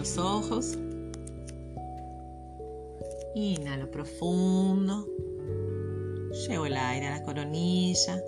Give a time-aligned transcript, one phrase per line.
[0.00, 0.78] Los ojos.
[3.34, 5.06] Inhalo profundo.
[6.48, 8.18] Llevo el aire a la coronilla.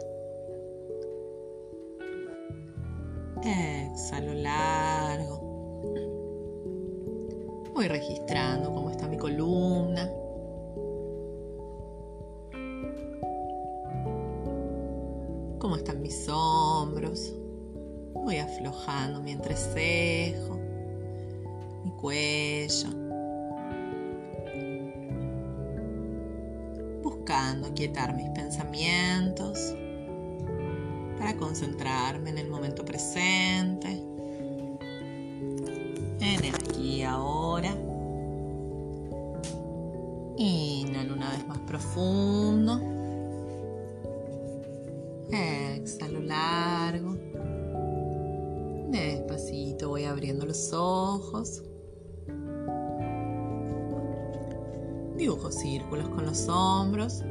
[55.62, 57.22] Círculos con los hombros.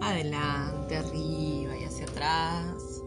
[0.00, 3.02] Adelante, arriba y hacia atrás.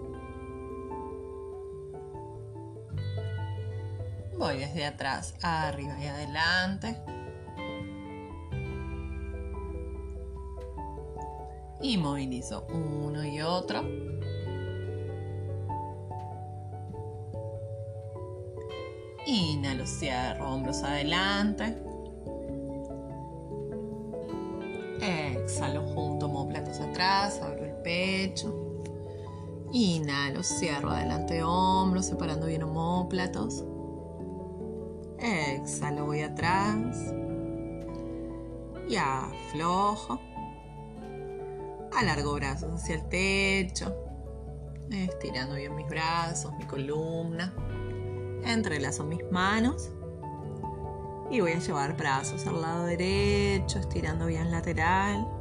[4.37, 6.95] Voy desde atrás, arriba y adelante.
[11.81, 13.81] Y movilizo uno y otro.
[19.25, 21.88] Inhalo, cierro, hombros adelante.
[30.43, 33.65] Cierro adelante hombros, separando bien homóplatos.
[35.19, 37.13] Exhalo, voy atrás.
[38.87, 40.19] Y aflojo.
[41.95, 43.95] Alargo brazos hacia el techo.
[44.89, 47.53] Estirando bien mis brazos, mi columna.
[48.43, 49.91] Entrelazo mis manos.
[51.29, 55.38] Y voy a llevar brazos al lado derecho, estirando bien lateral.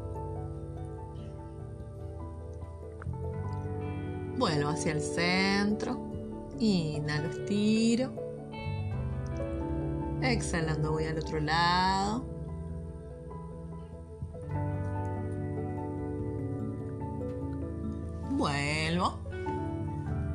[4.39, 5.99] Vuelvo hacia el centro.
[6.61, 8.13] Inhalo, estiro.
[10.23, 12.25] Exhalando voy al otro lado.
[18.31, 19.19] Vuelvo.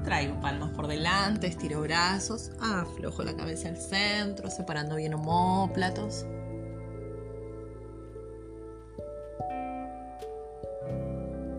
[0.04, 6.26] Traigo palmas por delante, estiro brazos, aflojo la cabeza al centro, separando bien homóplatos.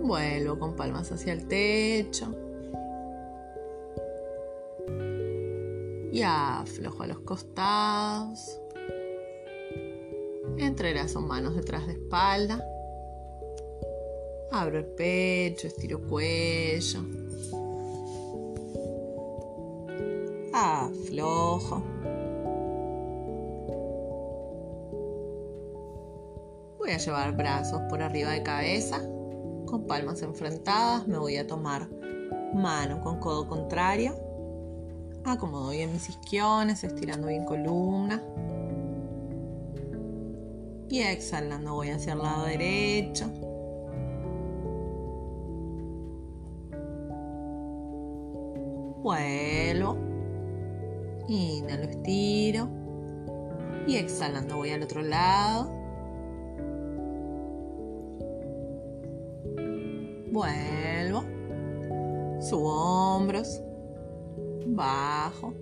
[0.05, 2.33] Vuelvo con palmas hacia el techo.
[6.15, 8.61] y aflojo a los costados.
[10.59, 12.65] Entrelazo manos detrás de espalda.
[14.53, 17.01] Abro el pecho, estiro cuello.
[20.53, 21.83] Aflojo.
[26.79, 29.03] Voy a llevar brazos por arriba de cabeza,
[29.83, 31.07] palmas enfrentadas.
[31.07, 31.89] Me voy a tomar
[32.55, 34.25] mano con codo contrario
[35.27, 38.23] Acomodo bien mis isquiones, estirando bien columna.
[40.91, 43.31] Y exhalando voy hacia el lado derecho.
[49.03, 49.97] Vuelvo.
[51.27, 52.69] Inhalo, estiro.
[53.87, 55.71] Y exhalando voy al otro lado.
[60.35, 61.23] Vuelvo.
[62.41, 63.63] Subo hombros
[64.67, 65.55] bajo,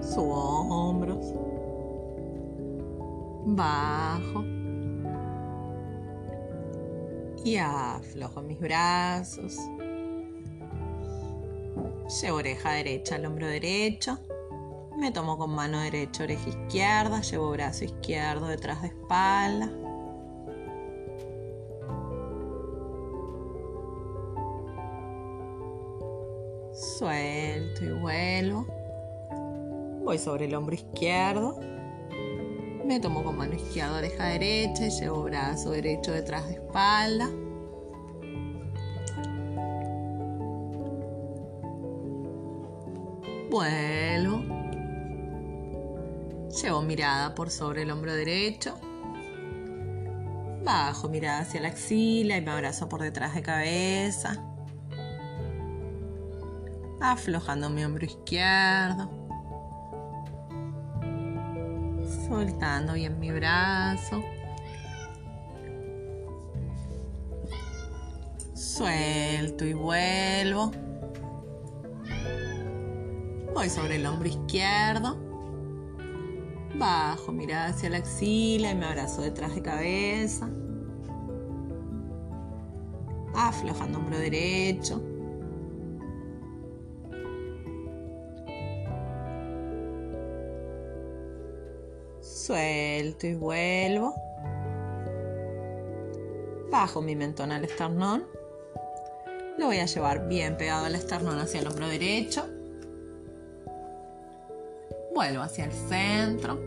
[0.00, 0.34] subo
[0.68, 1.32] hombros,
[3.46, 4.44] bajo
[7.44, 9.56] y aflojo mis brazos.
[12.20, 14.18] Llevo oreja derecha al hombro derecho.
[14.98, 17.20] Me tomo con mano derecha, oreja izquierda.
[17.22, 19.70] Llevo brazo izquierdo detrás de espalda.
[27.02, 28.64] Suelto y vuelvo.
[30.04, 31.58] Voy sobre el hombro izquierdo.
[32.86, 37.28] Me tomo con mano izquierda oreja derecha y llevo brazo derecho detrás de espalda.
[43.50, 44.44] Vuelvo.
[46.62, 48.78] Llevo mirada por sobre el hombro derecho.
[50.62, 54.51] Bajo mirada hacia la axila y me abrazo por detrás de cabeza
[57.02, 59.10] aflojando mi hombro izquierdo,
[62.28, 64.22] soltando bien mi brazo,
[68.54, 70.70] suelto y vuelvo.
[73.52, 75.18] Voy sobre el hombro izquierdo,
[76.78, 80.48] Bajo, mirada hacia la axila y me abrazo detrás de cabeza.
[83.34, 85.11] Aflojando hombro derecho.
[92.44, 94.16] Suelto y vuelvo.
[96.72, 98.26] Bajo mi mentón al esternón.
[99.58, 102.48] Lo voy a llevar bien pegado al esternón hacia el hombro derecho.
[105.14, 106.58] Vuelvo hacia el centro.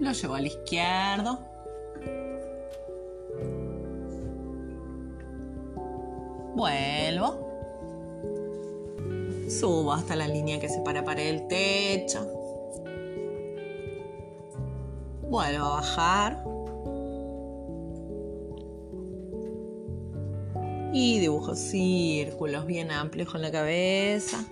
[0.00, 1.40] Lo llevo al izquierdo.
[6.54, 7.50] Vuelvo.
[9.46, 12.43] Subo hasta la línea que separa pared del techo.
[15.40, 16.44] A bajar.
[20.92, 24.44] Y dibujo círculos bien amplios con la cabeza.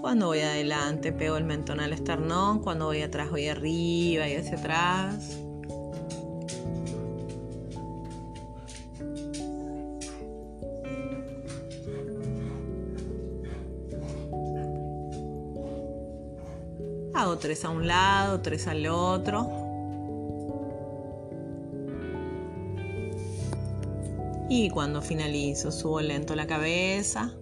[0.00, 4.56] Cuando voy adelante pego el mentón al esternón, cuando voy atrás voy arriba y hacia
[4.56, 5.41] atrás.
[17.42, 19.50] Tres a un lado, tres al otro.
[24.48, 27.34] Y cuando finalizo, subo lento la cabeza.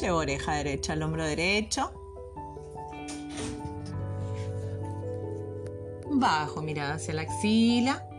[0.00, 1.92] Llevo oreja derecha al hombro derecho.
[6.12, 8.09] Bajo mirada hacia la axila.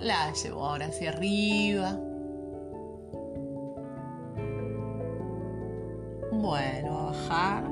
[0.00, 1.98] La llevo ahora hacia arriba.
[6.30, 7.64] Vuelvo a bajar.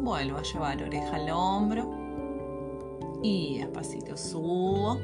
[0.00, 1.90] Vuelvo a llevar oreja al hombro.
[3.22, 4.98] Y despacito subo.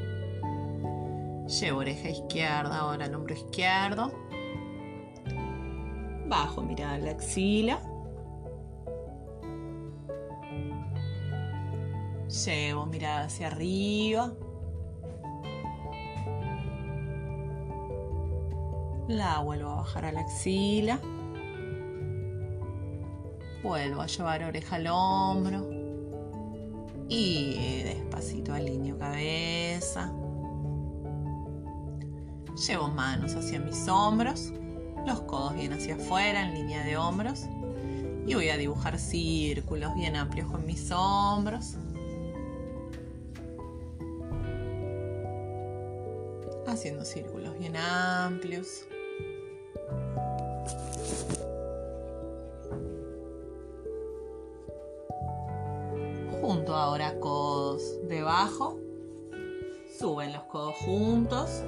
[1.47, 4.13] Llevo oreja izquierda ahora al hombro izquierdo.
[6.29, 7.81] Bajo mirada la axila.
[13.25, 14.33] Hacia arriba.
[19.09, 21.01] La vuelvo a bajar a la axila.
[23.63, 25.69] Vuelvo a llevar oreja al hombro.
[27.09, 30.13] Y despacito alineo cabeza.
[32.67, 34.53] Llevo manos hacia mis hombros,
[35.07, 37.47] los codos bien hacia afuera en línea de hombros.
[38.27, 41.77] Y voy a dibujar círculos bien amplios con mis hombros.
[46.73, 48.87] Haciendo círculos bien amplios.
[56.41, 58.79] Junto ahora codos debajo.
[59.99, 61.63] Suben los codos juntos.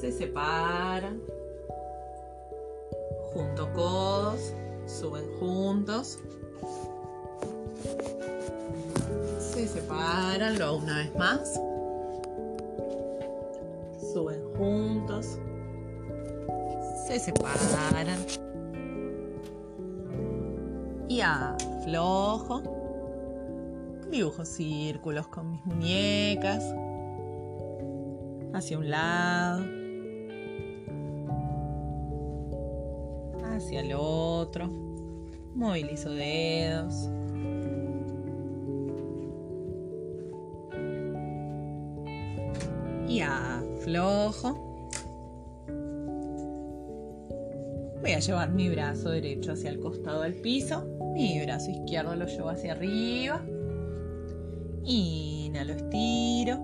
[0.00, 1.22] Se separan,
[3.32, 4.52] junto codos,
[4.86, 6.18] suben juntos,
[9.38, 11.60] se separan, luego una vez más,
[17.26, 18.24] separan
[21.08, 22.62] y aflojo,
[24.12, 26.62] dibujo círculos con mis muñecas
[28.54, 29.64] hacia un lado
[33.42, 34.68] hacia el otro.
[35.56, 37.08] Movilizo dedos.
[43.08, 44.65] Y aflojo.
[48.16, 50.86] A llevar mi brazo derecho hacia el costado del piso.
[51.14, 53.44] Mi brazo izquierdo lo llevo hacia arriba.
[54.84, 56.58] Inhalo, estiro.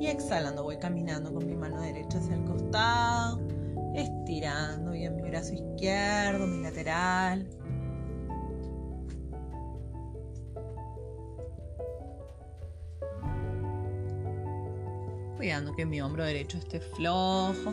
[0.00, 3.40] Y exhalando voy caminando con mi mano derecha hacia el costado
[3.96, 7.48] estirando bien mi brazo izquierdo, mi lateral.
[15.36, 17.72] Cuidando que mi hombro derecho esté flojo.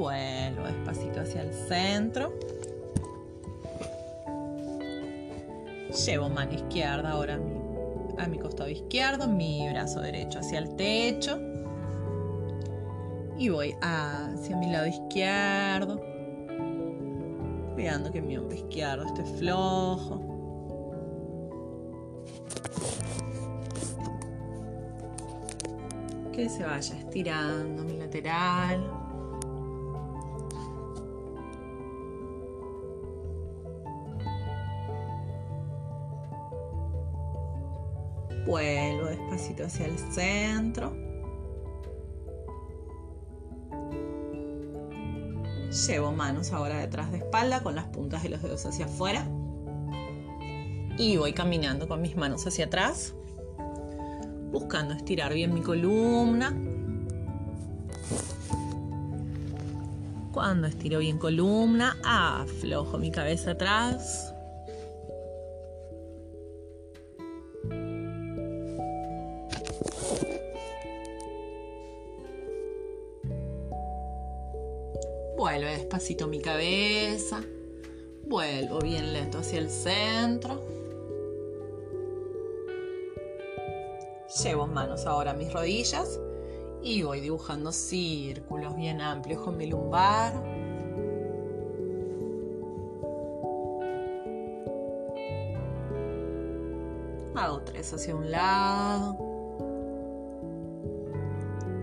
[0.00, 2.32] Vuelvo despacito hacia el centro.
[6.06, 7.60] Llevo mano izquierda ahora mi
[8.18, 11.38] a mi costado izquierdo, mi brazo derecho hacia el techo.
[13.36, 16.00] Y voy hacia mi lado izquierdo.
[17.74, 20.20] Cuidando que mi hombro izquierdo esté flojo.
[26.32, 28.99] Que se vaya estirando mi lateral.
[38.50, 40.92] Vuelvo despacito hacia el centro.
[45.86, 49.24] Llevo manos ahora detrás de espalda con las puntas de los dedos hacia afuera.
[50.98, 53.14] Y voy caminando con mis manos hacia atrás,
[54.50, 56.52] buscando estirar bien mi columna.
[60.32, 64.34] Cuando estiro bien columna, aflojo mi cabeza atrás.
[76.00, 77.42] Despacito mi cabeza.
[78.26, 80.58] Vuelvo bien lento hacia el centro.
[84.42, 86.18] Llevo manos ahora a mis rodillas
[86.82, 90.32] y voy dibujando círculos bien amplios con mi lumbar.
[97.34, 99.18] Hago tres hacia un lado,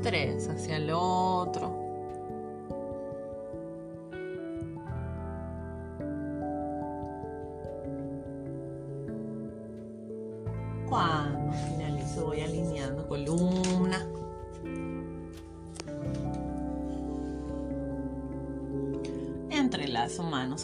[0.01, 1.87] tres hacia el otro.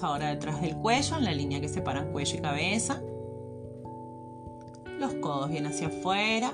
[0.03, 3.01] Ahora detrás del cuello en la línea que separa cuello y cabeza.
[4.99, 6.51] Los codos bien hacia afuera.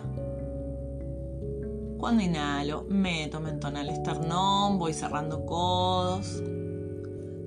[1.98, 6.44] Cuando inhalo, meto mentón al esternón, voy cerrando codos,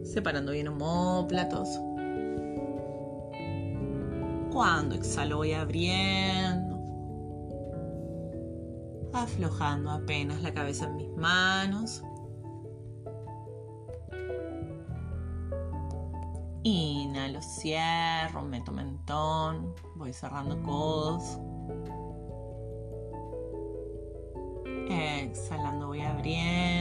[0.03, 1.69] separando bien homóplatos.
[4.53, 6.81] Cuando exhalo voy abriendo,
[9.13, 12.03] aflojando apenas la cabeza en mis manos.
[17.63, 21.39] Cierro, meto mentón, voy cerrando codos.
[24.89, 26.72] Exhalando voy abriendo.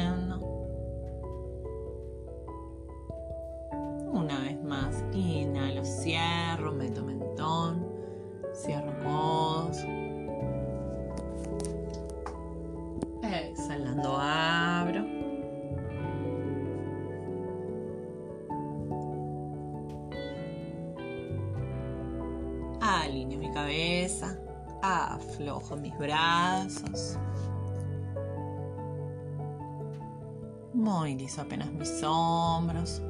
[31.02, 33.02] Movilizo apenas mis hombros.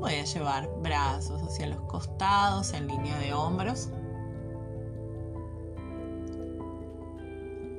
[0.00, 3.90] Voy a llevar brazos hacia los costados en línea de hombros.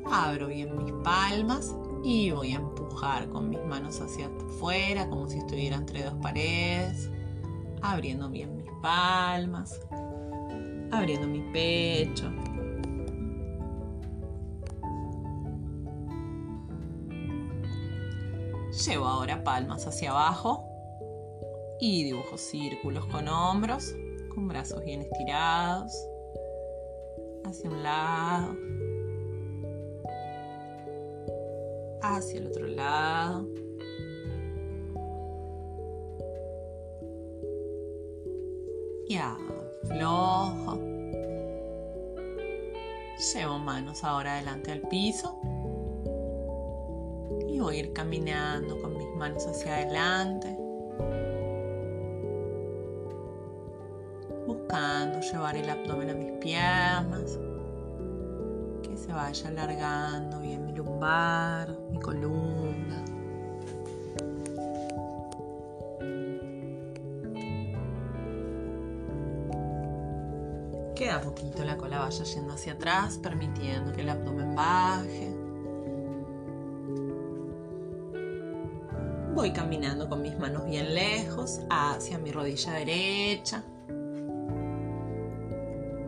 [0.05, 5.39] Abro bien mis palmas y voy a empujar con mis manos hacia afuera como si
[5.39, 7.10] estuviera entre dos paredes.
[7.81, 9.81] Abriendo bien mis palmas.
[10.91, 12.31] Abriendo mi pecho.
[18.89, 20.67] Llevo ahora palmas hacia abajo
[21.79, 23.93] y dibujo círculos con hombros,
[24.34, 25.93] con brazos bien estirados,
[27.46, 28.58] hacia un lado,
[32.01, 33.48] hacia el otro lado.
[39.08, 40.79] Y aflojo.
[43.36, 45.39] Llevo manos ahora delante al piso
[47.72, 50.56] ir caminando con mis manos hacia adelante,
[54.48, 57.40] buscando llevar el abdomen a mis piernas,
[58.84, 63.06] que se vaya alargando bien mi lumbar, mi columna.
[70.96, 75.38] Queda poquito la cola vaya yendo hacia atrás, permitiendo que el abdomen baje.
[79.39, 83.63] Voy caminando con mis manos bien lejos hacia mi rodilla derecha.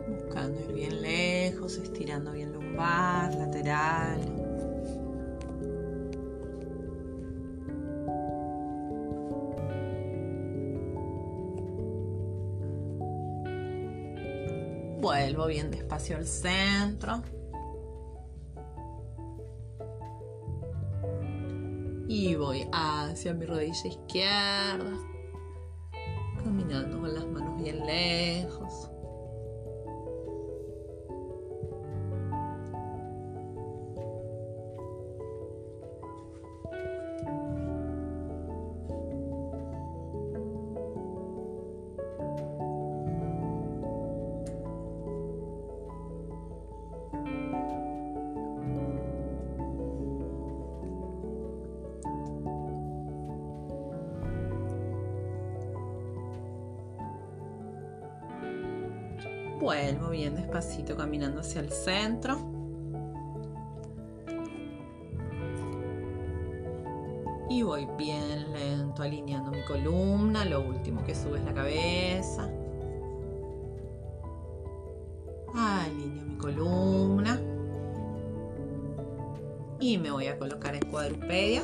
[0.06, 4.20] Buscando ir bien lejos, estirando bien lumbar, lateral.
[15.00, 17.22] Vuelvo bien despacio al centro.
[22.24, 24.96] Y voy hacia mi rodilla izquierda,
[26.44, 28.91] caminando con las manos bien lejos.
[60.96, 62.38] Caminando hacia el centro.
[67.48, 70.44] Y voy bien lento alineando mi columna.
[70.44, 72.48] Lo último que sube es la cabeza.
[75.54, 77.40] Alineo mi columna.
[79.80, 81.62] Y me voy a colocar en cuadrupedia.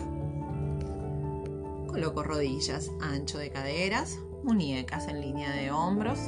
[1.86, 6.18] Coloco rodillas ancho de caderas, muñecas en línea de hombros.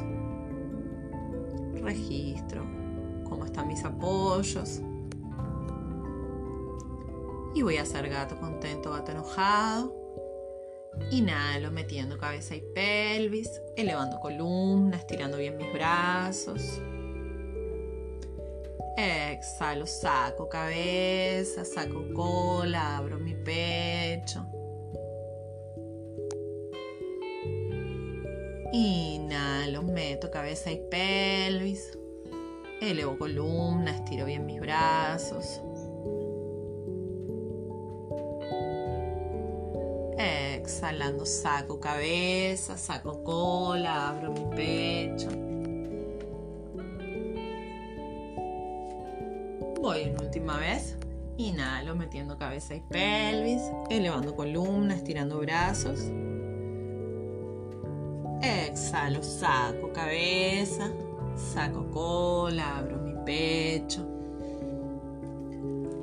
[1.82, 2.80] Registro
[3.30, 4.80] cómo están mis apoyos.
[7.54, 9.96] Y voy a hacer gato contento, gato enojado.
[11.10, 16.82] Inhalo metiendo cabeza y pelvis, elevando columna, estirando bien mis brazos.
[18.96, 24.59] Exhalo, saco cabeza, saco cola, abro mi pecho.
[28.72, 31.98] Inhalo, meto cabeza y pelvis.
[32.80, 35.60] Elevo columna, estiro bien mis brazos.
[40.16, 45.28] Exhalando, saco cabeza, saco cola, abro mi pecho.
[49.80, 50.96] Voy una última vez.
[51.38, 56.12] Inhalo, metiendo cabeza y pelvis, elevando columna, estirando brazos.
[58.42, 60.90] Exhalo, saco cabeza,
[61.36, 64.06] saco cola, abro mi pecho.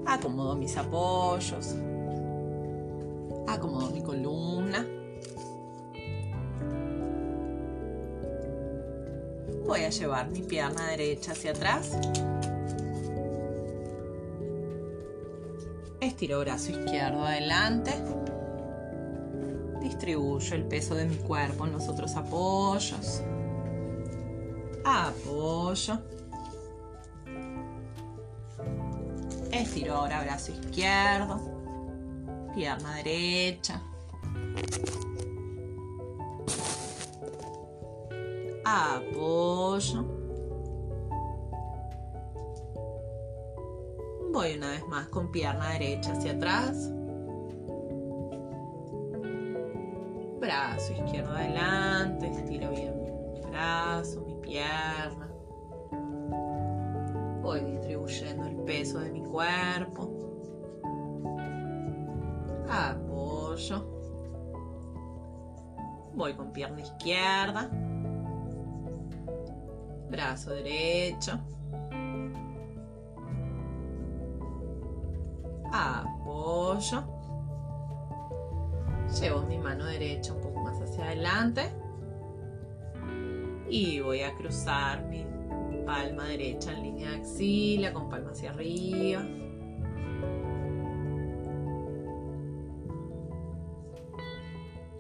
[0.06, 1.76] Acomodo mis apoyos.
[3.47, 4.86] Acomodo mi columna.
[9.65, 11.97] Voy a llevar mi pierna derecha hacia atrás.
[16.00, 17.91] Estiro brazo izquierdo adelante
[19.98, 23.24] distribuyo el peso de mi cuerpo en los otros apoyos.
[24.86, 26.00] Apoyo.
[29.52, 31.42] Estiro ahora brazo izquierdo,
[32.54, 33.82] pierna derecha.
[38.64, 40.06] Apoyo.
[44.32, 46.92] Voy una vez más con pierna derecha hacia atrás.
[50.48, 52.94] Brazo izquierdo adelante, estiro bien
[53.34, 55.28] mi brazo, mi pierna.
[57.42, 60.10] Voy distribuyendo el peso de mi cuerpo.
[62.70, 63.86] Apoyo.
[66.14, 67.70] Voy con pierna izquierda.
[70.10, 71.42] Brazo derecho.
[75.74, 77.16] Apoyo
[79.10, 81.72] Llevo mi mano derecha un poco más hacia adelante.
[83.70, 85.26] Y voy a cruzar mi
[85.86, 89.22] palma derecha en línea de axila con palma hacia arriba.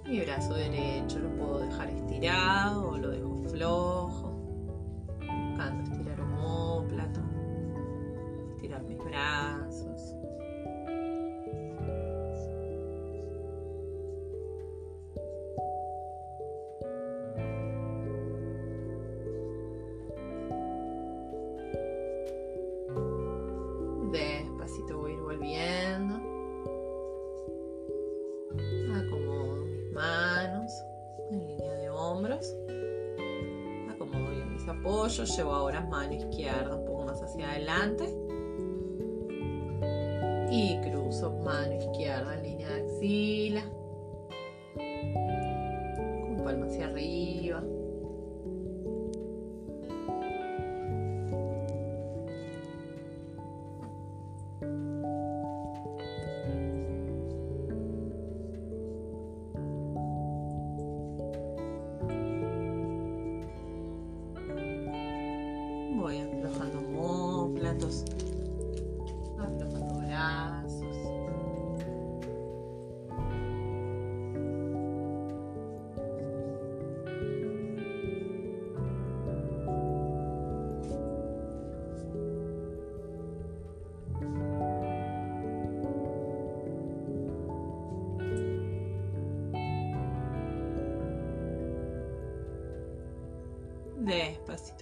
[0.05, 4.31] Mi brazo derecho lo puedo dejar estirado o lo dejo flojo.
[5.19, 7.19] Buscando estirar homóplato.
[8.51, 9.66] Estirar mis brazos.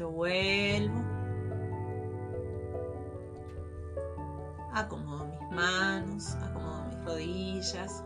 [0.04, 1.02] Vuelvo.
[4.74, 8.04] Acomodo mis manos, acomodo mis rodillas.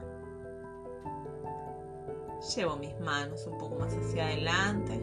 [2.56, 4.96] Llevo mis manos un poco más hacia adelante.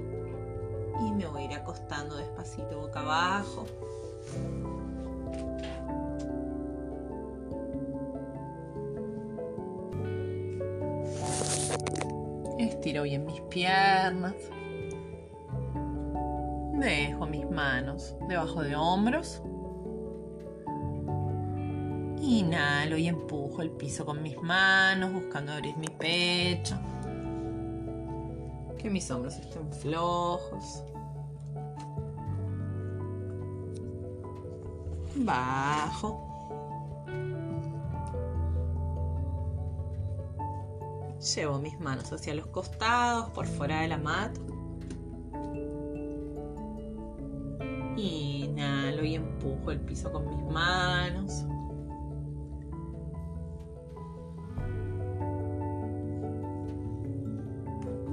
[1.01, 3.67] Y me voy a ir acostando despacito boca abajo.
[12.59, 14.35] Estiro bien mis piernas.
[17.57, 19.43] Manos debajo de hombros.
[22.21, 26.79] Inhalo y empujo el piso con mis manos, buscando abrir mi pecho.
[28.79, 30.85] Que mis hombros estén flojos.
[35.17, 36.23] Bajo.
[41.35, 44.37] Llevo mis manos hacia los costados, por fuera de la mat.
[50.05, 51.45] Con mis manos.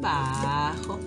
[0.02, 1.00] Bajo.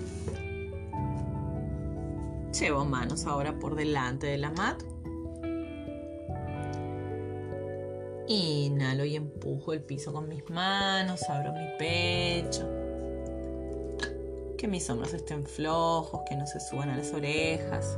[2.59, 4.81] Llevo manos ahora por delante de la mat.
[8.27, 12.67] Inhalo y empujo el piso con mis manos, abro mi pecho.
[14.57, 17.97] Que mis hombros estén flojos, que no se suban a las orejas.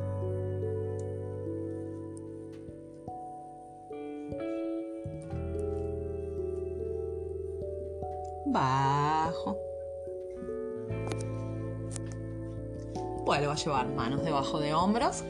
[13.63, 15.23] Llevar manos debajo de hombros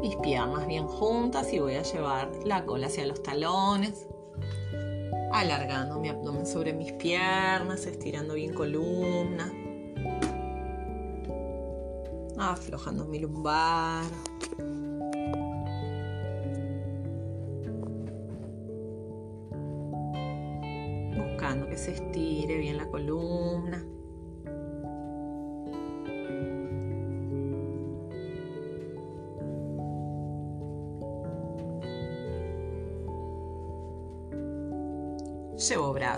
[0.00, 4.06] mis piernas bien juntas y voy a llevar la cola hacia los talones,
[5.32, 9.52] alargando mi abdomen sobre mis piernas, estirando bien columna,
[12.38, 14.04] aflojando mi lumbar.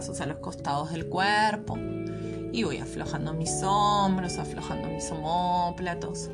[0.03, 6.29] Brazos a los costados del cuerpo y voy aflojando mis hombros, aflojando mis omóplatos,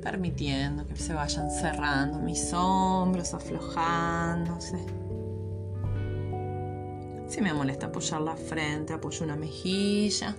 [0.00, 4.78] permitiendo que se vayan cerrando mis hombros, aflojándose.
[7.26, 10.36] Si me molesta apoyar la frente, apoyo una mejilla.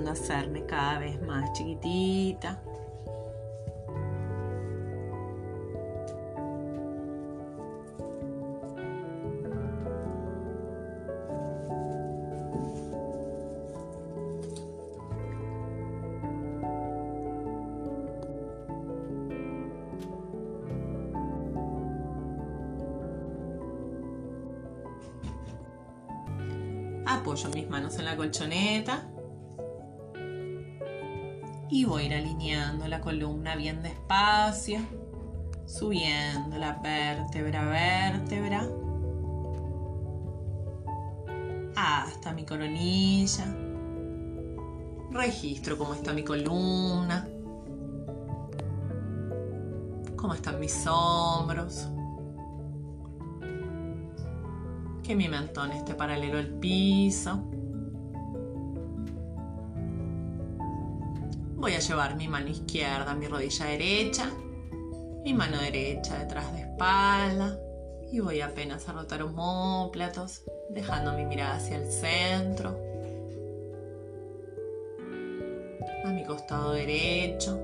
[0.00, 2.60] Buscando hacerme cada vez más chiquitita.
[27.06, 29.09] Apoyo mis manos en la colchoneta
[33.56, 34.80] bien despacio,
[35.66, 38.68] subiendo la vértebra a vértebra
[41.76, 43.44] hasta mi coronilla.
[45.10, 47.28] Registro cómo está mi columna,
[50.16, 51.88] cómo están mis hombros,
[55.02, 57.49] que mi mentón esté paralelo al piso.
[61.90, 64.30] Llevar mi mano izquierda a mi rodilla derecha,
[65.24, 67.58] mi mano derecha detrás de espalda
[68.12, 72.78] y voy apenas a rotar homóplatos, dejando mi mirada hacia el centro,
[76.04, 77.60] a mi costado derecho.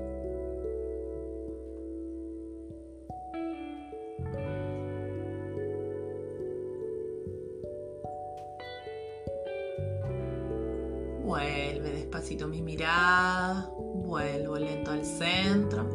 [11.23, 13.71] Vuelve despacito mi mirada,
[14.07, 15.85] vuelvo lento al centro.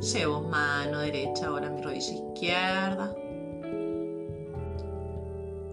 [0.00, 3.14] Llevo mano derecha ahora a mi rodilla izquierda.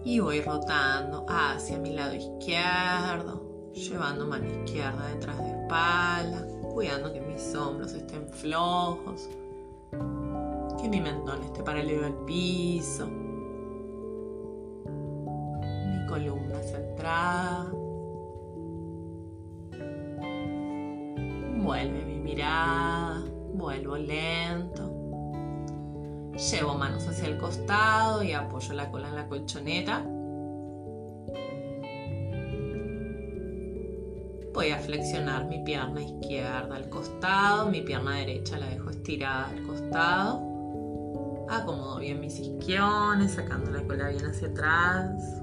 [0.04, 7.20] Y voy rotando hacia mi lado izquierdo, llevando mano izquierda detrás de espalda, cuidando que
[7.20, 9.28] mis hombros estén flojos,
[10.80, 13.06] que mi mentón esté paralelo al piso,
[15.86, 17.79] mi columna centrada.
[21.70, 23.22] Vuelve mi mirada,
[23.54, 24.90] vuelvo lento.
[26.34, 30.04] Llevo manos hacia el costado y apoyo la cola en la colchoneta.
[34.52, 39.62] Voy a flexionar mi pierna izquierda al costado, mi pierna derecha la dejo estirada al
[39.62, 41.46] costado.
[41.48, 45.39] Acomodo bien mis isquiones, sacando la cola bien hacia atrás.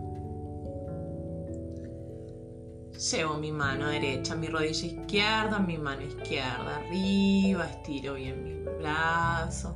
[2.98, 9.76] Llevo mi mano derecha, mi rodilla izquierda, mi mano izquierda arriba, estiro bien mi brazo.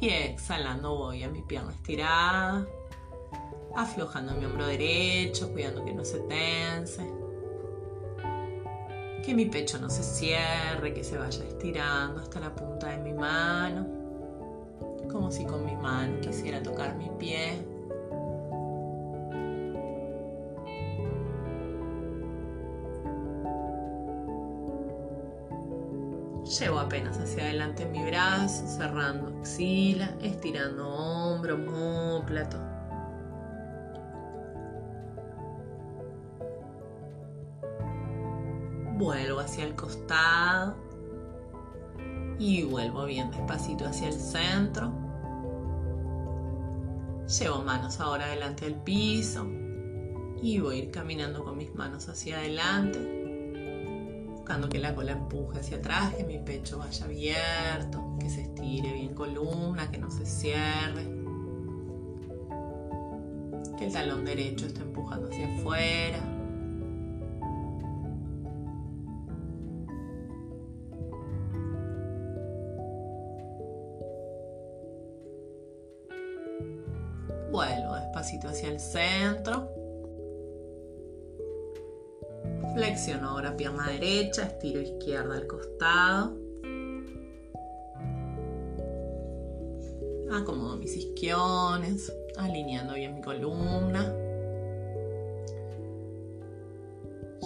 [0.00, 2.66] Y exhalando voy a mi pierna estirada,
[3.76, 7.06] aflojando mi hombro derecho, cuidando que no se tense.
[9.22, 13.12] Que mi pecho no se cierre, que se vaya estirando hasta la punta de mi
[13.12, 13.86] mano.
[15.12, 17.77] Como si con mi mano quisiera tocar mi pie.
[26.48, 32.56] Llevo apenas hacia adelante mi brazo, cerrando axila, estirando hombro, homóplato.
[38.96, 40.74] Vuelvo hacia el costado
[42.38, 44.90] y vuelvo bien despacito hacia el centro.
[47.26, 49.46] Llevo manos ahora delante del piso
[50.40, 53.17] y voy a ir caminando con mis manos hacia adelante
[54.70, 59.14] que la cola empuje hacia atrás, que mi pecho vaya abierto, que se estire bien
[59.14, 61.06] columna, que no se cierre.
[63.76, 66.18] Que el talón derecho esté empujando hacia afuera.
[77.52, 79.87] Vuelvo despacito hacia el centro.
[82.88, 86.38] Flexiono ahora pierna derecha, estiro izquierda al costado.
[90.32, 94.10] Acomodo mis isquiones, alineando bien mi columna.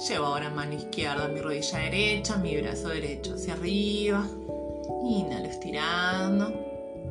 [0.08, 4.24] Llevo ahora mano izquierda mi rodilla derecha, mi brazo derecho hacia arriba.
[5.02, 6.52] Inhalo estirando.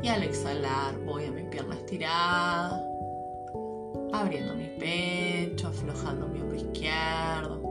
[0.01, 2.81] Y al exhalar voy a mi pierna estirada.
[4.13, 7.70] Abriendo mi pecho, aflojando mi hombro izquierdo.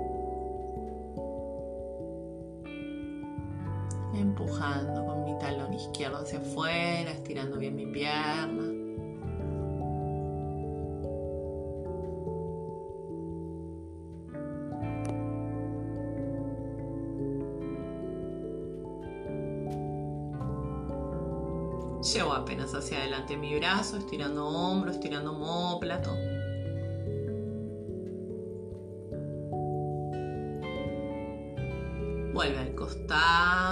[4.40, 8.64] Empujando con mi talón izquierdo hacia afuera, estirando bien mi pierna.
[22.02, 26.10] Llevo apenas hacia adelante mi brazo, estirando hombro, estirando homóplato.
[32.32, 33.69] Vuelve al costado.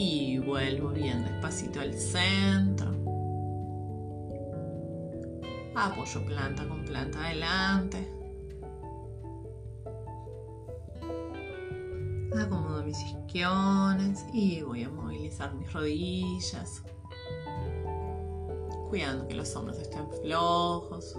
[0.00, 2.92] Y vuelvo bien despacito al centro.
[5.74, 8.08] Apoyo planta con planta adelante.
[12.40, 16.84] Acomodo mis isquiones y voy a movilizar mis rodillas.
[18.90, 21.18] Cuidando que los hombros estén flojos.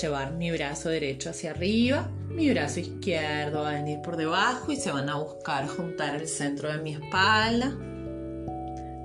[0.00, 2.10] Llevar mi brazo derecho hacia arriba.
[2.28, 6.28] Mi brazo izquierdo va a venir por debajo y se van a buscar juntar el
[6.28, 7.76] centro de mi espalda.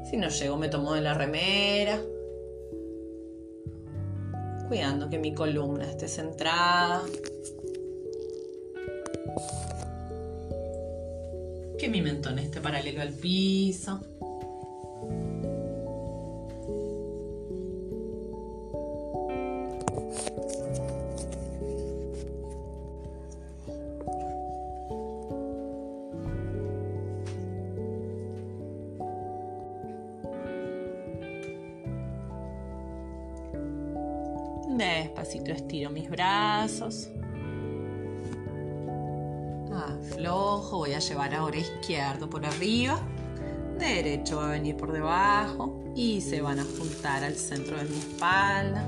[0.10, 2.00] Si no llego me tomo de la remera.
[4.68, 7.02] Cuidando que mi columna esté centrada.
[11.84, 14.00] que mi mentón esté paralelo al piso.
[36.04, 37.08] Mis brazos.
[39.74, 43.00] Aflojo, voy a llevar ahora izquierdo por arriba.
[43.80, 47.98] Derecho va a venir por debajo y se van a juntar al centro de mi
[47.98, 48.84] espalda.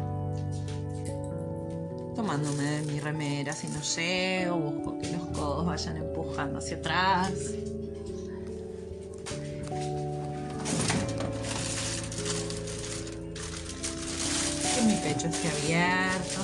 [2.15, 7.32] Tomándome de mi remera si no llego, busco que los codos vayan empujando hacia atrás.
[14.75, 16.35] Que mi pecho esté abierto.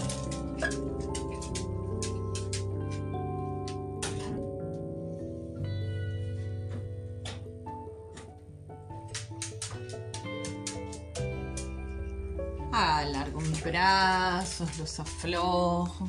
[14.78, 16.08] Los aflojo.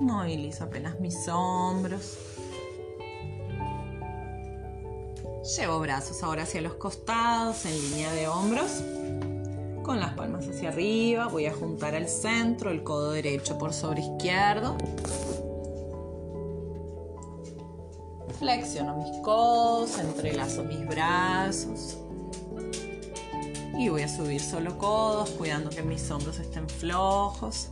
[0.00, 2.18] Movilizo apenas mis hombros.
[5.56, 8.82] Llevo brazos ahora hacia los costados, en línea de hombros.
[9.82, 14.00] Con las palmas hacia arriba, voy a juntar al centro, el codo derecho por sobre
[14.00, 14.76] izquierdo.
[18.38, 21.98] Flexiono mis codos, entrelazo mis brazos.
[23.78, 27.70] Y voy a subir solo codos, cuidando que mis hombros estén flojos.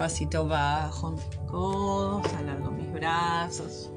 [0.00, 3.90] Despacito bajo mis codos, alargo mis brazos.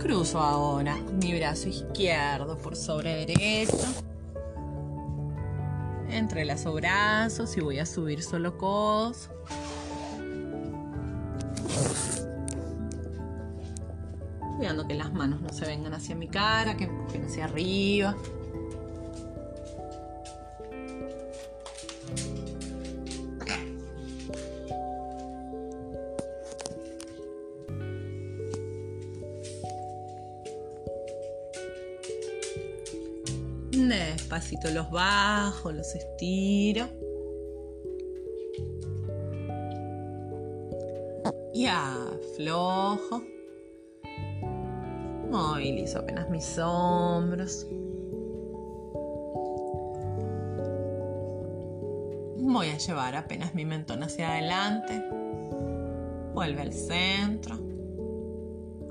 [0.00, 3.86] Cruzo ahora mi brazo izquierdo por sobre derecho
[6.12, 9.30] entrelazo brazos y voy a subir solo codos.
[14.56, 18.14] Cuidando que las manos no se vengan hacia mi cara, que empujen hacia arriba.
[34.68, 36.86] Los bajo, los estiro.
[41.52, 43.22] Y aflojo.
[45.28, 47.66] Movilizo apenas mis hombros.
[52.36, 55.02] Voy a llevar apenas mi mentón hacia adelante.
[56.32, 57.56] Vuelve al centro.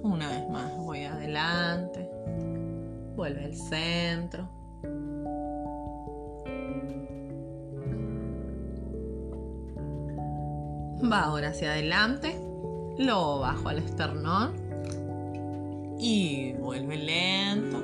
[0.04, 2.10] Una vez más voy adelante.
[3.16, 4.59] Vuelve al centro.
[11.02, 12.36] Va ahora hacia adelante.
[12.98, 14.56] Lo bajo al esternón.
[15.98, 17.84] Y vuelve lento.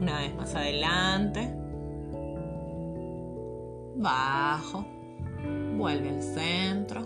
[0.00, 1.54] Una vez más adelante.
[3.96, 4.84] Bajo.
[5.76, 7.02] Vuelve al centro.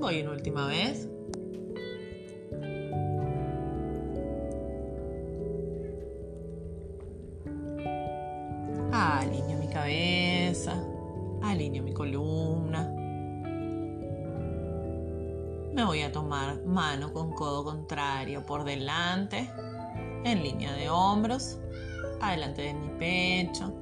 [0.00, 1.08] Voy en última vez.
[16.92, 19.50] Mano con codo contrario por delante,
[20.24, 21.58] en línea de hombros,
[22.20, 23.72] adelante de mi pecho.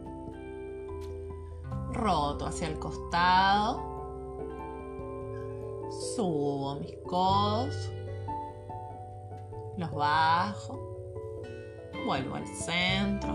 [1.92, 3.80] Roto hacia el costado.
[6.14, 7.90] Subo mis codos.
[9.76, 10.78] Los bajo.
[12.06, 13.34] Vuelvo al centro.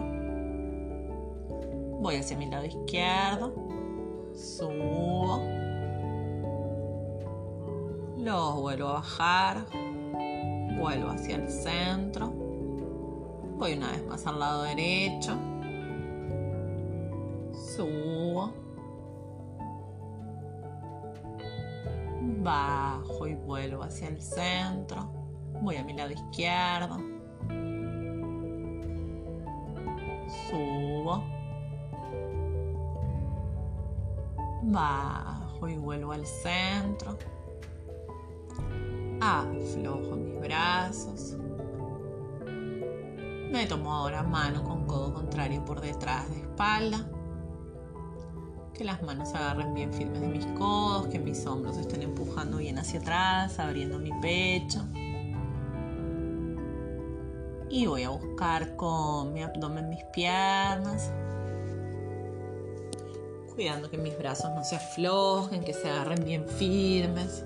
[2.00, 3.54] Voy hacia mi lado izquierdo.
[4.34, 5.64] Subo
[8.26, 9.68] los vuelvo a bajar,
[10.80, 12.34] vuelvo hacia el centro,
[13.56, 15.38] voy una vez más al lado derecho,
[17.54, 18.52] subo,
[22.42, 25.08] bajo y vuelvo hacia el centro,
[25.62, 26.98] voy a mi lado izquierdo,
[30.50, 31.24] subo,
[34.64, 37.16] bajo y vuelvo al centro
[39.20, 41.38] aflojo mis brazos.
[43.51, 47.10] Me tomo ahora mano con codo contrario por detrás de espalda.
[48.74, 52.78] Que las manos agarren bien firmes de mis codos, que mis hombros estén empujando bien
[52.78, 54.82] hacia atrás, abriendo mi pecho.
[57.70, 61.12] Y voy a buscar con mi abdomen mis piernas,
[63.53, 67.45] cuidando que mis brazos no se aflojen, que se agarren bien firmes.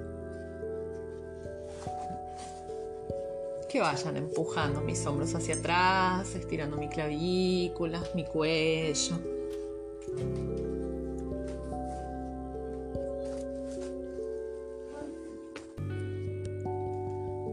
[3.70, 9.20] que vayan empujando mis hombros hacia atrás, estirando mi clavícula, mi cuello.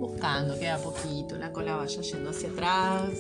[0.01, 3.11] Buscando que a poquito la cola vaya yendo hacia atrás.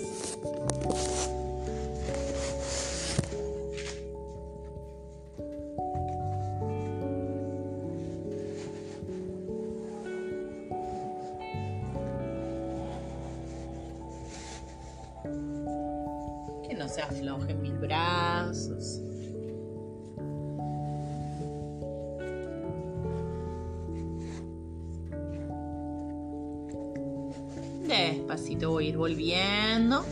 [28.97, 30.05] Ir volviendo.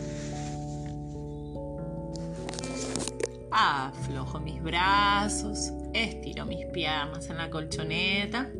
[3.50, 8.50] Aflojo mis brazos, estiro mis piernas en la colchoneta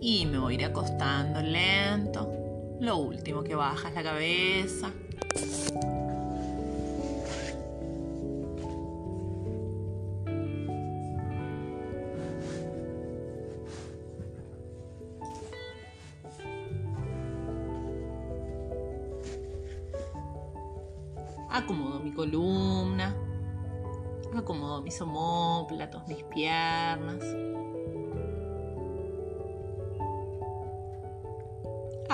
[0.00, 2.28] y me voy a ir acostando lento.
[2.80, 4.92] Lo último que baja es la cabeza.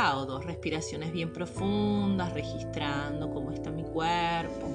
[0.04, 4.68] Hago dos respiraciones bien profundas, registrando cómo está mi cuerpo.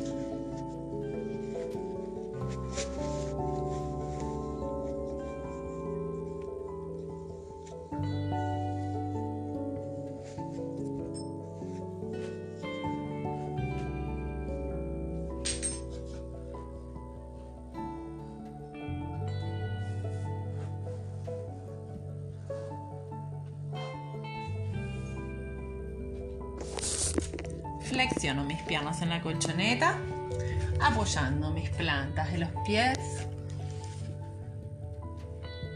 [31.10, 32.98] Apoyando mis plantas de los pies,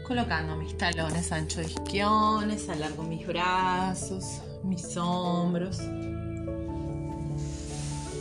[0.06, 5.80] colocando mis talones ancho de isquiones, alargo mis brazos, mis hombros.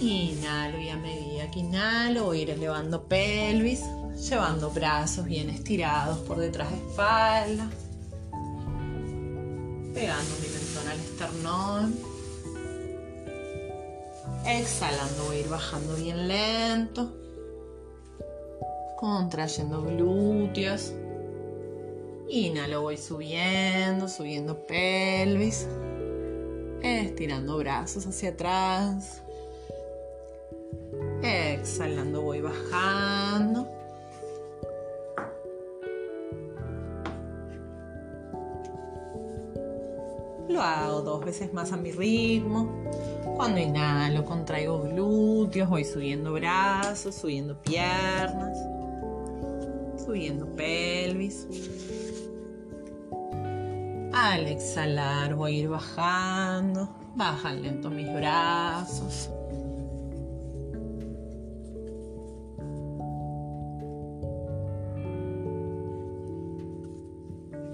[0.02, 3.82] Inhalo y a medida que inhalo voy a ir elevando pelvis,
[4.28, 7.70] llevando brazos bien estirados por detrás de espalda,
[9.94, 12.13] pegando mi mentón al esternón.
[14.46, 17.14] Exhalando voy a ir bajando bien lento.
[18.98, 20.94] Contrayendo glúteos.
[22.28, 25.68] Inhalo voy subiendo, subiendo pelvis.
[26.82, 29.22] Estirando brazos hacia atrás.
[31.22, 33.68] Exhalando voy bajando.
[40.50, 42.84] Lo hago dos veces más a mi ritmo.
[43.36, 48.58] Cuando inhalo, contraigo glúteos, voy subiendo brazos, subiendo piernas,
[49.98, 51.48] subiendo pelvis.
[54.14, 59.32] Al exhalar voy a ir bajando, bajan lento mis brazos.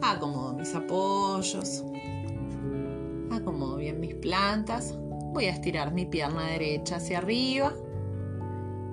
[0.02, 1.84] Acomodo mis apoyos.
[3.30, 4.96] Acomodo bien mis plantas.
[5.32, 7.74] Voy a estirar mi pierna derecha hacia arriba.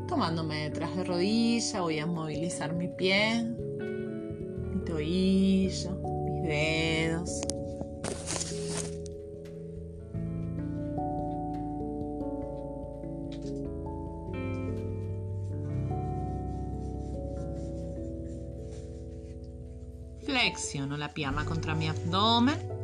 [0.06, 5.90] Tomándome detrás de rodilla, voy a movilizar mi pie, mi tobillo,
[6.24, 7.40] mis dedos.
[20.22, 22.75] Flexiono la pierna contra mi abdomen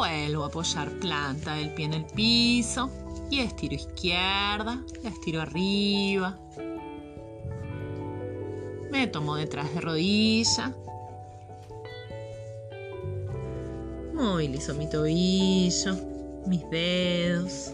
[0.00, 2.88] Vuelvo a apoyar planta del pie en el piso
[3.28, 6.38] y estiro izquierda, estiro arriba.
[8.90, 10.74] Me tomo detrás de rodilla.
[14.14, 15.94] Movilizo mi tobillo,
[16.46, 17.70] mis dedos,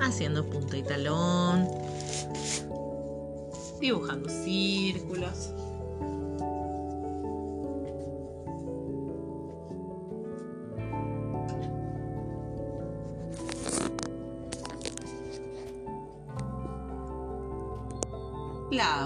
[0.00, 1.68] haciendo punta y talón,
[3.80, 5.53] dibujando círculos.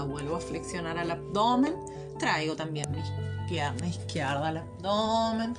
[0.07, 1.75] Vuelvo a flexionar al abdomen,
[2.17, 2.99] traigo también mi
[3.47, 5.53] pierna izquierda al abdomen,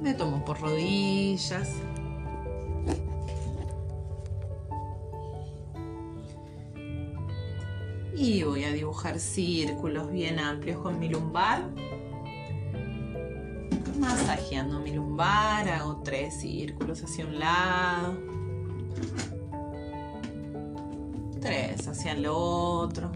[0.00, 1.68] me tomo por rodillas.
[8.16, 11.62] Y voy a dibujar círculos bien amplios con mi lumbar.
[13.98, 18.29] Masajeando mi lumbar, hago tres círculos hacia un lado
[21.40, 23.10] tres hacia el otro.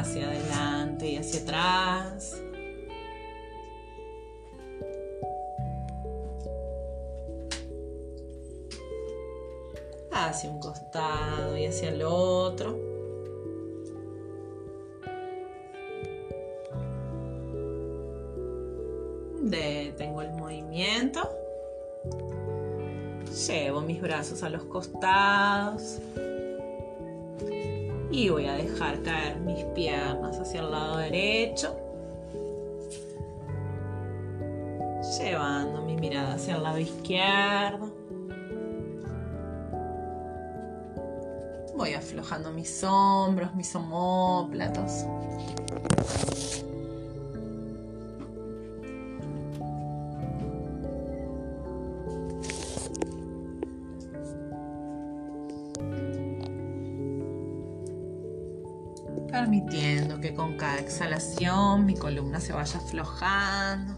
[0.00, 2.42] hacia adelante y hacia atrás.
[10.12, 12.78] Hacia un costado y hacia el otro.
[19.42, 21.39] Detengo el movimiento.
[23.30, 25.98] Llevo mis brazos a los costados.
[28.10, 31.76] Y voy a dejar caer mis piernas hacia el lado derecho.
[35.18, 37.90] Llevando mi mirada hacia el lado izquierdo.
[41.76, 45.06] Voy aflojando mis hombros, mis homóplatos.
[60.60, 63.94] Cada exhalación mi columna se vaya aflojando.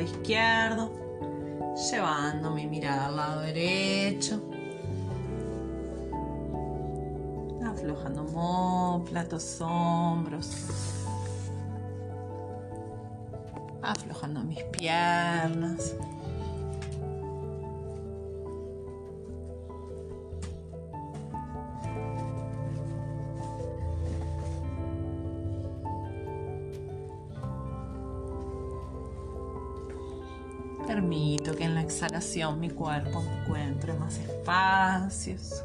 [0.00, 0.90] Lado izquierdo,
[1.90, 4.40] llevando mi mirada al lado derecho.
[7.64, 10.96] Aflojando móplatos, hombros
[13.82, 15.94] aflojando mis piernas.
[30.90, 35.62] Permito que en la exhalación mi cuerpo encuentre más espacios.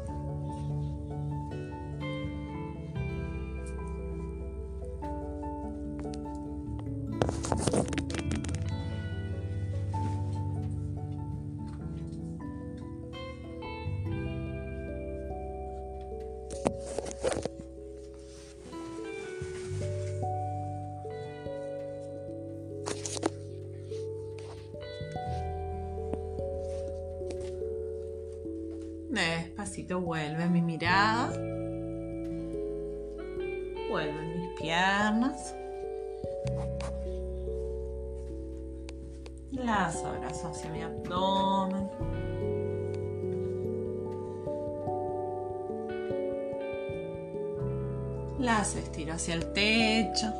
[49.26, 50.32] Hacia el techo.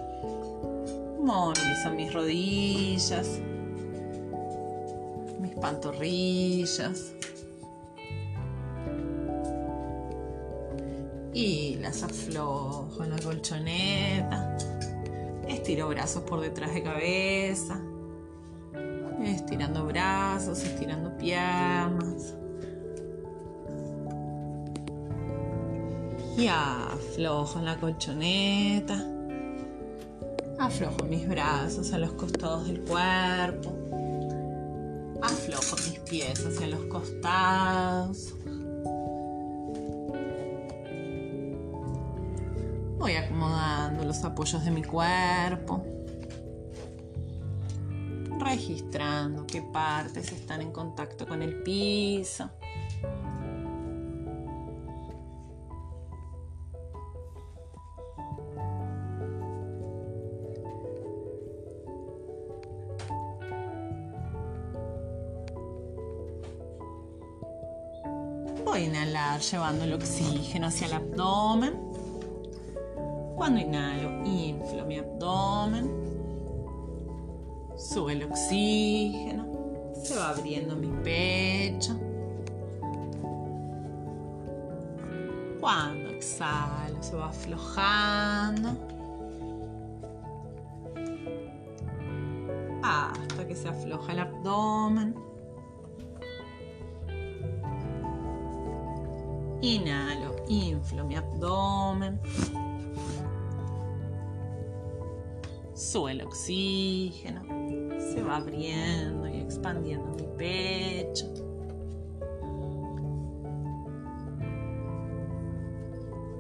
[1.19, 3.41] Movilizo mis rodillas.
[5.41, 7.13] Mis pantorrillas.
[11.39, 14.57] y las aflojo en la colchoneta.
[15.47, 17.79] Estiro brazos por detrás de cabeza.
[19.23, 22.35] Estirando brazos, estirando piernas.
[26.39, 26.49] Y
[27.17, 29.03] aflojo en la colchoneta.
[30.59, 33.73] Aflojo mis brazos a los costados del cuerpo.
[35.23, 38.35] Aflojo mis pies hacia los costados.
[42.99, 45.87] Voy acomodando los apoyos de mi cuerpo,
[48.39, 52.51] registrando qué partes están en contacto con el piso.
[69.51, 71.75] Llevando el oxígeno hacia el abdomen.
[73.37, 75.91] Cuando inhalo, inflo mi abdomen,
[77.77, 79.47] sube el oxígeno,
[79.95, 81.95] se va abriendo mi pecho.
[85.61, 88.71] Cuando exhalo, se va aflojando.
[92.83, 95.36] Hasta que se afloja el abdomen.
[99.67, 102.21] Inhalo Inflo mi abdomen.
[105.75, 107.43] Sube el oxígeno.
[107.99, 111.27] Se va abriendo y expandiendo mi pecho.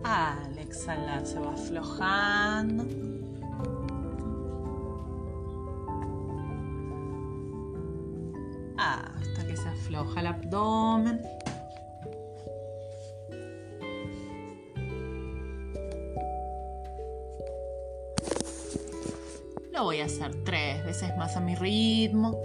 [0.05, 2.85] Al exhalar se va aflojando.
[8.79, 11.21] Hasta que se afloja el abdomen.
[19.97, 22.43] Voy a hacer tres veces más a mi ritmo.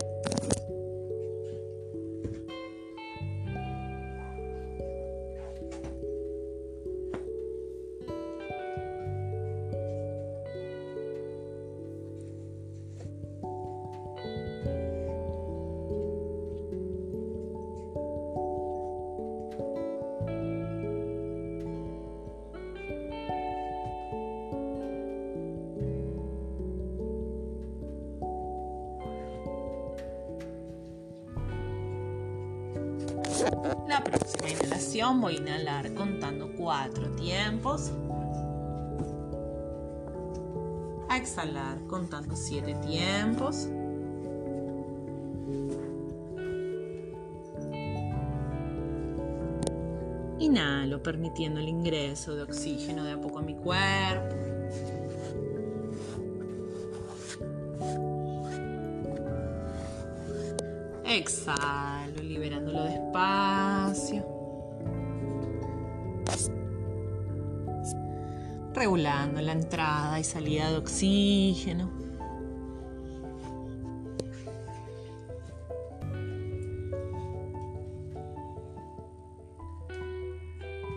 [36.62, 37.92] Cuatro tiempos.
[41.10, 43.68] A exhalar contando siete tiempos.
[50.40, 54.51] Inhalo permitiendo el ingreso de oxígeno de a poco a mi cuerpo.
[69.52, 71.90] Entrada y salida de oxígeno.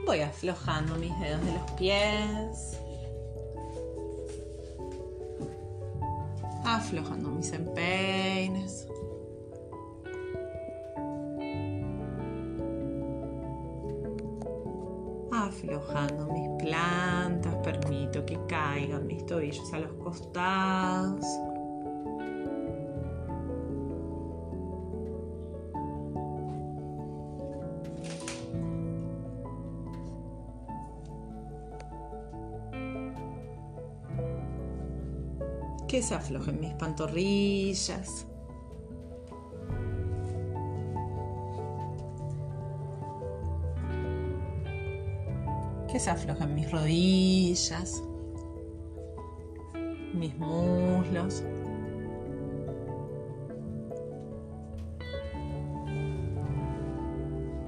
[0.07, 2.81] Voy aflojando mis dedos de los pies.
[6.65, 8.87] Aflojando mis empeines.
[15.55, 16.27] aflojando
[16.65, 21.25] plantas, permito que caigan mis tobillos a los costados.
[35.87, 38.27] Que se aflojen mis pantorrillas.
[45.95, 48.03] Que se aflojen mis rodillas,
[50.13, 51.45] mis muslos.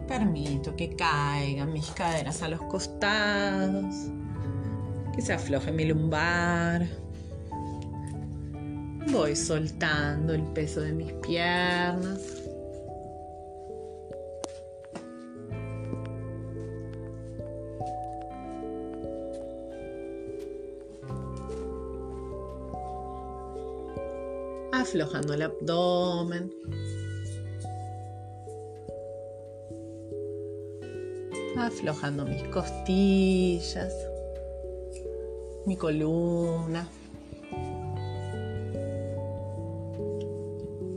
[0.09, 3.95] Permito que caigan mis caderas a los costados,
[5.15, 6.85] que se afloje mi lumbar.
[9.13, 12.46] Voy soltando el peso de mis piernas.
[24.87, 26.53] Aflojando el abdomen.
[31.59, 33.93] Aflojando mis costillas,
[35.67, 36.89] mi columna.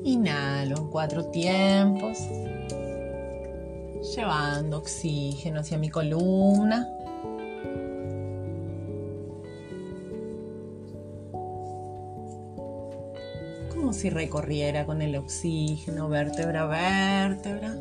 [0.03, 2.19] Inhalo en cuatro tiempos,
[4.15, 6.87] llevando oxígeno hacia mi columna.
[13.99, 17.75] Si recorriera con el oxígeno vértebra a vértebra.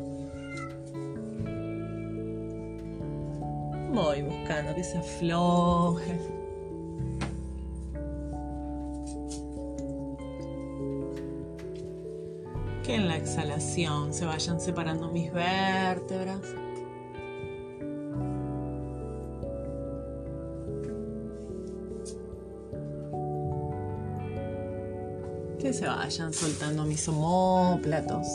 [3.93, 6.19] Voy buscando que se afloje.
[12.83, 16.41] Que en la exhalación se vayan separando mis vértebras.
[25.79, 28.27] Se vayan soltando mis homóplatos,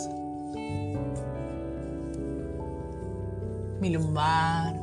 [3.80, 4.74] mi lumbar.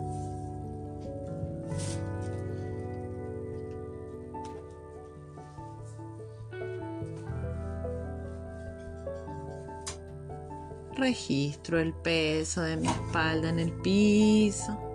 [10.97, 14.90] Registro el peso de mi espalda en el piso.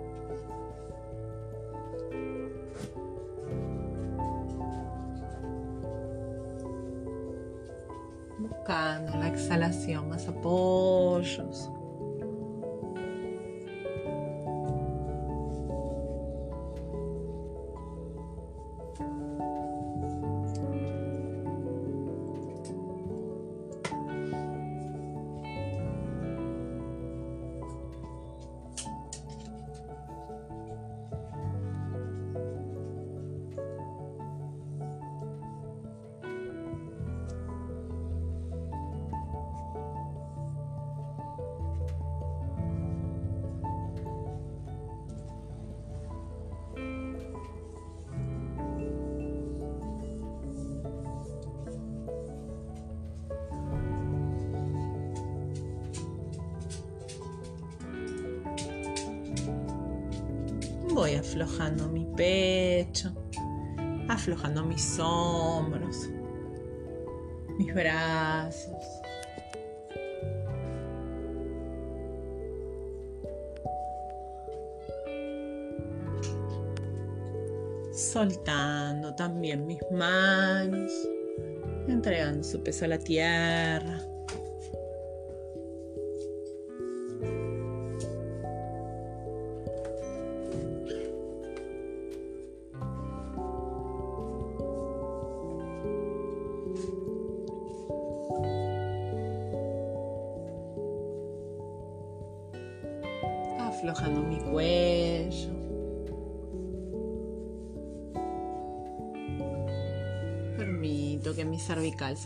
[10.31, 11.76] Exhalación
[82.43, 84.01] su peso a la tierra.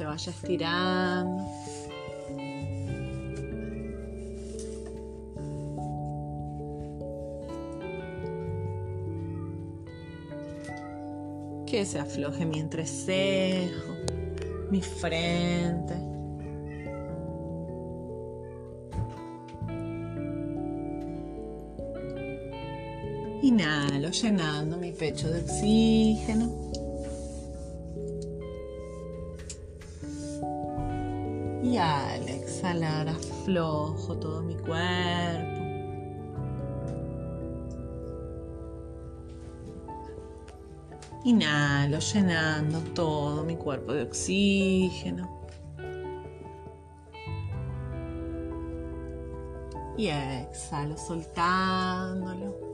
[0.02, 1.46] Se vaya estirando.
[11.68, 13.94] Que se afloje mi entrecejo,
[14.72, 15.94] mi frente.
[23.44, 26.72] Inhalo llenando mi pecho de oxígeno.
[33.52, 35.62] Aflojo todo mi cuerpo.
[41.24, 45.30] Inhalo llenando todo mi cuerpo de oxígeno.
[49.98, 52.71] Y exhalo soltándolo.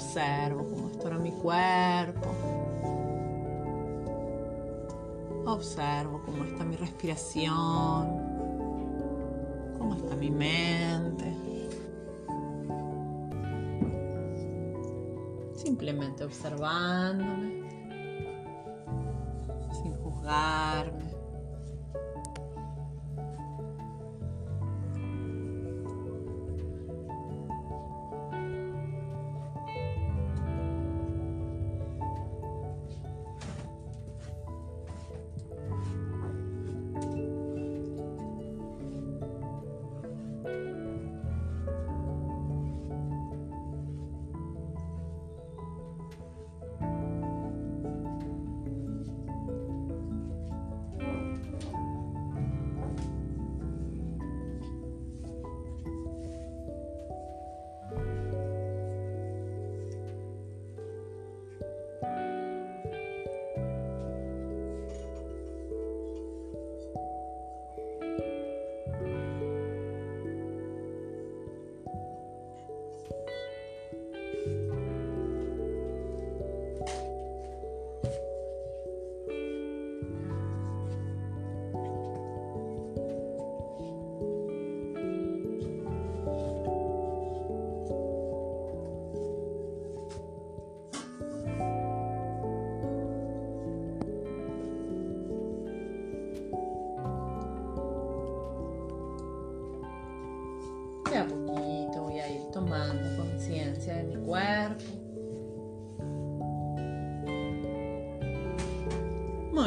[0.00, 2.34] Observo cómo está mi cuerpo.
[5.44, 8.08] Observo cómo está mi respiración.
[9.76, 11.36] Cómo está mi mente.
[15.54, 17.49] Simplemente observándome.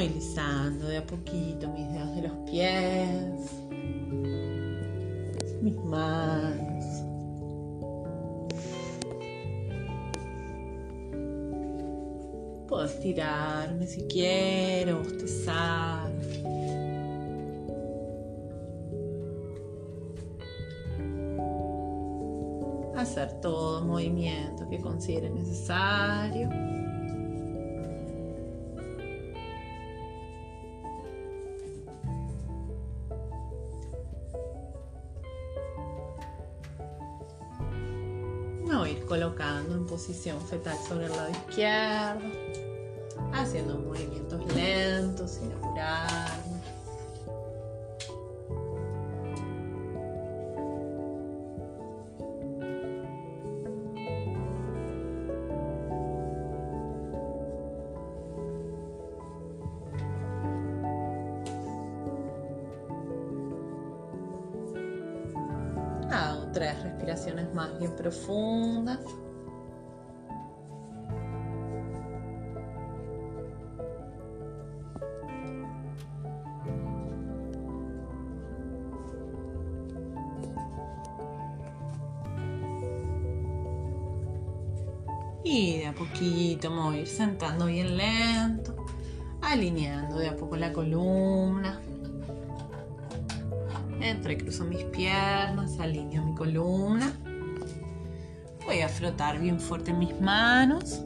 [0.04, 3.52] Movilizando de a poquito mis dedos de los pies,
[5.62, 6.86] mis manos.
[12.68, 16.12] Puedo estirarme si quiero, bostezar.
[22.98, 26.50] hacer todo movimiento que considere necesario.
[39.94, 42.26] Posición fetal sobre el lado izquierdo,
[43.32, 46.64] haciendo movimientos lentos sin apurarme.
[66.10, 68.98] Hago tres respiraciones más bien profundas.
[85.94, 88.76] Poquito me voy a ir sentando bien lento,
[89.42, 91.80] alineando de a poco la columna.
[94.00, 97.14] Entrecruzo mis piernas, alineo mi columna.
[98.66, 101.02] Voy a frotar bien fuerte mis manos.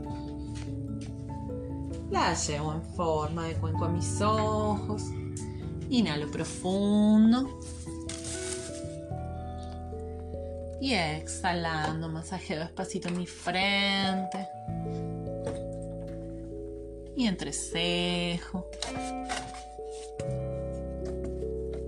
[2.10, 5.04] La llevo en forma de cuenco a mis ojos.
[5.90, 7.60] Inhalo profundo.
[10.80, 14.47] Y exhalando, masajeo despacito mi frente.
[17.18, 18.70] Y entrecejo.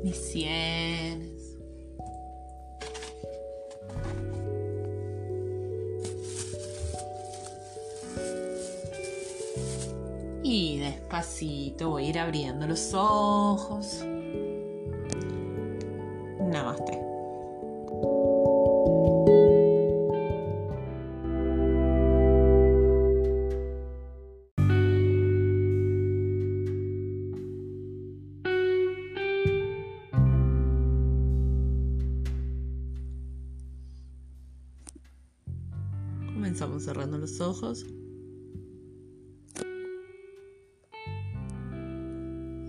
[0.03, 1.55] Mis sienes.
[10.41, 14.03] Y despacito voy a ir abriendo los ojos.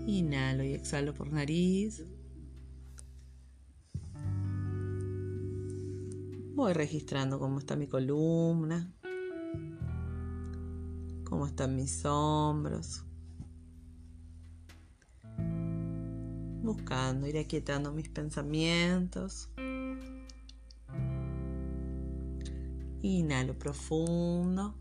[0.05, 2.03] Inhalo y exhalo por nariz.
[6.55, 8.93] Voy registrando cómo está mi columna,
[11.23, 13.05] cómo están mis hombros.
[16.63, 19.49] Buscando ir aquietando mis pensamientos.
[23.01, 24.80] Inhalo profundo.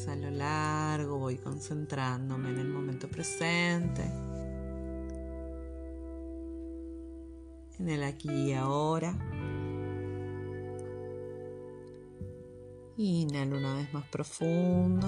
[0.00, 4.00] Exhalo largo, voy concentrándome en el momento presente.
[7.78, 9.14] En el aquí y ahora.
[12.96, 15.06] Inhalo una vez más profundo.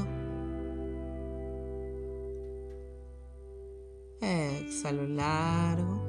[4.21, 6.03] Exhalo largo.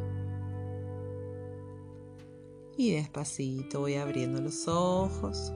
[2.76, 5.54] Y despacito voy abriendo los ojos.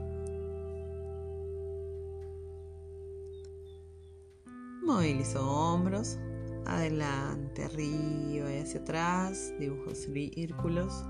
[5.35, 6.17] Hombros,
[6.65, 11.03] adelante, arriba y hacia atrás, dibujo círculos.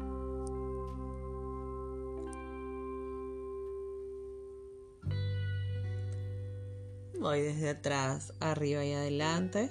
[7.20, 9.70] Voy desde atrás, arriba y adelante.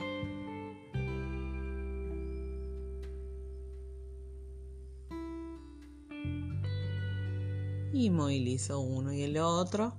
[7.93, 9.95] Y movilizo uno y el otro.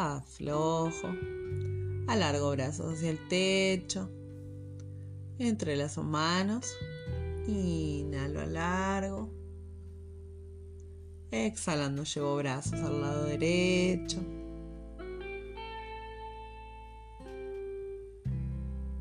[0.00, 1.08] Aflojo.
[2.06, 4.08] Alargo brazos hacia el techo.
[5.40, 6.72] Entrelazo manos.
[7.48, 9.28] Inhalo, alargo.
[11.32, 14.18] Exhalando, llevo brazos al lado derecho.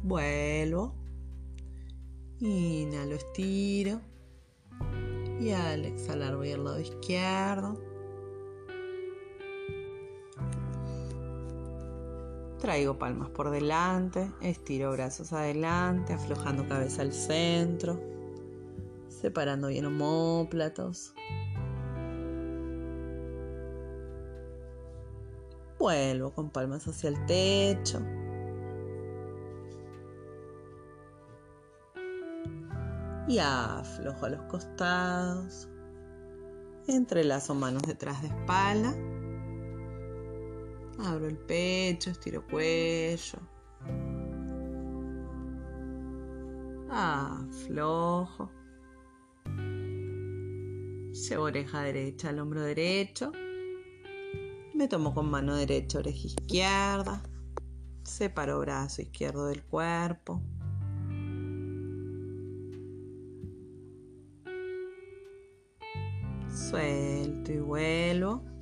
[0.01, 0.95] Vuelvo.
[2.39, 4.01] Inhalo, estiro.
[5.39, 7.86] Y al exhalar voy al lado izquierdo.
[12.67, 17.97] Traigo palmas por delante, estiro brazos adelante, aflojando cabeza al centro,
[19.07, 21.13] separando bien homóplatos.
[25.79, 28.01] Vuelvo con palmas hacia el techo.
[33.29, 35.69] Y aflojo a los costados.
[36.89, 38.93] Entrelazo manos detrás de espalda.
[40.99, 43.39] Abro el pecho, estiro cuello.
[46.89, 48.51] Aflojo.
[51.13, 53.31] Llevo oreja derecha al hombro derecho.
[54.73, 57.21] Me tomo con mano derecha, oreja izquierda.
[58.03, 60.41] Separo brazo izquierdo del cuerpo.
[66.49, 68.56] Suelto y vuelvo.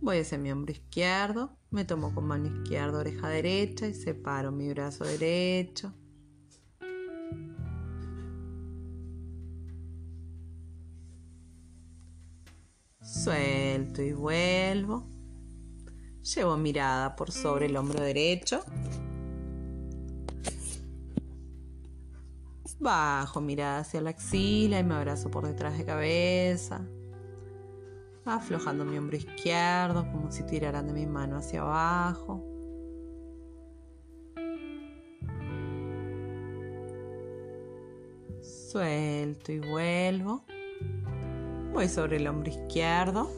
[0.00, 4.68] Voy hacia mi hombro izquierdo, me tomo con mano izquierda, oreja derecha y separo mi
[4.68, 5.92] brazo derecho.
[13.02, 15.08] Suelto y vuelvo.
[16.22, 18.60] Llevo mirada por sobre el hombro derecho.
[22.78, 26.86] Bajo mirada hacia la axila y me abrazo por detrás de cabeza
[28.34, 32.44] aflojando mi hombro izquierdo como si tiraran de mi mano hacia abajo.
[38.40, 40.44] Suelto y vuelvo.
[41.72, 43.30] Voy sobre el hombro izquierdo.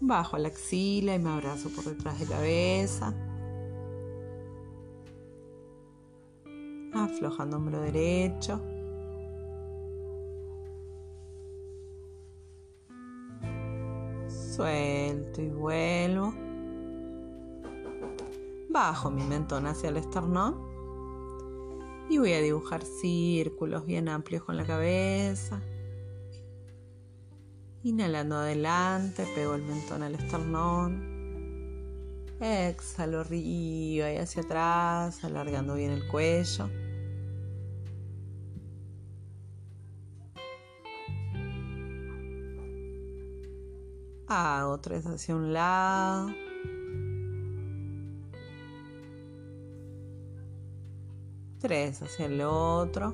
[0.00, 3.14] Bajo la axila y me abrazo por detrás de la cabeza.
[6.94, 8.62] Aflojando hombro derecho.
[14.60, 16.34] Suelto y vuelvo.
[18.68, 20.54] Bajo mi mentón hacia el esternón.
[22.10, 25.62] Y voy a dibujar círculos bien amplios con la cabeza.
[27.84, 31.08] Inhalando adelante, pego el mentón al esternón.
[32.38, 36.68] Exhalo arriba y hacia atrás, alargando bien el cuello.
[44.32, 46.30] Hago tres hacia un lado.
[51.58, 53.12] Tres hacia el otro.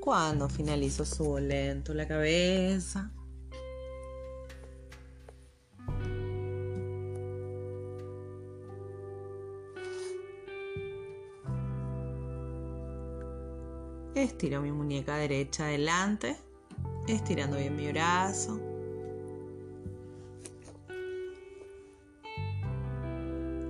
[0.00, 3.10] Cuando finalizo subo lento la cabeza.
[14.24, 16.38] Estiro mi muñeca derecha adelante,
[17.06, 18.58] estirando bien mi brazo.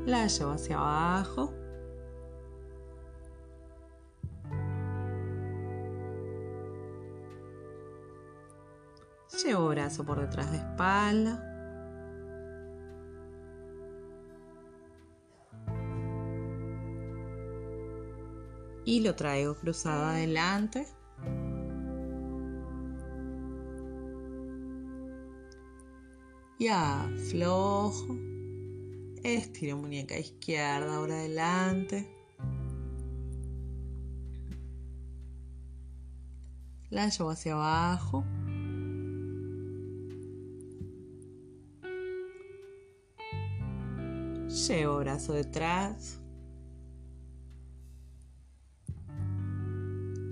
[0.06, 1.52] La llevo hacia abajo.
[9.42, 11.53] Llevo brazo por detrás de espalda.
[18.84, 20.86] Y lo traigo cruzado adelante.
[26.58, 28.16] Y aflojo.
[29.22, 32.06] Estiro muñeca izquierda ahora adelante.
[36.90, 38.22] La llevo hacia abajo.
[44.46, 46.20] Llevo brazo detrás.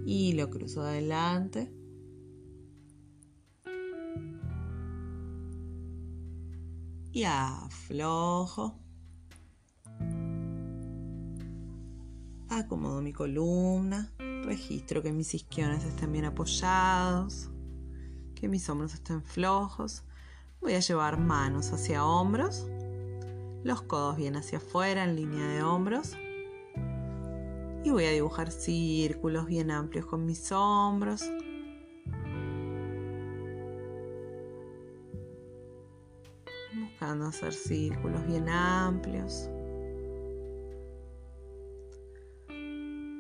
[0.05, 1.73] Y lo cruzo adelante.
[7.13, 8.79] Y aflojo.
[12.49, 14.13] Acomodo mi columna.
[14.45, 17.51] Registro que mis isquiones estén bien apoyados.
[18.35, 20.05] Que mis hombros estén flojos.
[20.61, 22.67] Voy a llevar manos hacia hombros
[23.65, 26.17] los codos bien hacia afuera en línea de hombros.
[27.85, 31.25] Y voy a dibujar círculos bien amplios con mis hombros.
[36.75, 39.49] Buscando hacer círculos bien amplios.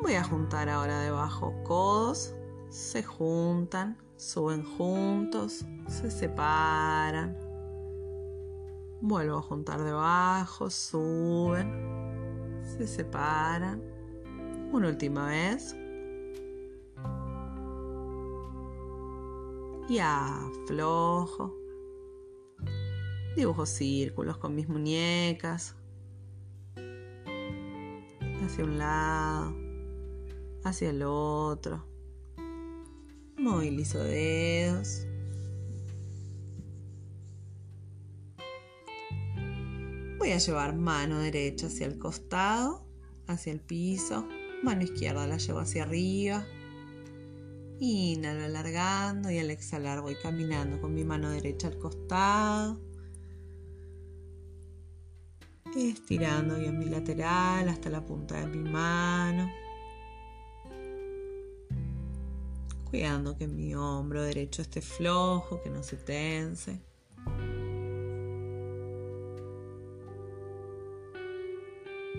[0.00, 2.34] Voy a juntar ahora debajo codos,
[2.68, 7.36] se juntan, suben juntos, se separan
[9.04, 13.82] Vuelvo a juntar debajo, suben, se separan.
[14.72, 15.76] Una última vez.
[19.86, 21.54] Y aflojo.
[23.36, 25.76] Dibujo círculos con mis muñecas.
[28.42, 29.54] Hacia un lado,
[30.64, 31.86] hacia el otro.
[33.36, 35.06] Movilizo dedos.
[40.18, 42.86] Voy a llevar mano derecha hacia el costado,
[43.26, 44.26] hacia el piso,
[44.62, 46.46] mano izquierda la llevo hacia arriba.
[47.80, 52.80] Inhalo alargando y al exhalar voy caminando con mi mano derecha al costado.
[55.76, 59.50] Estirando bien mi lateral hasta la punta de mi mano.
[62.90, 66.78] Cuidando que mi hombro derecho esté flojo, que no se tense.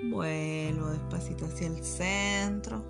[0.09, 0.52] Vuelvo
[0.93, 2.83] despacito hacia el centro.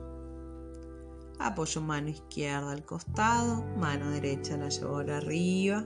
[1.39, 5.85] Apoyo mano izquierda al costado, mano derecha la llevo ahora arriba.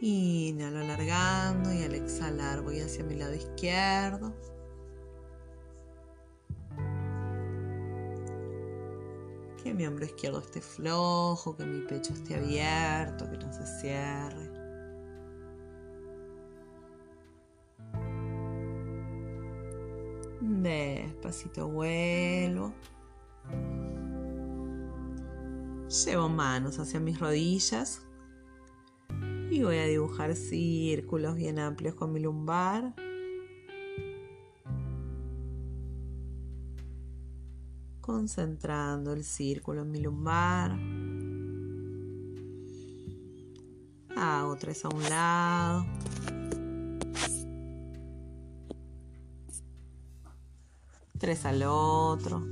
[0.00, 4.34] Inhalo alargando y al exhalar voy hacia mi lado izquierdo.
[9.62, 14.49] Que mi hombro izquierdo esté flojo, que mi pecho esté abierto, que no se cierre.
[20.50, 22.74] Despacito vuelvo.
[26.04, 28.02] Llevo manos hacia mis rodillas
[29.48, 32.94] y voy a dibujar círculos bien amplios con mi lumbar.
[38.00, 40.76] Concentrando el círculo en mi lumbar.
[44.16, 46.39] Hago tres a un lado.
[51.20, 52.42] Tres al otro.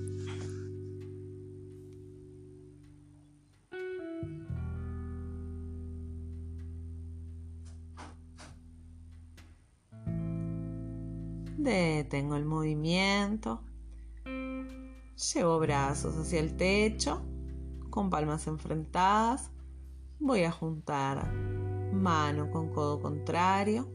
[11.57, 13.63] Detengo el movimiento.
[14.27, 17.23] Llevo brazos hacia el techo,
[17.89, 19.51] con palmas enfrentadas.
[20.19, 21.33] Voy a juntar
[21.95, 23.89] mano con codo contrario.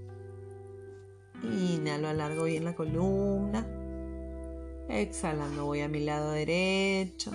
[1.44, 3.83] Inhalo, alargo bien la columna.
[4.90, 7.32] Exhalando voy a mi lado derecho.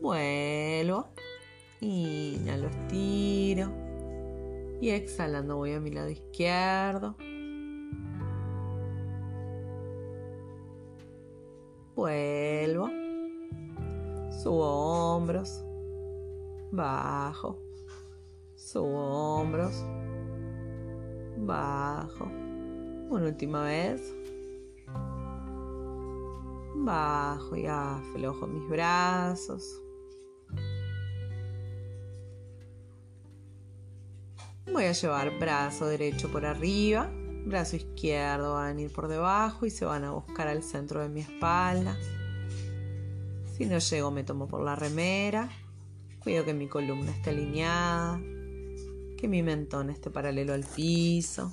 [0.00, 1.08] Vuelvo.
[1.80, 3.72] Inhalo, estiro
[4.82, 7.14] y exhalando voy a mi lado izquierdo.
[11.94, 12.88] Vuelvo.
[14.42, 15.64] Subo hombros.
[16.72, 17.58] Bajo.
[18.56, 19.84] Subo hombros.
[21.36, 22.41] Bajo.
[23.10, 24.00] Una última vez.
[26.74, 29.82] Bajo y aflojo mis brazos.
[34.72, 37.10] Voy a llevar brazo derecho por arriba,
[37.44, 41.08] brazo izquierdo va a venir por debajo y se van a buscar al centro de
[41.08, 41.98] mi espalda.
[43.56, 45.50] Si no llego me tomo por la remera,
[46.20, 48.18] cuido que mi columna esté alineada,
[49.18, 51.52] que mi mentón esté paralelo al piso.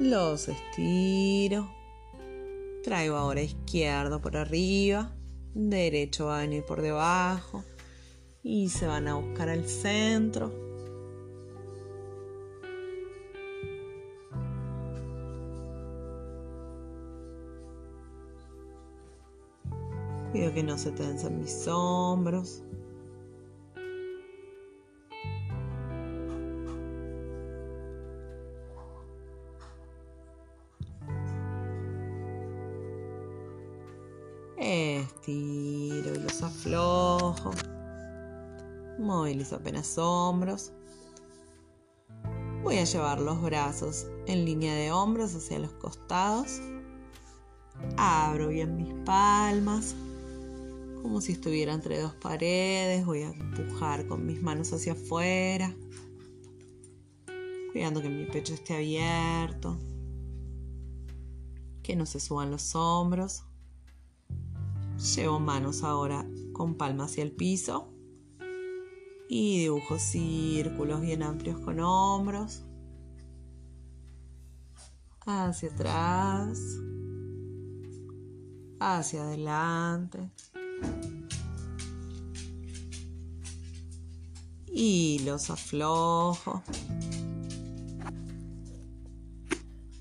[0.00, 1.68] Los estiro.
[2.82, 5.14] Traigo ahora izquierdo por arriba.
[5.52, 7.62] Derecho va a venir por debajo.
[8.42, 10.50] Y se van a buscar al centro.
[20.32, 22.62] Cuido que no se tensen mis hombros.
[35.20, 37.50] Estiro y los aflojo.
[38.98, 40.72] Movilizo apenas hombros.
[42.62, 46.60] Voy a llevar los brazos en línea de hombros hacia los costados.
[47.98, 49.94] Abro bien mis palmas,
[51.02, 53.04] como si estuviera entre dos paredes.
[53.04, 55.74] Voy a empujar con mis manos hacia afuera,
[57.72, 59.78] cuidando que mi pecho esté abierto,
[61.82, 63.44] que no se suban los hombros.
[65.00, 67.90] Llevo manos ahora con palmas hacia el piso
[69.30, 72.64] y dibujo círculos bien amplios con hombros.
[75.24, 76.60] Hacia atrás.
[78.78, 80.30] Hacia adelante.
[84.66, 86.62] Y los aflojo.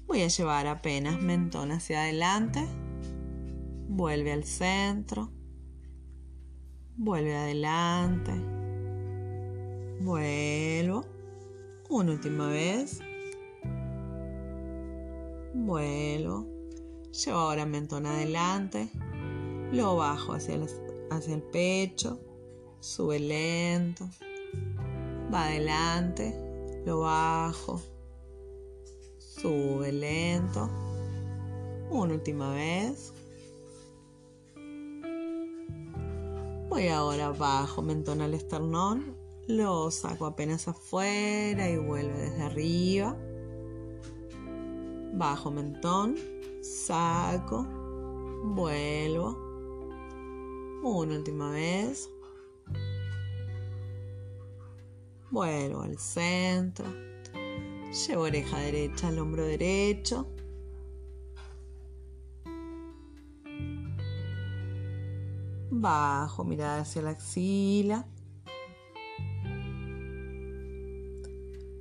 [0.08, 2.68] Voy a llevar apenas mentón hacia adelante
[4.00, 5.30] Vuelve al centro.
[6.96, 8.32] Vuelve adelante.
[10.00, 11.04] Vuelvo.
[11.90, 13.02] Una última vez.
[15.54, 16.48] Vuelvo.
[17.12, 18.90] Llevo ahora mentón adelante.
[19.74, 20.58] Lo bajo hacia
[21.12, 22.22] hacia el pecho.
[22.80, 24.08] Sube lento.
[25.34, 26.34] Va adelante.
[26.86, 27.82] Lo bajo.
[29.18, 30.70] Sube lento.
[31.92, 33.14] Una última vez.
[36.80, 43.18] Voy ahora bajo mentón al esternón, lo saco apenas afuera y vuelve desde arriba.
[45.12, 46.16] Bajo mentón,
[46.62, 47.68] saco,
[48.46, 49.38] vuelvo.
[50.82, 52.10] Una última vez.
[55.32, 56.86] Vuelvo al centro.
[58.08, 60.30] Llevo oreja derecha al hombro derecho.
[65.72, 68.08] Bajo, mirada hacia la axila.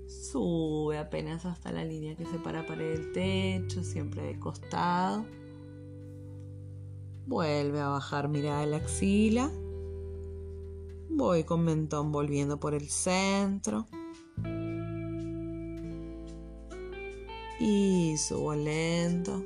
[0.06, 5.24] Sube apenas hasta la línea que separa pared del techo, siempre de costado.
[7.26, 9.50] Vuelve a bajar mirada de la axila.
[11.10, 13.86] Voy con mentón volviendo por el centro.
[17.58, 19.42] Y subo lento.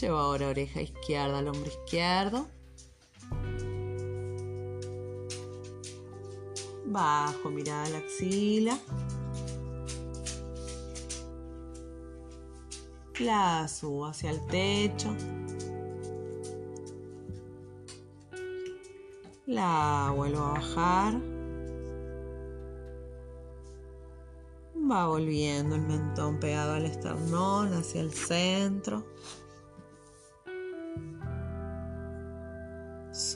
[0.00, 2.46] Llevo ahora oreja izquierda al hombro izquierdo.
[6.84, 8.78] Bajo, mirada la axila.
[13.20, 15.16] La subo hacia el techo.
[19.46, 21.14] La vuelvo a bajar.
[24.90, 29.06] Va volviendo el mentón pegado al esternón hacia el centro.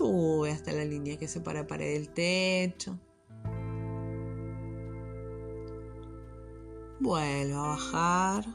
[0.01, 2.99] Sube hasta la línea que separa pared del techo.
[6.99, 8.47] Vuelvo a bajar.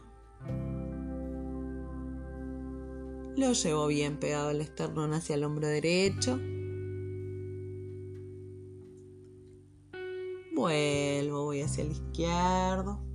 [3.37, 6.39] Lo llevo bien pegado al esternón hacia el hombro derecho.
[10.55, 13.05] Vuelvo, voy hacia el izquierdo.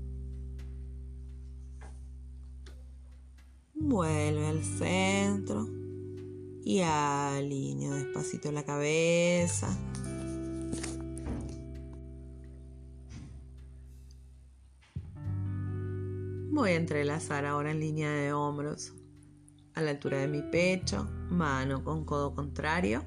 [3.75, 5.80] Vuelve al centro
[6.65, 9.69] y alineo despacito la cabeza.
[16.53, 18.93] Voy a entrelazar ahora en línea de hombros
[19.75, 23.03] a la altura de mi pecho, mano con codo contrario.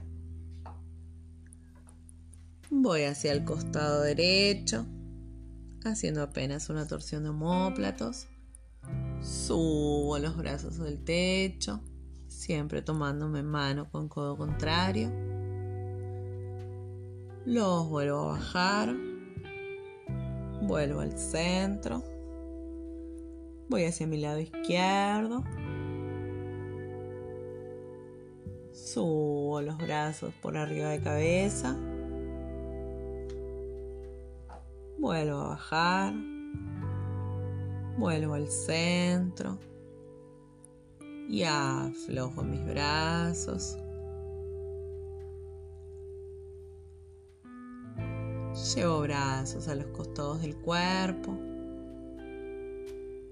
[2.71, 4.85] Voy hacia el costado derecho,
[5.85, 8.27] haciendo apenas una torsión de homóplatos.
[9.21, 11.81] Subo los brazos del techo,
[12.43, 15.09] siempre tomándome mano con codo contrario.
[17.45, 18.93] Los vuelvo a bajar.
[20.61, 22.03] Vuelvo al centro.
[23.69, 25.45] Voy hacia mi lado izquierdo.
[28.73, 31.77] Subo los brazos por arriba de cabeza.
[34.99, 36.13] Vuelvo a bajar.
[37.97, 39.59] Vuelvo al centro.
[41.29, 43.77] Y aflojo mis brazos.
[48.75, 51.31] Llevo brazos a los costados del cuerpo,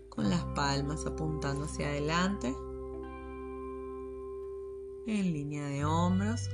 [0.09, 2.55] con las palmas apuntando hacia adelante,
[5.05, 6.49] en línea de hombros.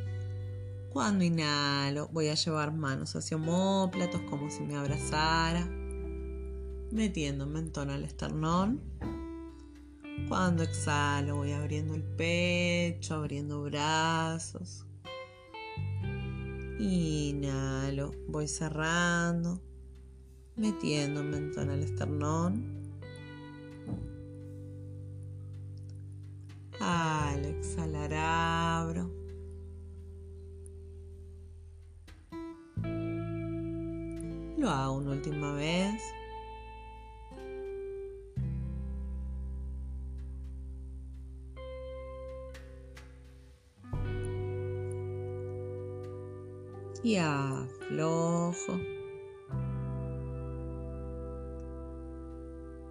[0.91, 5.65] Cuando inhalo, voy a llevar manos hacia homóplatos como si me abrazara,
[6.91, 8.81] metiendo mentón al esternón.
[10.27, 14.85] Cuando exhalo, voy abriendo el pecho, abriendo brazos.
[16.79, 19.61] Inhalo, voy cerrando,
[20.55, 22.77] metiendo mentón al esternón.
[26.79, 29.09] Al exhalar, abro.
[34.57, 36.01] Lo hago una última vez.
[47.03, 48.79] Y aflojo.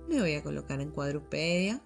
[0.09, 1.81] Me voy a colocar en cuadrupedia.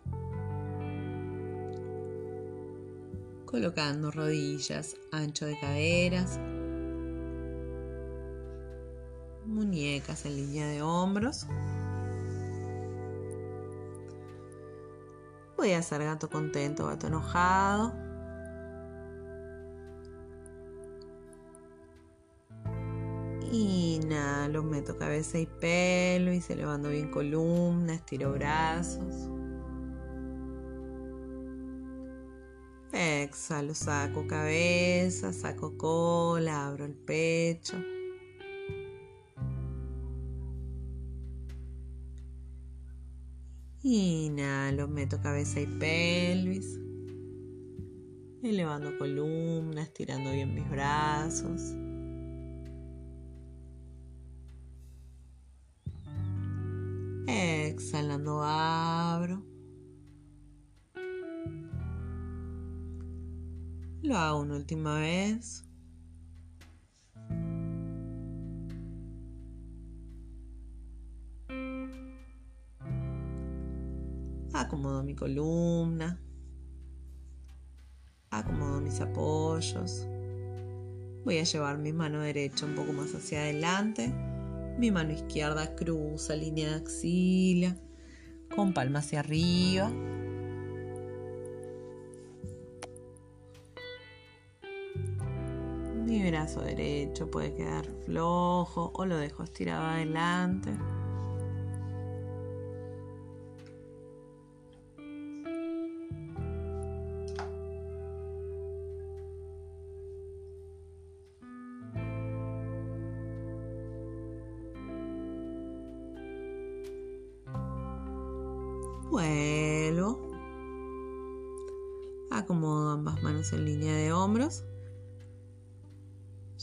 [3.46, 6.38] Colocando rodillas ancho de caderas,
[9.44, 11.46] muñecas en línea de hombros.
[15.56, 18.09] Voy a hacer gato contento, gato enojado.
[23.52, 29.28] Inhalo, meto cabeza y pelo y se bien columna, estiro brazos.
[32.92, 37.76] Exhalo, saco cabeza, saco cola, abro el pecho.
[43.82, 46.78] Inhalo, meto cabeza y pelvis.
[48.44, 51.74] Elevando columna, estirando bien mis brazos.
[57.30, 59.42] Exhalando, abro.
[64.02, 65.64] Lo hago una última vez.
[74.52, 76.20] Acomodo mi columna.
[78.30, 80.06] Acomodo mis apoyos.
[81.24, 84.12] Voy a llevar mi mano derecha un poco más hacia adelante.
[84.78, 87.76] Mi mano izquierda cruza línea de axila.
[88.54, 89.90] Con palma hacia arriba.
[96.04, 100.70] Mi brazo derecho puede quedar flojo o lo dejo estirado adelante.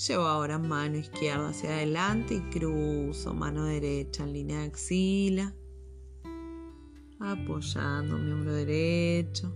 [0.08, 5.54] Llevo ahora mano izquierda hacia adelante y cruzo mano derecha en línea de axila.
[7.20, 9.54] Apoyando mi hombro derecho.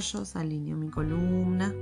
[0.00, 1.74] Apoyos, alineo mi columna.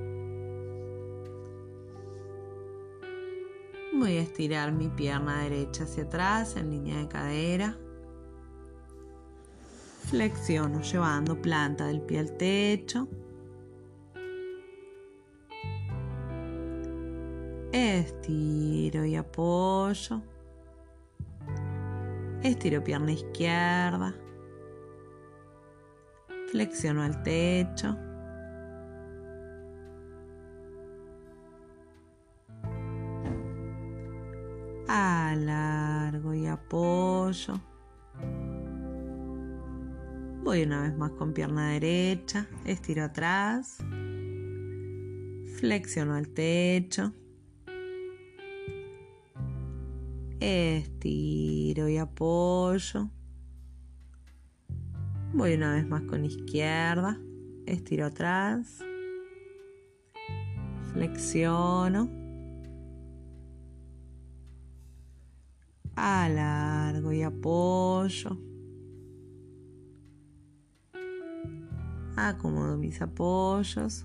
[3.95, 7.77] Voy a estirar mi pierna derecha hacia atrás en línea de cadera.
[10.07, 13.09] Flexiono llevando planta del pie al techo.
[17.73, 20.23] Estiro y apoyo.
[22.43, 24.15] Estiro pierna izquierda.
[26.51, 28.08] Flexiono al techo.
[40.65, 42.49] Una vez más con pierna derecha.
[42.65, 43.79] Estiro atrás.
[45.57, 47.13] Flexiono al techo.
[50.41, 53.09] Estiro y apoyo.
[55.33, 57.21] Voy una vez más con izquierda.
[57.65, 58.81] Estiro atrás.
[60.93, 62.11] Flexiono.
[65.95, 68.37] Alargo y apoyo.
[72.21, 74.05] Acomodo mis apoyos.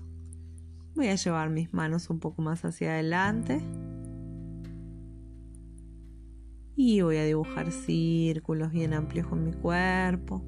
[0.94, 3.60] Voy a llevar mis manos un poco más hacia adelante.
[6.76, 10.44] Y voy a dibujar círculos bien amplios con mi cuerpo.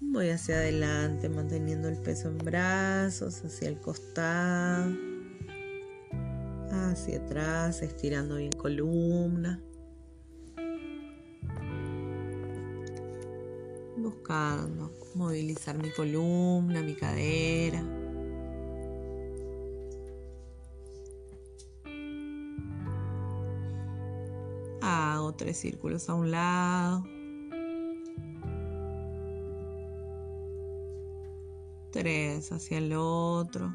[0.00, 4.92] Voy hacia adelante manteniendo el peso en brazos, hacia el costado,
[6.72, 9.60] hacia atrás, estirando bien columna.
[14.06, 17.82] Buscando movilizar mi columna, mi cadera.
[24.80, 27.02] Hago tres círculos a un lado.
[31.90, 33.74] Tres hacia el otro.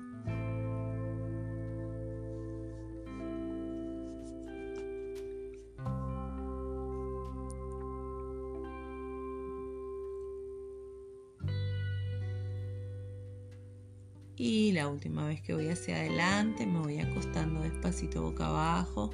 [14.43, 19.11] Y la última vez que voy hacia adelante me voy acostando despacito boca abajo.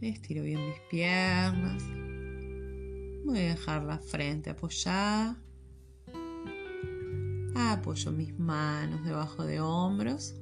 [0.00, 1.82] Estiro bien mis piernas.
[3.26, 5.38] Voy a dejar la frente apoyada.
[7.54, 10.34] Apoyo mis manos debajo de hombros.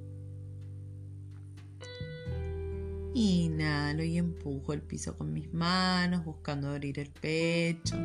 [3.17, 7.97] Inhalo y empujo el piso con mis manos, buscando abrir el pecho.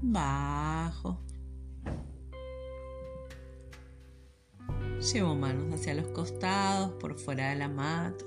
[0.00, 1.20] Bajo.
[5.12, 8.24] Llevo manos hacia los costados, por fuera de la mata.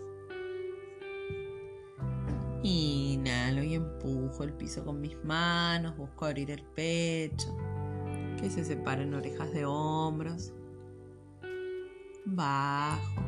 [2.63, 7.55] Inhalo y empujo el piso con mis manos, busco abrir el pecho,
[8.35, 10.53] que se separen orejas de hombros.
[12.25, 13.23] Bajo.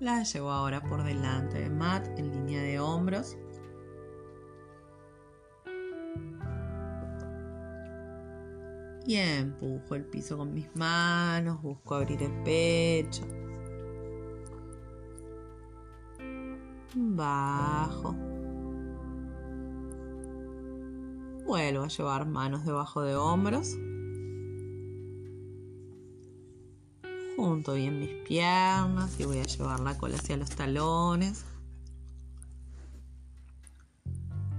[0.00, 3.36] La llevo ahora por delante de mat en línea de hombros.
[9.06, 13.22] Y empujo el piso con mis manos, busco abrir el pecho.
[16.94, 18.33] Bajo.
[21.44, 23.76] Vuelvo a llevar manos debajo de hombros.
[27.36, 31.44] Junto bien mis piernas y voy a llevar la cola hacia los talones.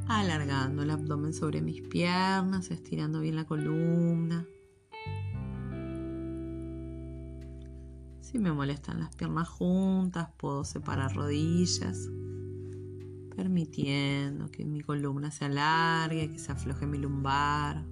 [0.08, 4.46] Alargando el abdomen sobre mis piernas, estirando bien la columna.
[8.22, 12.10] Si me molestan las piernas juntas, puedo separar rodillas,
[13.36, 17.84] permitiendo que mi columna se alargue, que se afloje mi lumbar.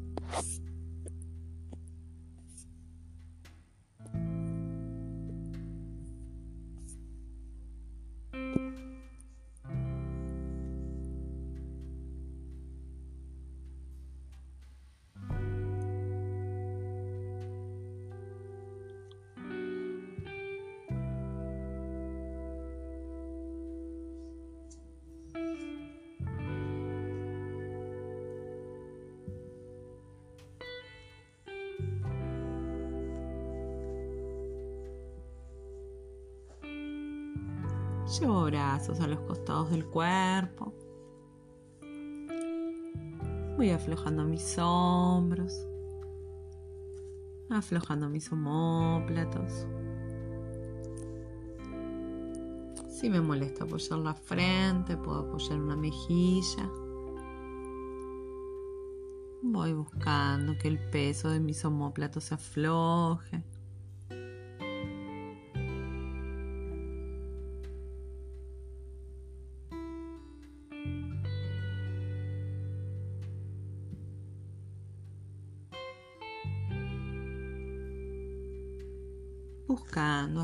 [38.74, 40.74] A los costados del cuerpo.
[43.56, 45.68] Voy aflojando mis hombros,
[47.52, 49.68] aflojando mis homóplatos.
[52.90, 56.68] Si me molesta apoyar la frente, puedo apoyar una mejilla.
[59.44, 63.44] Voy buscando que el peso de mis homóplatos se afloje.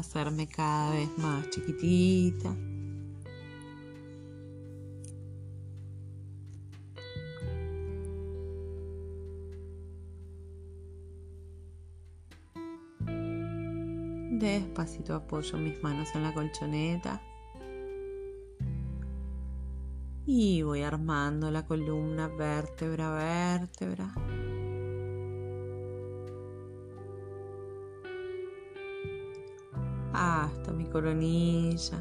[0.10, 2.56] Hacerme cada vez más chiquitita.
[14.32, 17.22] Despacito apoyo mis manos en la colchoneta
[20.26, 24.49] y voy armando la columna vértebra a vértebra.
[30.90, 32.00] Coronilla.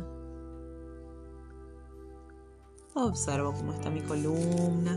[2.94, 4.97] Observo cómo está mi columna.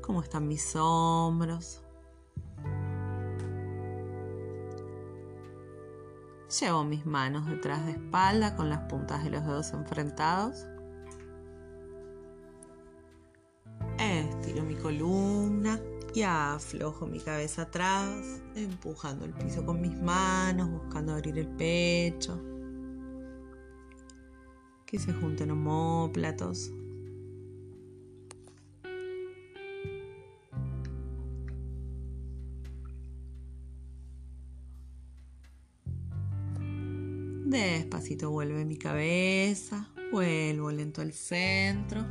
[0.00, 1.80] Cómo están mis hombros.
[6.60, 10.66] Llevo mis manos detrás de espalda con las puntas de los dedos enfrentados.
[16.14, 22.40] Y aflojo mi cabeza atrás, empujando el piso con mis manos, buscando abrir el pecho.
[24.86, 26.70] Que se junten homóplatos.
[37.46, 42.04] Despacito vuelve mi cabeza, vuelvo lento al centro.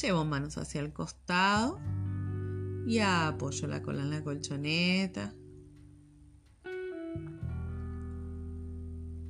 [0.00, 1.80] Llevo manos hacia el costado
[2.86, 5.34] y apoyo la cola en la colchoneta.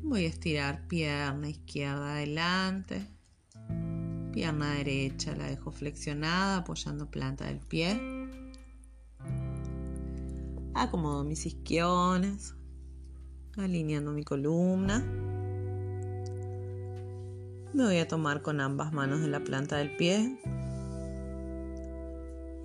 [0.02, 3.06] Voy a estirar pierna izquierda adelante.
[4.32, 7.98] Pierna derecha la dejo flexionada apoyando planta del pie.
[10.74, 12.54] Acomodo mis isquiones,
[13.56, 14.98] alineando mi columna.
[17.72, 20.38] Me voy a tomar con ambas manos de la planta del pie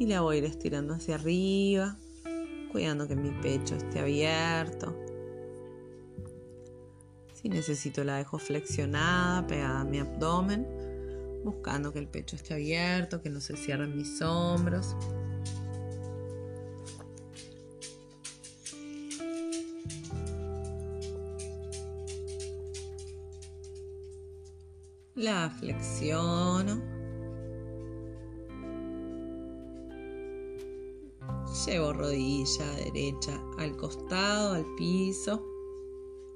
[0.04, 1.98] y la voy a ir estirando hacia arriba,
[2.74, 4.94] cuidando que mi pecho esté abierto.
[7.34, 10.68] Si necesito la dejo flexionada, pegada a mi abdomen,
[11.46, 14.94] buscando que el pecho esté abierto, que no se cierren mis hombros.
[25.16, 26.93] La flexiono.
[31.66, 35.42] Llevo rodilla derecha al costado, al piso.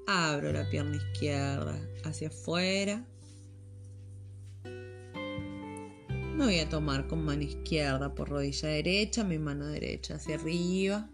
[0.08, 3.06] Abro la pierna izquierda hacia afuera.
[4.64, 11.10] Me voy a tomar con mano izquierda por rodilla derecha, mi mano derecha hacia arriba.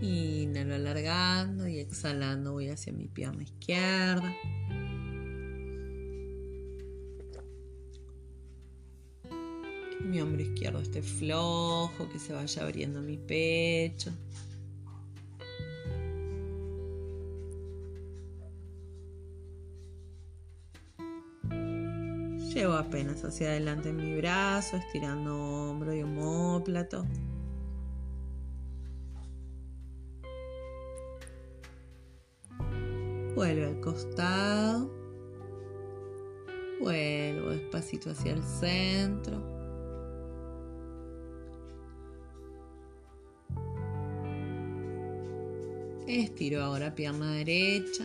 [0.00, 4.34] Inhalo alargando y exhalando voy hacia mi pierna izquierda.
[10.04, 14.12] Mi hombro izquierdo esté flojo, que se vaya abriendo mi pecho.
[22.54, 27.06] Llevo apenas hacia adelante mi brazo, estirando hombro y homóplato.
[33.34, 34.90] Vuelve al costado.
[36.80, 39.61] Vuelvo despacito hacia el centro.
[46.12, 48.04] Estiro ahora pierna derecha,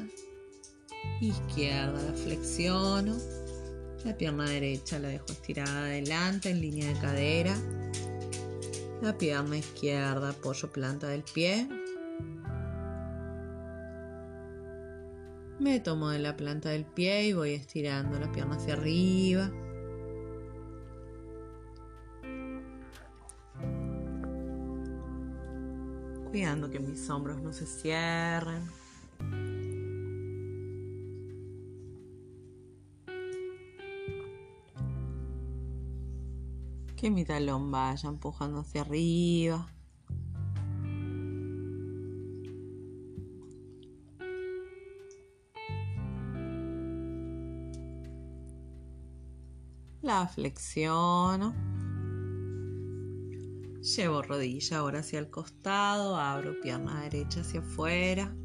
[1.19, 3.17] izquierda la flexiono,
[4.05, 7.53] la pierna derecha la dejo estirada adelante en línea de cadera,
[9.01, 11.67] la pierna izquierda apoyo planta del pie,
[15.59, 19.51] me tomo de la planta del pie y voy estirando la pierna hacia arriba.
[26.37, 28.61] Cuidando que mis hombros no se cierren.
[36.95, 39.67] Que mi talón vaya empujando hacia arriba.
[50.03, 51.76] La flexiono.
[53.95, 58.35] Llevo rodilla ahora hacia el costado, abro pierna derecha hacia afuera.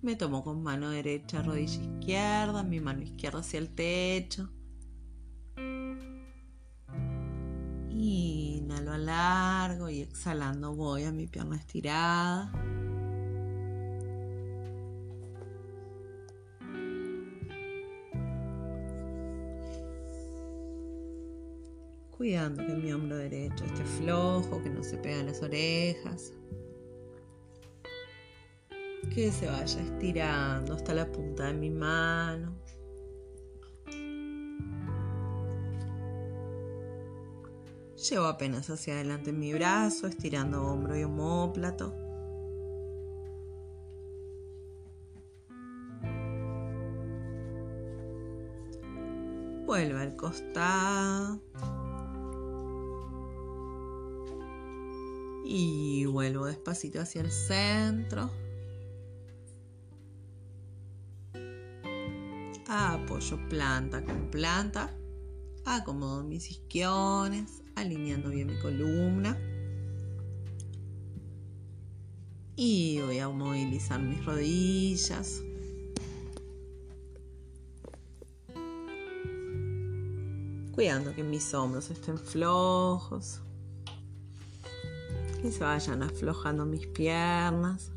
[0.00, 4.48] Me tomo con mano derecha, rodilla izquierda, mi mano izquierda hacia el techo.
[7.90, 12.50] Inhalo a largo y exhalando voy a mi pierna estirada.
[22.16, 26.32] Cuidando que mi hombro derecho esté flojo, que no se pegan las orejas,
[29.14, 32.54] que se vaya estirando hasta la punta de mi mano.
[38.10, 41.94] Llevo apenas hacia adelante mi brazo, estirando hombro y homóplato.
[49.66, 51.40] Vuelve al costado.
[55.48, 58.28] Y vuelvo despacito hacia el centro.
[62.66, 64.92] Apoyo planta con planta.
[65.64, 69.38] Acomodo mis isquiones, alineando bien mi columna.
[72.56, 75.44] Y voy a movilizar mis rodillas.
[80.72, 83.42] Cuidando que mis hombros estén flojos
[85.52, 87.92] se vayan aflojando mis piernas.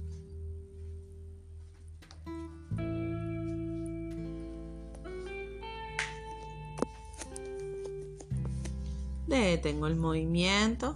[9.27, 10.95] Detengo el movimiento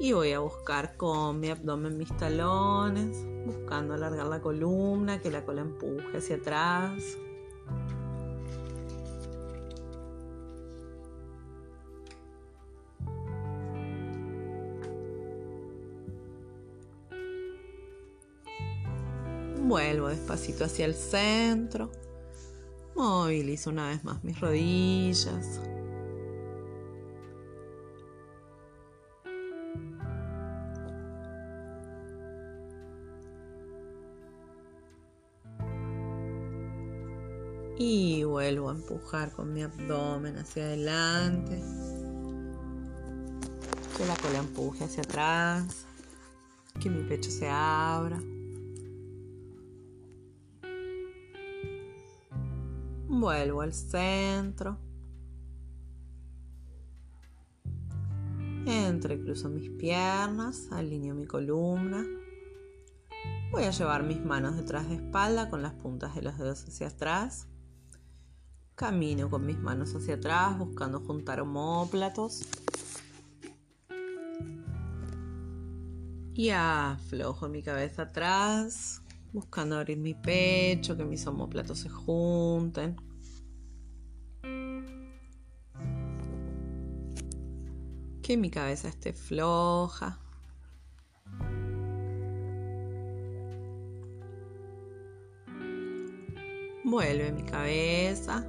[0.00, 3.16] y voy a buscar con mi abdomen mis talones,
[3.46, 7.02] buscando alargar la columna, que la cola empuje hacia atrás.
[19.72, 21.90] Vuelvo despacito hacia el centro.
[22.94, 25.62] Movilizo una vez más mis rodillas.
[37.78, 41.62] Y vuelvo a empujar con mi abdomen hacia adelante.
[43.96, 45.86] Que la cola empuje hacia atrás.
[46.78, 48.20] Que mi pecho se abra.
[53.22, 54.80] Vuelvo al centro.
[58.66, 62.04] Entrecruzo mis piernas, alineo mi columna.
[63.52, 66.88] Voy a llevar mis manos detrás de espalda con las puntas de los dedos hacia
[66.88, 67.46] atrás.
[68.74, 72.42] Camino con mis manos hacia atrás buscando juntar homóplatos.
[76.34, 79.00] Y aflojo mi cabeza atrás,
[79.32, 83.11] buscando abrir mi pecho, que mis homóplatos se junten.
[88.22, 90.16] Que mi cabeza esté floja.
[96.84, 98.46] Vuelve mi cabeza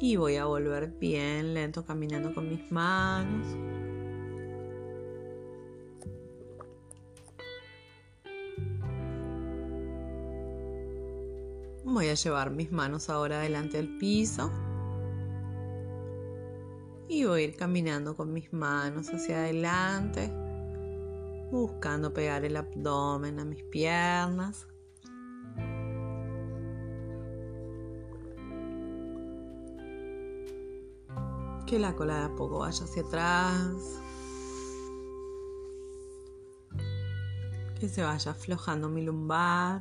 [0.00, 3.46] y voy a volver bien lento caminando con mis manos.
[11.84, 14.50] Voy a llevar mis manos ahora delante del piso.
[17.12, 20.30] Y voy a ir caminando con mis manos hacia adelante,
[21.50, 24.68] buscando pegar el abdomen a mis piernas.
[31.66, 34.00] Que la cola de a poco vaya hacia atrás.
[37.80, 39.80] Que se vaya aflojando mi lumbar.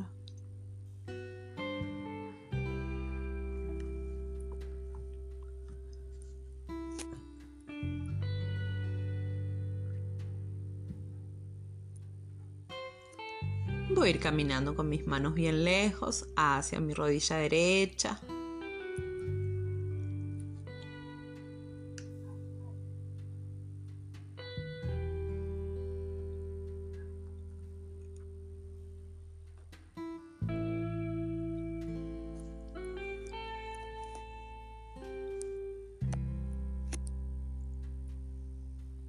[14.09, 18.19] Voy ir caminando con mis manos bien lejos hacia mi rodilla derecha.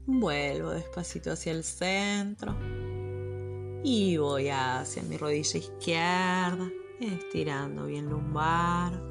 [0.04, 2.54] Vuelvo despacito hacia el centro
[3.82, 6.70] y voy hacia mi rodilla izquierda,
[7.00, 9.09] estirando bien lumbar.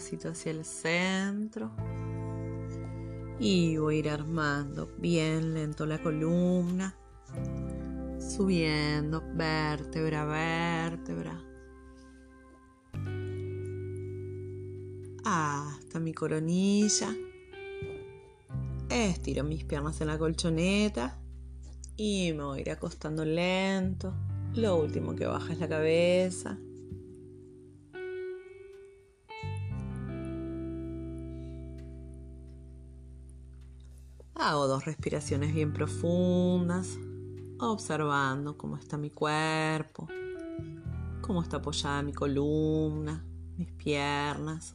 [0.00, 1.70] Despacito hacia el centro.
[3.38, 6.94] Y voy a ir armando bien lento la columna.
[8.18, 11.42] Subiendo vértebra vértebra.
[15.24, 17.14] Hasta mi coronilla.
[18.88, 21.18] Estiro mis piernas en la colchoneta.
[21.96, 24.14] Y me voy a ir acostando lento.
[24.54, 26.58] Lo último que baja es la cabeza.
[34.50, 36.98] Hago dos respiraciones bien profundas,
[37.60, 40.08] observando cómo está mi cuerpo,
[41.20, 43.24] cómo está apoyada mi columna,
[43.56, 44.74] mis piernas.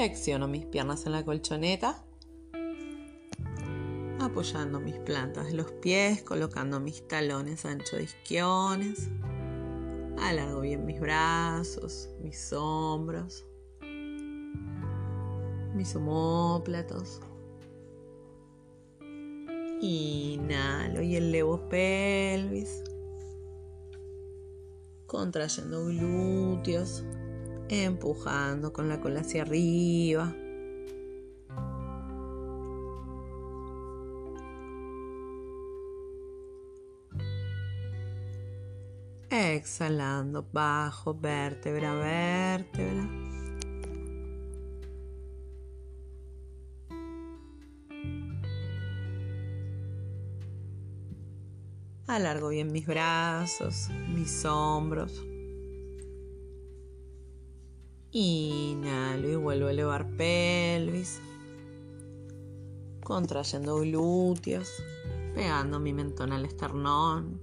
[0.00, 2.02] Flexiono mis piernas en la colchoneta,
[4.18, 9.10] apoyando mis plantas de los pies, colocando mis talones ancho de isquiones.
[10.18, 13.44] Alargo bien mis brazos, mis hombros,
[15.74, 17.20] mis homóplatos.
[19.82, 22.82] Inhalo y elevo pelvis,
[25.06, 27.04] contrayendo glúteos
[27.70, 30.34] empujando con la cola hacia arriba.
[39.30, 43.08] Exhalando bajo vértebra vértebra.
[52.08, 55.29] Alargo bien mis brazos, mis hombros.
[58.12, 61.20] Inhalo y vuelvo a elevar pelvis.
[63.04, 64.68] Contrayendo glúteos.
[65.34, 67.40] Pegando mi mentón al esternón.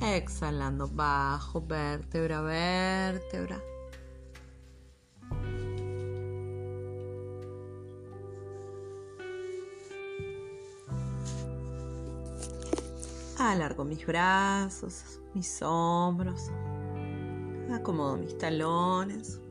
[0.00, 3.62] Exhalando bajo, vértebra, vértebra.
[13.52, 16.50] Alargo mis brazos, mis hombros.
[17.70, 19.42] Acomodo mis talones.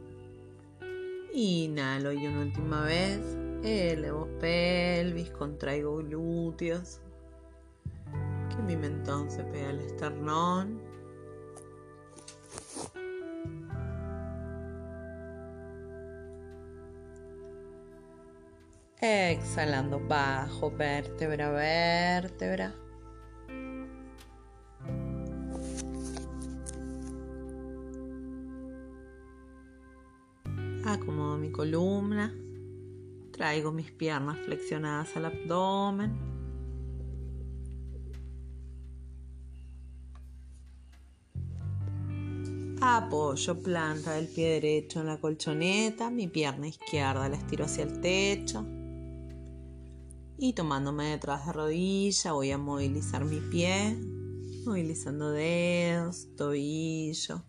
[1.32, 3.22] Inhalo y una última vez.
[3.62, 7.00] Elevo pelvis, contraigo glúteos.
[8.50, 10.82] Que mi mentón se pegue al esternón.
[19.00, 22.74] Exhalando bajo, vértebra, vértebra.
[30.92, 32.36] Ah, acomodo mi columna,
[33.32, 36.12] traigo mis piernas flexionadas al abdomen.
[42.82, 48.02] Apoyo planta del pie derecho en la colchoneta, mi pierna izquierda la estiro hacia el
[48.02, 48.66] techo.
[50.38, 53.98] Y tomándome detrás de rodilla voy a movilizar mi pie,
[54.66, 57.46] movilizando dedos, tobillo,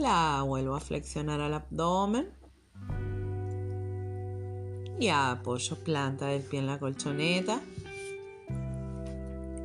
[0.00, 2.30] La vuelvo a flexionar al abdomen.
[4.98, 7.60] Y apoyo planta del pie en la colchoneta.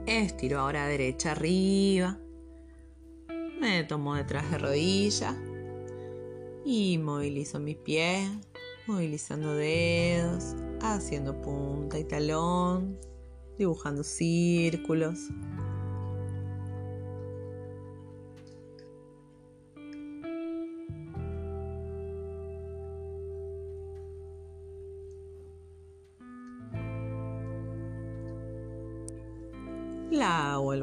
[0.06, 2.18] Estiro ahora derecha arriba.
[3.62, 5.34] Me tomo detrás de rodilla.
[6.66, 8.30] Y movilizo mi pie,
[8.88, 13.00] movilizando dedos, haciendo punta y talón,
[13.58, 15.18] dibujando círculos.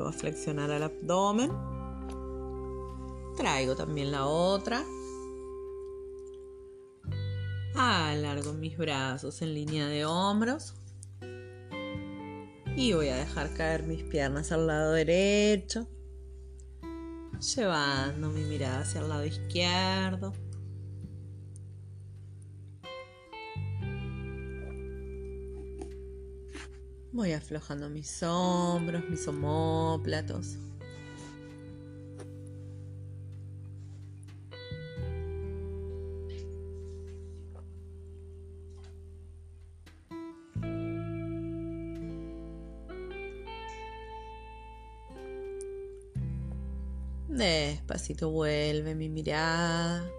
[0.02, 1.50] Vuelvo a flexionar al abdomen.
[3.36, 4.82] Traigo también la otra.
[7.74, 10.74] Alargo mis brazos en línea de hombros.
[12.76, 15.88] Y voy a dejar caer mis piernas al lado derecho.
[17.54, 20.32] Llevando mi mirada hacia el lado izquierdo.
[27.14, 30.56] Voy aflojando mis hombros, mis homóplatos.
[47.28, 50.10] Despacito vuelve mi mirada,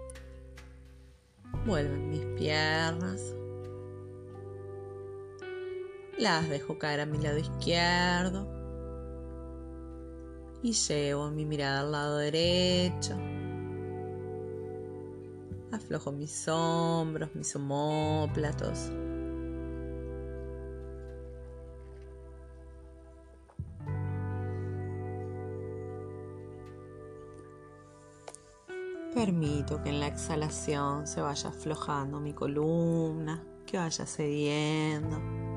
[1.66, 3.34] vuelven mis piernas.
[6.18, 8.46] Las dejo caer a mi lado izquierdo.
[10.62, 13.18] Y llevo mi mirada al lado derecho.
[15.72, 18.92] Aflojo mis hombros, mis homóplatos.
[29.12, 35.53] Permito que en la exhalación se vaya aflojando mi columna, que vaya cediendo.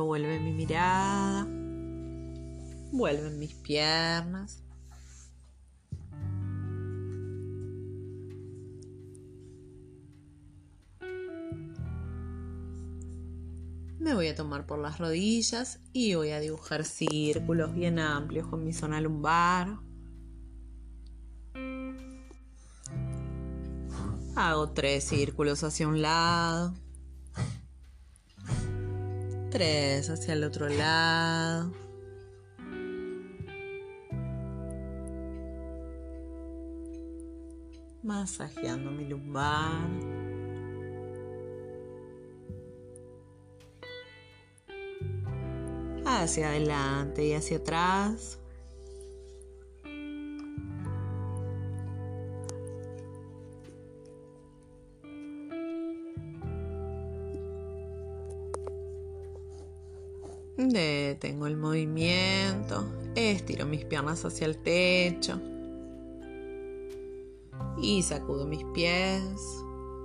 [0.00, 1.46] Vuelve mi mirada.
[2.92, 4.62] Vuelven mis piernas.
[13.98, 18.64] Me voy a tomar por las rodillas y voy a dibujar círculos bien amplios con
[18.64, 19.78] mi zona lumbar.
[24.34, 26.74] Hago tres círculos hacia un lado.
[29.52, 31.70] Tres hacia el otro lado.
[38.02, 39.90] Masajeando mi lumbar.
[46.06, 48.41] Hacia adelante y hacia atrás.
[61.12, 65.38] Detengo el movimiento, estiro mis piernas hacia el techo
[67.82, 69.34] y sacudo mis pies,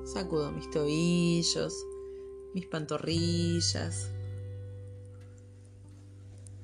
[0.03, 1.73] sacudo mis tobillos,
[2.53, 4.11] mis pantorrillas,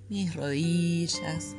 [0.09, 1.55] mis rodillas.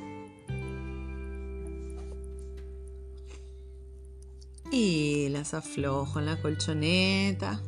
[4.70, 7.62] Y las aflojo en la colchoneta.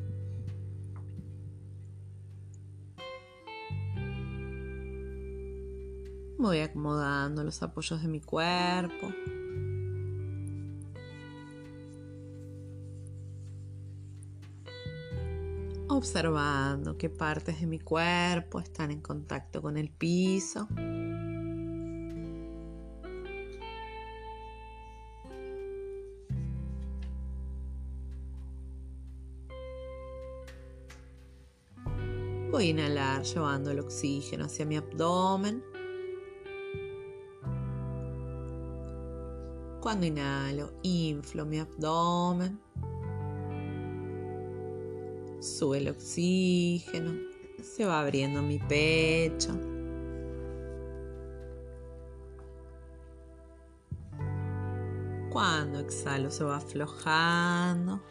[6.38, 9.08] Voy acomodando los apoyos de mi cuerpo.
[15.88, 20.68] Observando qué partes de mi cuerpo están en contacto con el piso.
[32.50, 35.75] Voy a inhalar llevando el oxígeno hacia mi abdomen.
[39.86, 42.58] Cuando inhalo, inflo mi abdomen.
[45.38, 47.12] Sube el oxígeno.
[47.62, 49.56] Se va abriendo mi pecho.
[55.30, 58.02] Cuando exhalo se va aflojando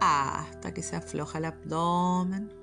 [0.00, 2.61] hasta que se afloja el abdomen.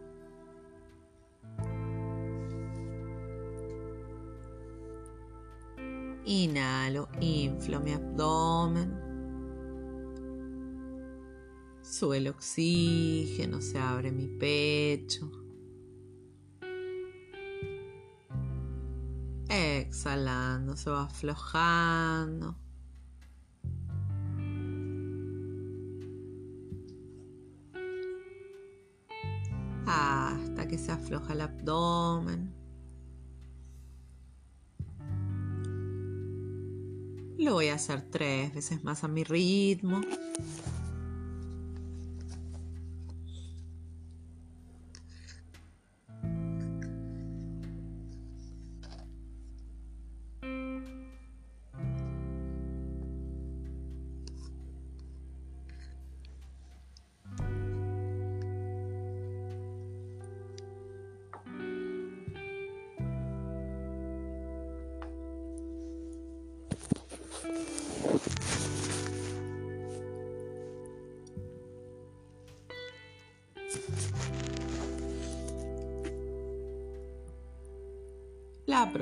[6.32, 8.94] Inhalo, inflo mi abdomen.
[11.82, 15.32] Sube el oxígeno, se abre mi pecho.
[19.50, 22.56] Exhalando, se va aflojando.
[29.88, 32.59] Hasta que se afloja el abdomen.
[37.40, 40.02] Lo voy a hacer tres veces más a mi ritmo.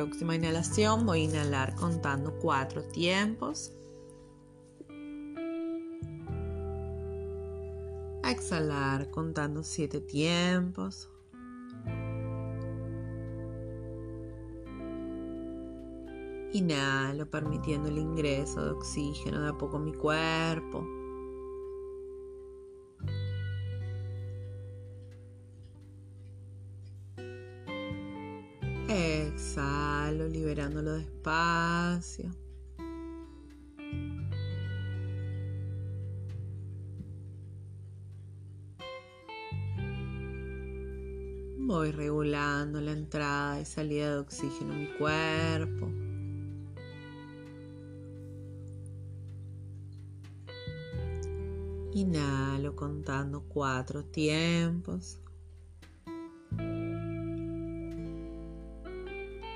[0.07, 3.73] Próxima inhalación voy a inhalar contando cuatro tiempos.
[8.23, 11.09] Exhalar contando siete tiempos.
[16.53, 20.88] Inhalo permitiendo el ingreso de oxígeno de a poco a mi cuerpo.
[44.43, 45.88] Mi cuerpo.
[51.93, 55.19] Inhalo contando cuatro tiempos.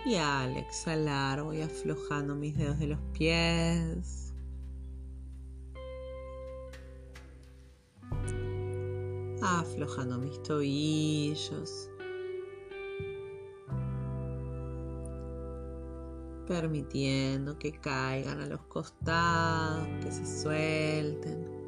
[0.04, 4.34] Y al exhalar voy aflojando mis dedos de los pies.
[9.44, 11.91] Aflojando mis tobillos.
[16.52, 21.62] Permitiendo que caigan a los costados, que se suelten.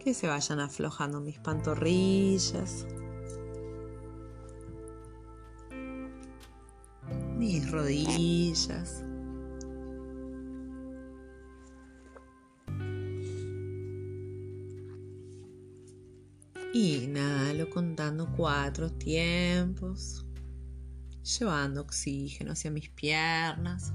[0.00, 2.86] que se vayan aflojando mis pantorrillas,
[7.72, 9.02] rodillas.
[16.74, 20.24] Inhalo contando cuatro tiempos,
[21.22, 23.92] llevando oxígeno hacia mis piernas.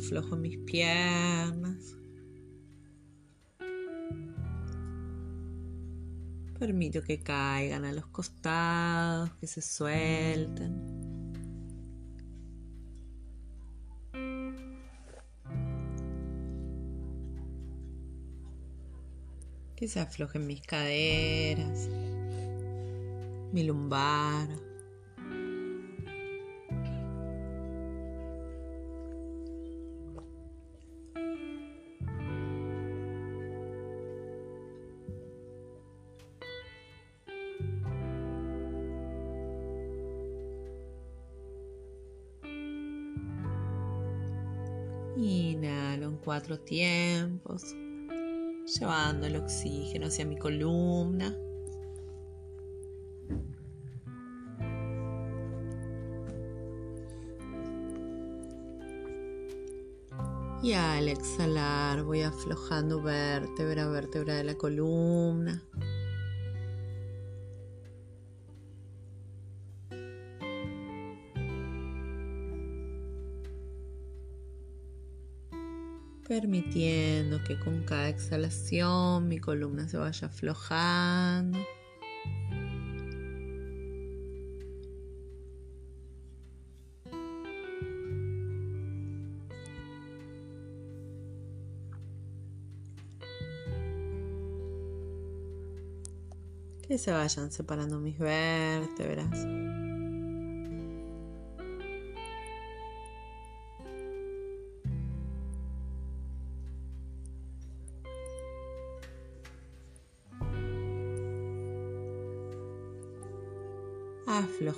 [0.00, 1.96] Aflojo mis piernas.
[6.58, 10.74] Permito que caigan a los costados, que se suelten.
[19.76, 21.88] Que se aflojen mis caderas,
[23.52, 24.69] mi lumbar.
[46.40, 47.76] cuatro tiempos,
[48.64, 51.36] llevando el oxígeno hacia mi columna.
[60.62, 65.62] Y al exhalar voy aflojando vértebra a vértebra de la columna.
[76.40, 81.58] Permitiendo que con cada exhalación mi columna se vaya aflojando.
[96.88, 99.46] Que se vayan separando mis vértebras.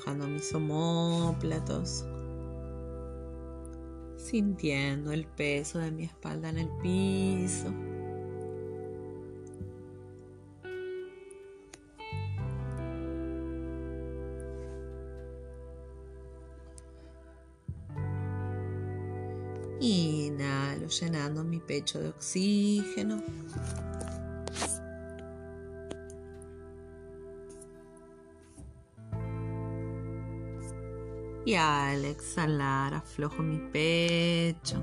[0.02, 2.04] Aflojando mis omóplatos,
[4.16, 7.72] sintiendo el peso de mi espalda en el piso.
[19.80, 23.22] Inhalo llenando mi pecho de oxígeno.
[31.44, 34.80] Y al exhalar aflojo mi pecho,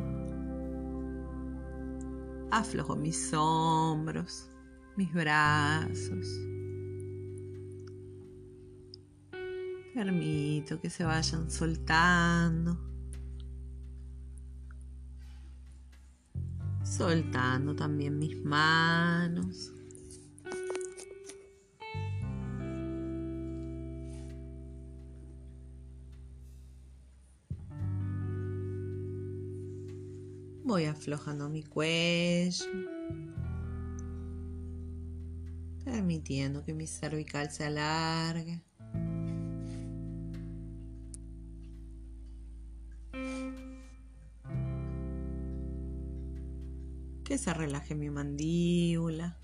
[2.51, 4.49] aflojo mis hombros,
[4.97, 6.27] mis brazos.
[9.93, 12.77] Permito que se vayan soltando.
[16.83, 19.73] Soltando también mis manos.
[30.69, 32.63] Voy aflojando mi cuello,
[35.83, 38.61] permitiendo que mi cervical se alargue.
[47.23, 49.39] Que se relaje mi mandíbula.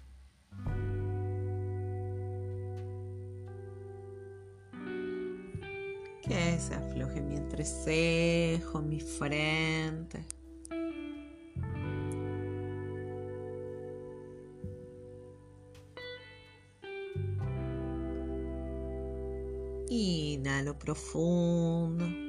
[6.22, 10.24] Que se afloje mi entrecejo, mi frente.
[20.66, 22.25] Inhalo profundo.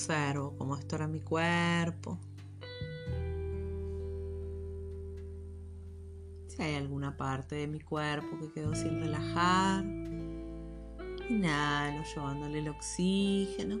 [0.00, 2.18] Observo cómo estora mi cuerpo.
[6.46, 9.84] Si hay alguna parte de mi cuerpo que quedó sin relajar.
[11.28, 13.78] Inhalo llevándole el oxígeno.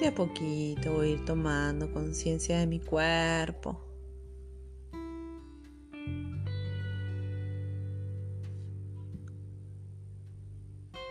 [0.00, 3.78] De a poquito voy a ir tomando conciencia de mi cuerpo.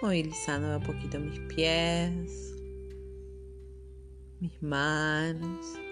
[0.02, 2.56] Movilizando de a poquito mis pies,
[4.40, 5.89] mis manos.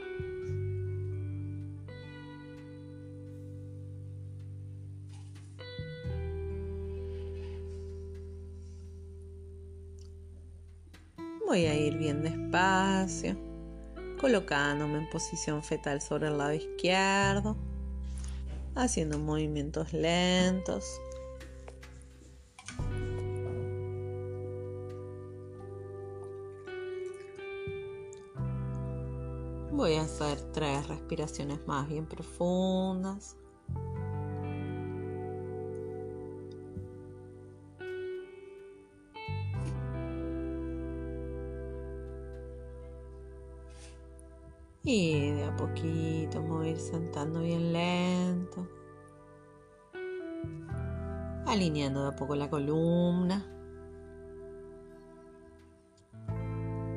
[12.47, 13.35] Despacio,
[14.19, 17.55] colocándome en posición fetal sobre el lado izquierdo,
[18.75, 20.99] haciendo movimientos lentos.
[29.71, 33.35] Voy a hacer tres respiraciones más bien profundas.
[46.87, 48.67] Sentando bien lento.
[51.45, 53.45] Alineando de a poco la columna.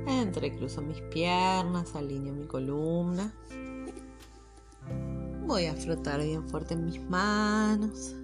[0.07, 3.33] Entrecruzo mis piernas, alineo mi columna.
[5.47, 8.15] Voy a frotar bien fuerte en mis manos.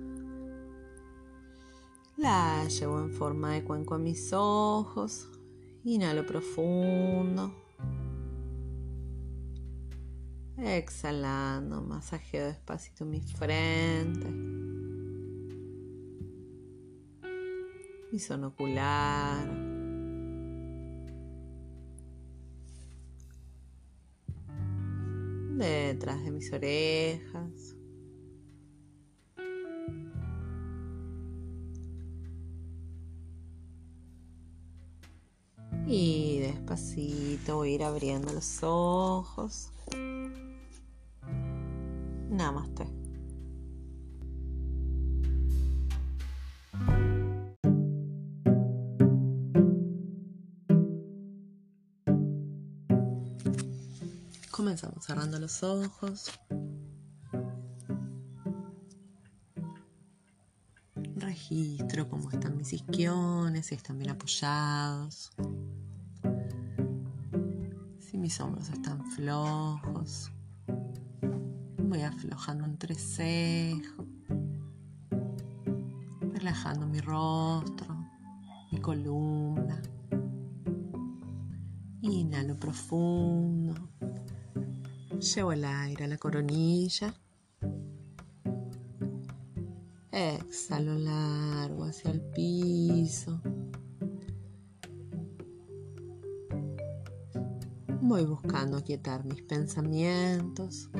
[2.16, 5.28] La llevo en forma de cuenco a mis ojos.
[5.84, 7.65] Inhalo profundo.
[10.58, 14.26] Exhalando, masajeo despacito mi frente.
[18.10, 19.46] Mi zona ocular.
[25.58, 27.76] Detrás de mis orejas.
[35.86, 39.70] Y despacito voy a ir abriendo los ojos.
[42.36, 42.86] Namaste.
[54.50, 56.30] Comenzamos cerrando los ojos.
[61.14, 65.30] Registro cómo están mis isquiones, si están bien apoyados.
[67.98, 70.30] Si mis hombros están flojos.
[71.96, 74.04] Voy aflojando entre cejo,
[76.34, 77.86] relajando mi rostro,
[78.70, 79.80] mi columna.
[82.02, 83.88] Inhalo profundo.
[85.18, 87.14] Llevo el aire a la coronilla.
[90.12, 93.40] Exhalo largo hacia el piso.
[98.02, 100.90] Voy buscando aquietar mis pensamientos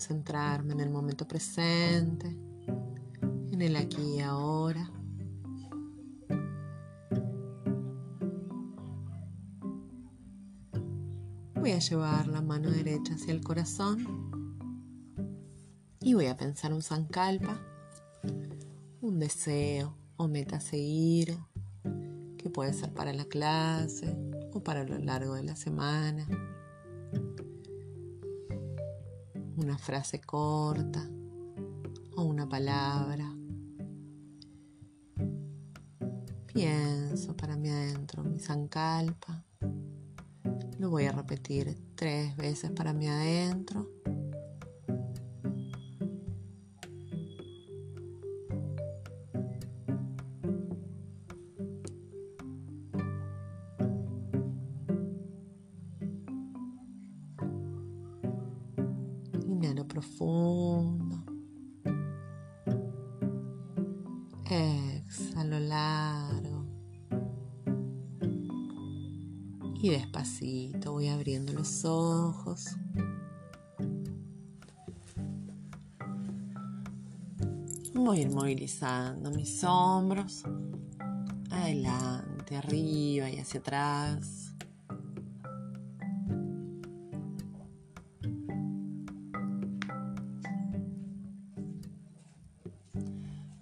[0.00, 2.34] concentrarme en el momento presente,
[3.52, 4.90] en el aquí y ahora.
[11.54, 14.06] Voy a llevar la mano derecha hacia el corazón
[16.00, 17.60] y voy a pensar un sankalpa,
[19.02, 21.36] un deseo o meta a seguir,
[22.38, 24.16] que puede ser para la clase
[24.54, 26.26] o para lo largo de la semana
[29.70, 31.08] una frase corta
[32.16, 33.32] o una palabra.
[36.52, 39.44] Pienso para mí adentro mi zancalpa.
[40.80, 43.99] Lo voy a repetir tres veces para mí adentro.
[78.10, 80.42] Voy a ir movilizando mis hombros.
[81.48, 84.52] Adelante, arriba y hacia atrás.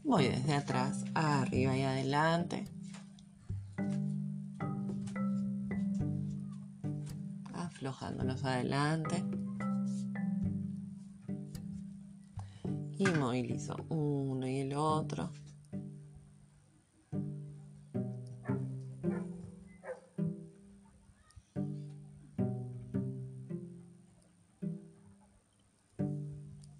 [0.02, 2.64] Voy desde atrás arriba y adelante.
[7.52, 9.22] Aflojándolos adelante.
[12.98, 13.76] Y movilizo
[14.78, 15.30] otro.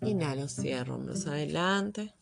[0.03, 2.15] Inhalo, cierro hombros adelante.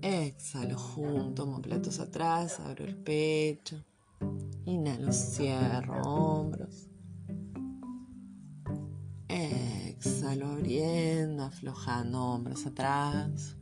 [0.00, 3.84] Exhalo junto, homoplatos atrás, abro el pecho.
[4.64, 6.88] Inhalo, cierro hombros.
[9.28, 13.56] Exhalo abriendo, aflojando hombros atrás.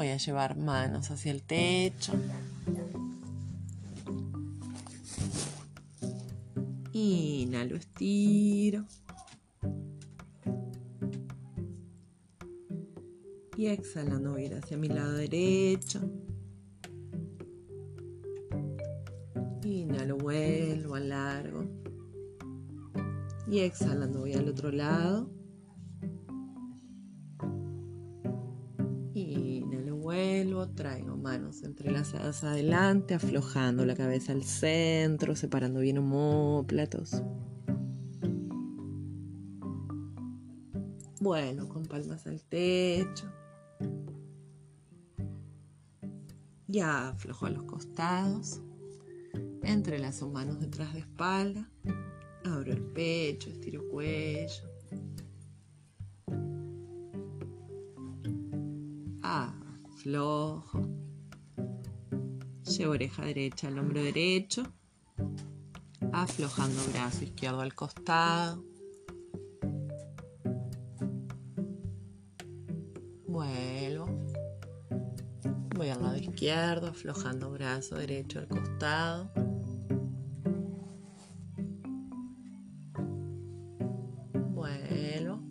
[0.00, 2.14] Voy a llevar manos hacia el techo.
[6.94, 8.86] Inhalo, estiro.
[13.58, 16.00] Y exhalando voy hacia mi lado derecho.
[19.62, 21.64] Inhalo, vuelvo, largo
[23.50, 25.39] Y exhalando voy al otro lado.
[30.74, 37.22] Traigo manos entrelazadas adelante, aflojando la cabeza al centro, separando bien homóplatos.
[41.20, 43.30] Bueno, con palmas al techo.
[46.66, 48.62] Ya aflojo a los costados.
[49.62, 51.70] Entrelazo manos detrás de espalda.
[52.44, 54.69] Abro el pecho, estiro cuello.
[60.00, 60.80] Aflojo.
[62.64, 64.62] Llevo oreja derecha al hombro derecho.
[66.10, 68.64] Aflojando brazo izquierdo al costado.
[76.16, 79.30] izquierdo, aflojando brazo derecho al costado.
[84.54, 85.42] Vuelvo.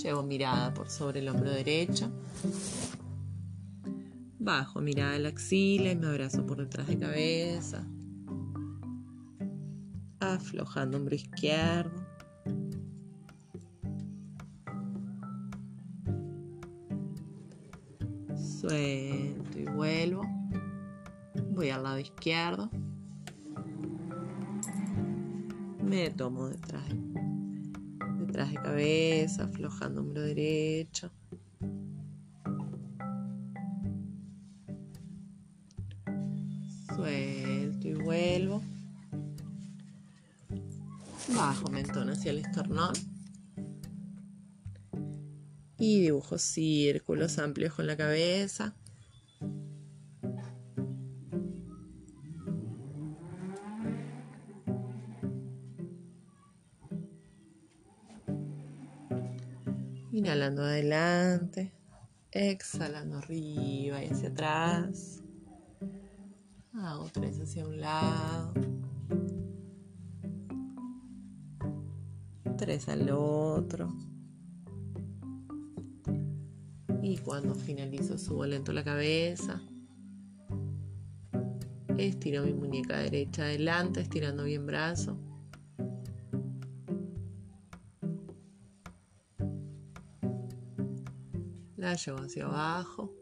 [0.00, 2.12] Llevo mirada por sobre el hombro derecho.
[4.50, 7.86] Bajo mirada a la axila y me abrazo por detrás de cabeza.
[10.18, 12.04] Aflojando hombro izquierdo.
[18.34, 20.22] Suelto y vuelvo.
[21.52, 22.68] Voy al lado izquierdo.
[25.80, 26.96] Me tomo detrás de,
[28.18, 31.12] detrás de cabeza, aflojando hombro derecho.
[45.90, 48.76] Y dibujo círculos amplios con la cabeza.
[60.12, 61.72] Inhalando adelante,
[62.30, 65.22] exhalando arriba y hacia atrás.
[66.74, 68.52] Hago tres hacia un lado.
[72.56, 74.09] Tres al otro.
[77.10, 79.60] Y cuando finalizo subo lento la cabeza.
[81.98, 85.18] Estiro mi muñeca derecha adelante, estirando bien brazo.
[91.76, 93.12] La llevo hacia abajo.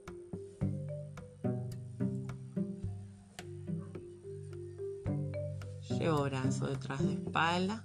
[5.98, 7.82] Llevo brazo detrás de espalda.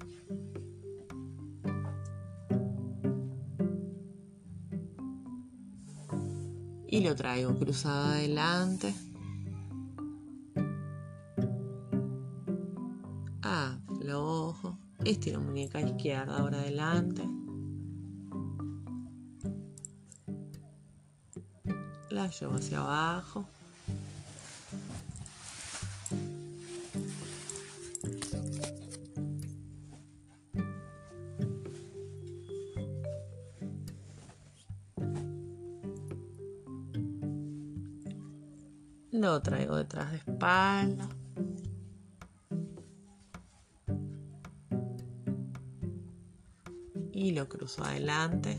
[6.93, 8.93] Y lo traigo cruzado adelante.
[13.41, 14.77] Aflojo.
[15.03, 17.27] Estiro muñeca izquierda ahora adelante.
[22.11, 23.47] La llevo hacia abajo.
[39.33, 41.09] Lo traigo detrás de espalda.
[47.11, 48.55] Y lo cruzo adelante.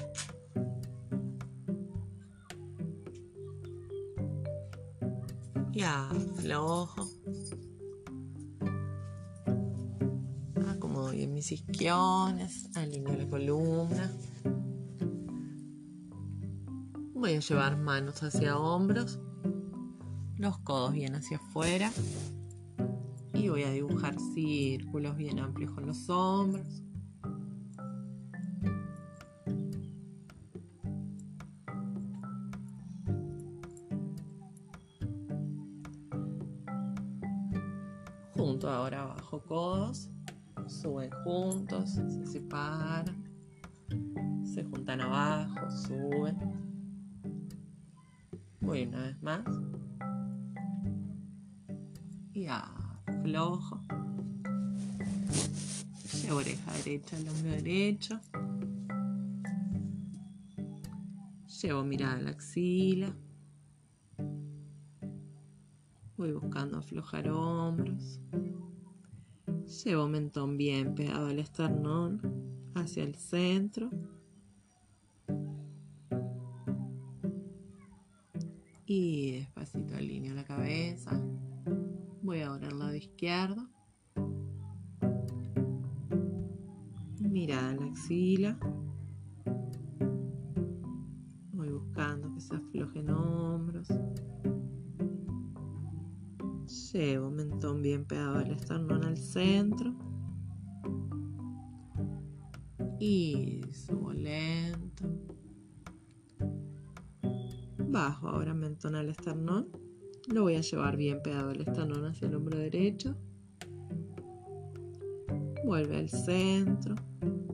[5.72, 7.08] Y aflojo.
[10.70, 12.68] Acomodo bien mis isquiones.
[12.74, 14.10] Alineo la columna.
[17.14, 19.20] Voy a llevar manos hacia hombros
[20.44, 21.90] los codos bien hacia afuera
[23.32, 26.83] y voy a dibujar círculos bien amplios con los hombros.
[52.44, 53.80] Y aflojo.
[56.20, 58.20] Llevo oreja derecha al hombro derecho.
[61.62, 63.16] Llevo mirada a la axila.
[66.18, 68.20] Voy buscando aflojar hombros.
[69.82, 72.20] Llevo mentón bien pegado al esternón
[72.74, 73.88] hacia el centro.
[78.84, 81.18] Y despacito alineo la cabeza.
[82.24, 83.68] Voy ahora al lado izquierdo.
[87.20, 88.58] Mirada a la axila.
[91.52, 93.88] Voy buscando que se aflojen hombros.
[96.94, 99.94] Llevo mentón bien pegado al esternón al centro.
[102.98, 105.04] Y subo lento.
[107.76, 109.83] Bajo ahora mentón al esternón.
[110.28, 113.14] Lo voy a llevar bien pegado al esternón hacia el hombro derecho.
[115.64, 116.94] Vuelve al centro.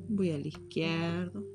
[0.08, 1.49] Voy al izquierdo.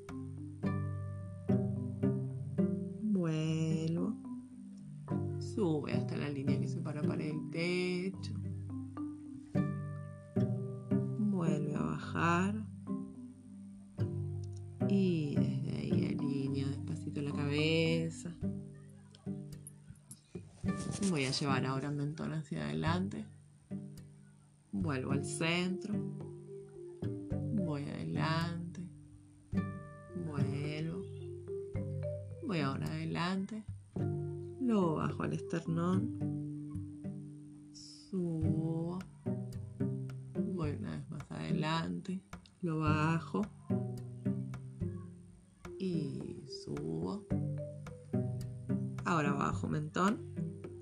[21.39, 23.25] Llevar ahora el mentón hacia adelante.
[24.71, 25.93] Vuelvo al centro.
[27.53, 28.87] Voy adelante.
[30.27, 31.01] Vuelvo.
[32.43, 33.65] Voy ahora adelante.
[34.61, 36.17] Luego bajo al esternón.
[37.73, 38.99] Subo.
[40.53, 42.21] Voy una vez más adelante.
[42.61, 43.41] Lo bajo.
[45.79, 47.25] Y subo.
[49.03, 50.34] Ahora bajo mentón.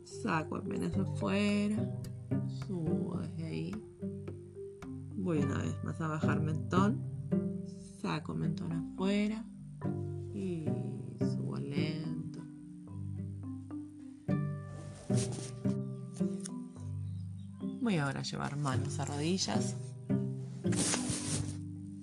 [0.03, 1.89] Saco apenas afuera.
[2.67, 3.75] Subo desde ahí.
[5.15, 7.01] Voy una vez más a bajar mentón.
[8.01, 9.45] Saco mentón afuera.
[10.33, 10.65] Y
[11.19, 12.39] subo lento.
[17.81, 19.75] Voy ahora a llevar manos a rodillas.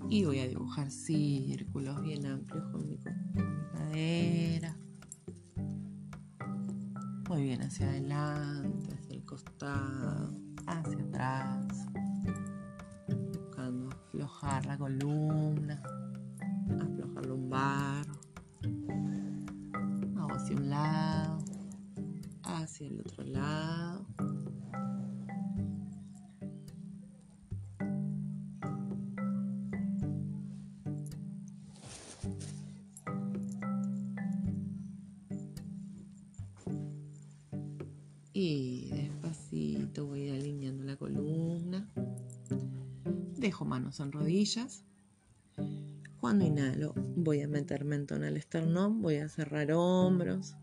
[0.08, 2.69] Y voy a dibujar círculos bien amplios
[9.32, 10.19] adelante,
[43.90, 44.84] manos en rodillas.
[46.20, 50.54] Cuando inhalo, voy a meter mentón al esternón, voy a cerrar hombros,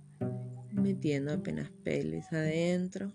[0.72, 3.12] metiendo apenas pelvis adentro.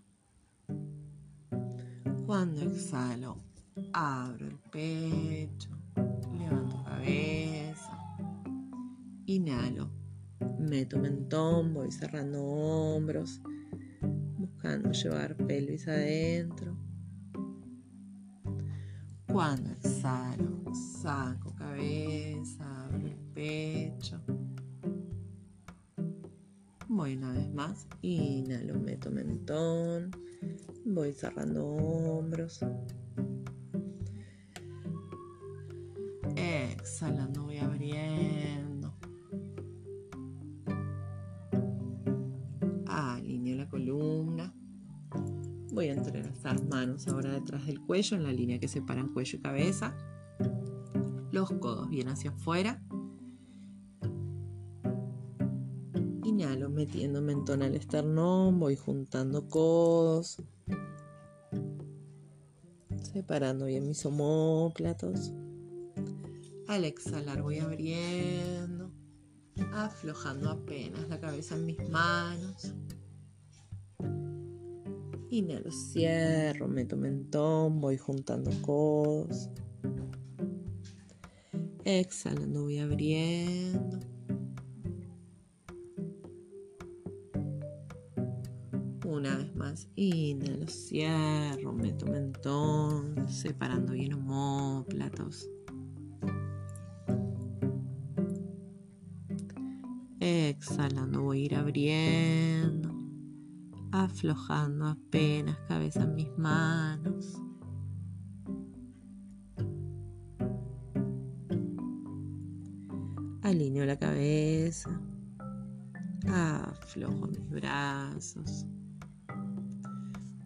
[2.27, 3.39] Cuando exhalo,
[3.95, 5.71] abro el pecho,
[6.37, 7.99] levanto cabeza,
[9.27, 9.91] inhalo,
[10.59, 13.41] meto mentón, voy cerrando hombros,
[14.37, 16.72] buscando llevar pelvis adentro.
[19.33, 24.21] Cuando exhalo, saco cabeza, abro el pecho.
[26.87, 30.11] Voy una vez más, inhalo, meto mentón,
[30.85, 32.61] voy cerrando hombros.
[36.37, 38.93] Exhalando, voy abriendo.
[42.87, 44.53] Alineo la columna.
[45.73, 46.32] Voy a entrelazar
[46.73, 49.97] manos ahora detrás del cuello en la línea que separan cuello y cabeza.
[51.31, 52.82] Los codos bien hacia afuera.
[56.24, 60.43] Inhalo metiendo mentón al esternón, voy juntando codos.
[63.12, 65.32] Separando bien mis omóplatos.
[66.69, 68.90] Al exhalar voy abriendo,
[69.74, 72.74] aflojando apenas la cabeza en mis manos.
[75.33, 79.49] Inhalo, cierro, meto mentón, voy juntando codos.
[81.87, 83.99] Exhalando, voy abriendo.
[89.07, 95.49] Una vez más, inhalo, cierro, meto mentón, separando bien homóplatos.
[100.21, 102.91] Exhalando voy a ir abriendo,
[103.93, 107.40] aflojando apenas cabeza en mis manos.
[113.43, 114.98] Alineo la cabeza,
[116.27, 118.66] aflojo mis brazos.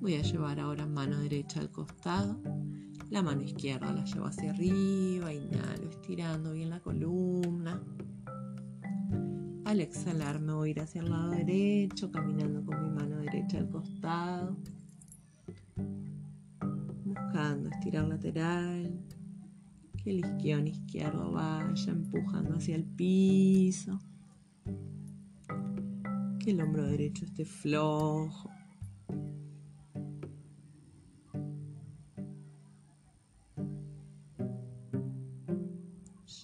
[0.00, 2.40] Voy a llevar ahora mano derecha al costado,
[3.10, 7.80] la mano izquierda la llevo hacia arriba, inhalo estirando bien la columna.
[9.66, 13.58] Al exhalar me voy a ir hacia el lado derecho, caminando con mi mano derecha
[13.58, 14.56] al costado,
[17.04, 18.96] buscando estirar lateral,
[19.96, 23.98] que el isquión izquierdo vaya empujando hacia el piso,
[26.38, 28.55] que el hombro derecho esté flojo.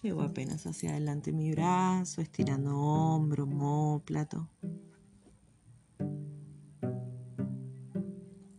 [0.03, 4.49] Llevo apenas hacia adelante mi brazo, estirando hombro, homóplato.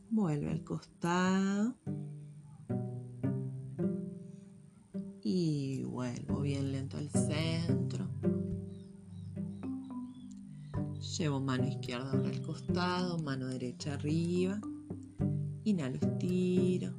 [0.10, 1.76] Vuelve al costado.
[5.22, 8.08] Y vuelvo bien lento al centro.
[11.18, 14.62] Llevo mano izquierda ahora al costado, mano derecha arriba.
[15.66, 16.94] Inhalo, estiro.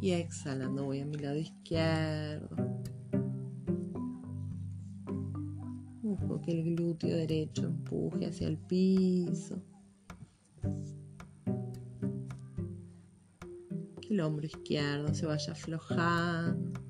[0.00, 2.53] Y exhalando voy a mi lado izquierdo.
[6.44, 9.62] Que el glúteo derecho empuje hacia el piso.
[14.00, 16.80] Que el hombro izquierdo se vaya aflojando.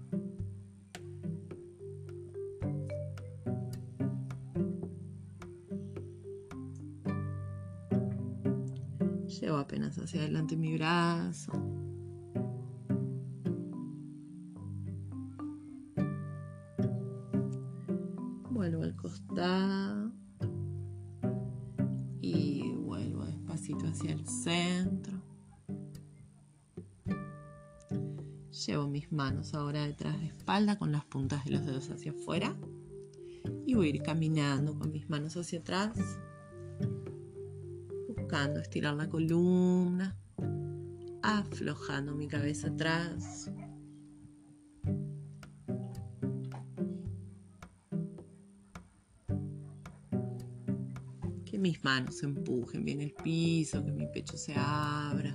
[9.40, 11.52] Llevo apenas hacia adelante mi brazo.
[29.14, 32.54] Manos ahora detrás de espalda con las puntas de los dedos hacia afuera
[33.66, 35.96] y voy a ir caminando con mis manos hacia atrás,
[38.08, 40.16] buscando estirar la columna,
[41.22, 43.50] aflojando mi cabeza atrás.
[51.64, 55.34] mis manos empujen bien el piso, que mi pecho se abra.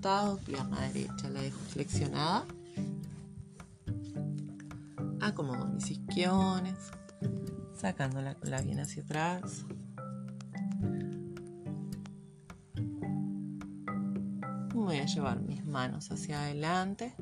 [0.00, 2.44] Izquierda al costado, pierna derecha la dejo flexionada.
[5.20, 6.90] Acomodo mis isquiones,
[7.74, 9.66] sacando la cola bien hacia atrás.
[14.74, 17.14] Voy a llevar mis manos hacia adelante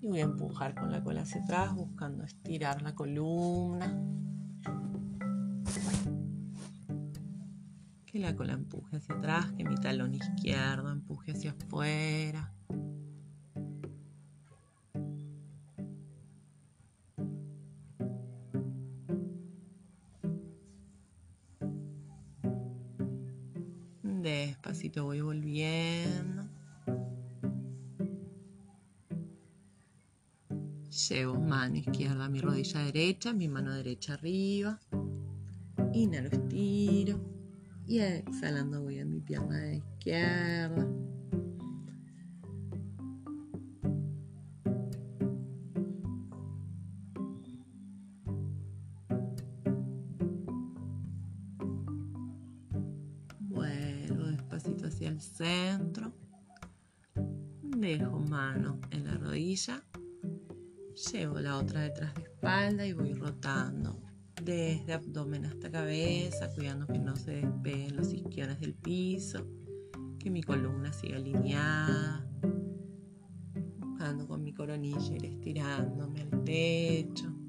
[0.00, 4.09] y voy a empujar con la cola hacia atrás buscando estirar la columna.
[8.20, 12.52] La cola empuje hacia atrás, que mi talón izquierdo empuje hacia afuera.
[24.02, 26.46] Despacito voy volviendo.
[31.08, 34.78] Llevo mano izquierda a mi rodilla derecha, mi mano derecha arriba.
[35.94, 37.39] Inhalo, estiro.
[37.90, 40.86] Y exhalando voy a mi pierna izquierda.
[53.40, 56.12] Vuelvo despacito hacia el centro.
[57.76, 59.82] Dejo mano en la rodilla.
[61.12, 64.00] Llevo la otra detrás de espalda y voy rotando
[64.44, 69.46] desde abdomen hasta cabeza, cuidando que no se despeguen los isquiones del piso,
[70.18, 72.26] que mi columna siga alineada,
[73.78, 77.39] buscando con mi coronilla ir estirándome al pecho.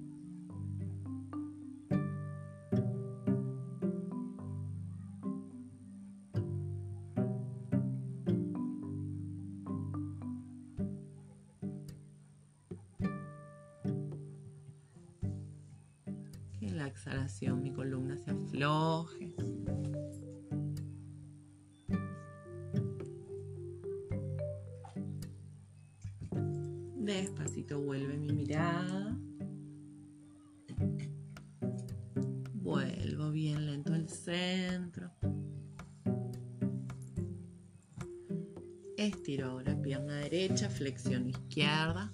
[40.82, 42.12] Flexión izquierda.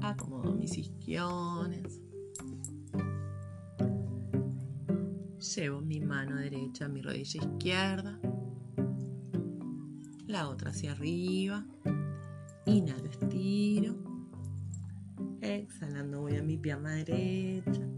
[0.00, 2.00] Acomodo mis isquiones.
[5.54, 8.18] Llevo mi mano derecha a mi rodilla izquierda.
[10.26, 11.66] La otra hacia arriba.
[12.64, 13.94] Inhalo, estiro.
[15.42, 17.89] Exhalando voy a mi pierna derecha.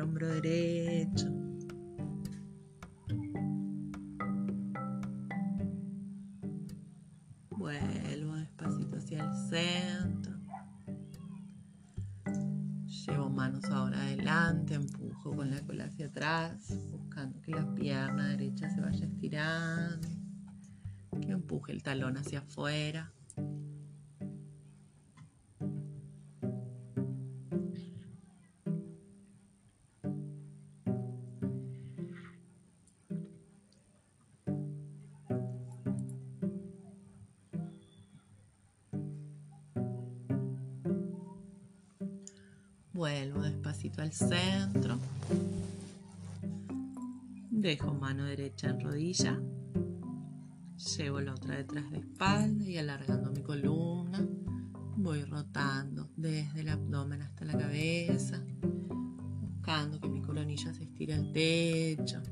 [0.00, 1.26] Hombro derecho.
[7.50, 10.36] Vuelvo despacito hacia el centro.
[12.86, 18.68] Llevo manos ahora adelante, empujo con la cola hacia atrás, buscando que la pierna derecha
[18.68, 20.08] se vaya estirando,
[21.20, 23.12] que empuje el talón hacia afuera.
[42.96, 44.98] Vuelvo despacito al centro.
[47.50, 49.38] Dejo mano derecha en rodilla.
[50.96, 54.26] Llevo la otra detrás de espalda y alargando mi columna.
[54.96, 58.42] Voy rotando desde el abdomen hasta la cabeza.
[58.62, 62.22] Buscando que mi coronilla se estire al techo.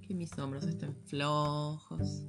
[0.00, 2.25] Que mis hombros estén flojos.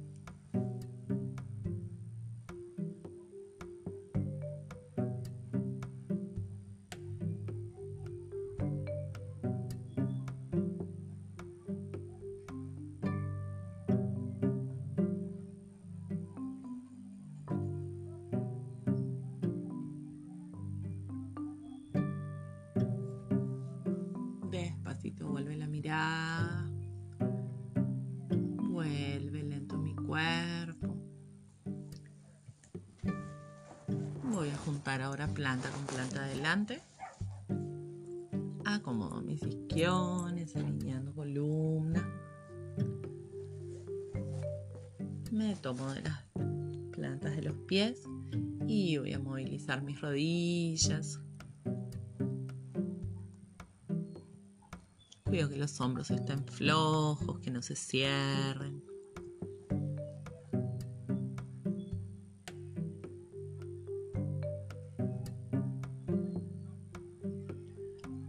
[55.68, 58.82] Los hombros estén flojos, que no se cierren.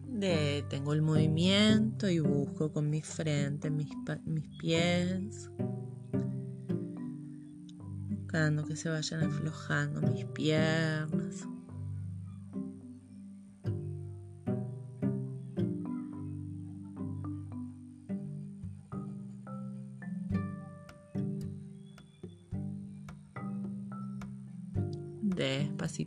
[0.06, 3.88] Detengo el movimiento y busco con mi frente mis,
[4.26, 5.50] mis pies.
[8.10, 11.49] Buscando que se vayan aflojando mis piernas.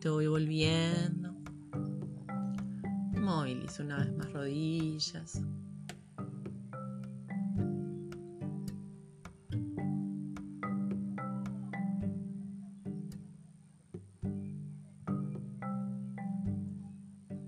[0.03, 1.33] Despacito voy volviendo.
[3.21, 5.41] Movilizo una vez más rodillas.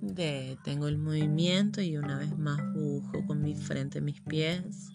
[0.01, 4.94] Detengo el movimiento y una vez más busco con mi frente mis pies.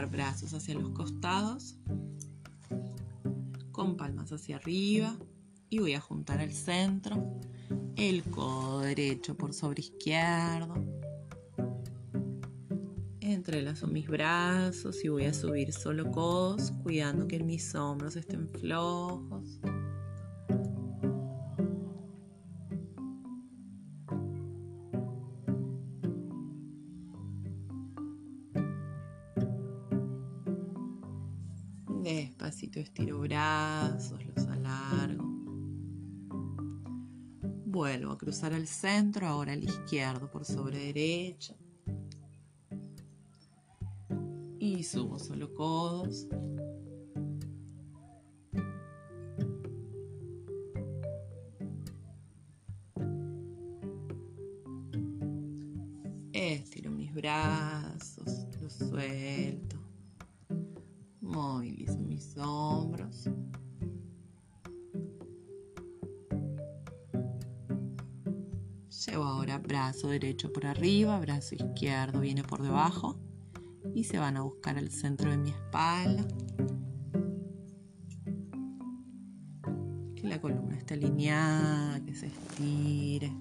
[0.00, 1.76] Brazos hacia los costados,
[3.72, 5.16] con palmas hacia arriba
[5.68, 7.38] y voy a juntar al centro
[7.96, 10.74] el codo derecho por sobre izquierdo.
[13.20, 19.31] Entrelazo mis brazos y voy a subir solo codos, cuidando que mis hombros estén flojos.
[38.42, 41.54] Al centro, ahora al izquierdo por sobre derecho.
[44.58, 46.26] Y subo solo codos.
[56.32, 59.76] Estiro mis brazos, los suelto.
[61.20, 63.28] Movilizo mis hombros.
[69.52, 73.18] Ahora brazo derecho por arriba, brazo izquierdo viene por debajo
[73.94, 76.26] y se van a buscar al centro de mi espalda.
[80.16, 83.32] Que la columna esté alineada, que se estire,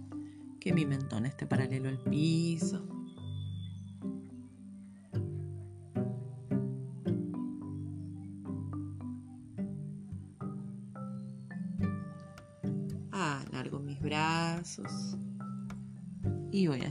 [0.60, 2.91] que mi mentón esté paralelo al piso.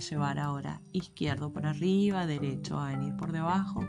[0.01, 3.87] Llevar ahora izquierdo por arriba, derecho a venir por debajo.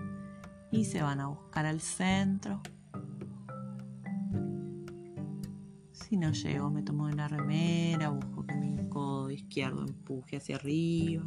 [0.72, 2.62] Y se van a buscar al centro.
[5.92, 10.58] Si no llego, me tomo de la remera, busco que mi codo izquierdo empuje hacia
[10.58, 11.26] arriba.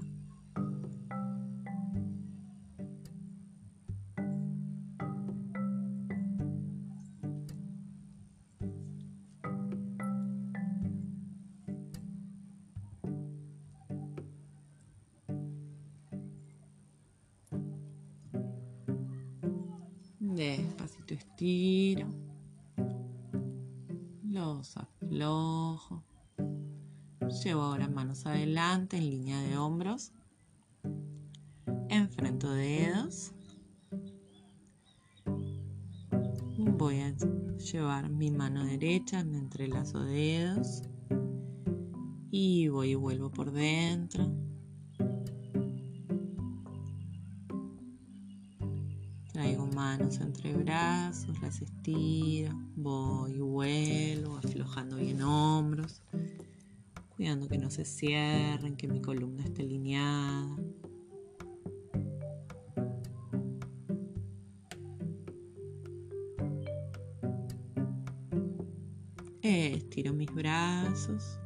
[20.34, 22.08] Despacito estiro.
[24.24, 26.02] Los aflojo.
[27.44, 30.10] Llevo ahora manos adelante en línea de hombros.
[31.88, 33.32] Enfrento dedos.
[36.58, 37.14] Voy a
[37.56, 40.82] llevar mi mano derecha, me entrelazo dedos.
[42.32, 44.43] Y voy y vuelvo por dentro.
[50.14, 56.02] Traigo manos entre brazos, las estiro, voy y vuelvo, aflojando bien hombros,
[57.16, 60.56] cuidando que no se cierren, que mi columna esté alineada.
[69.42, 71.38] Estiro mis brazos,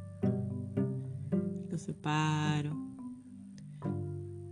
[1.69, 2.75] los separo.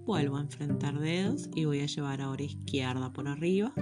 [0.06, 3.74] Vuelvo a enfrentar dedos y voy a llevar ahora izquierda por arriba.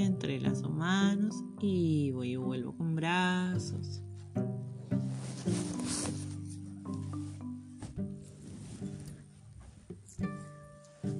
[0.00, 4.02] Entrelazo manos y voy y vuelvo con brazos.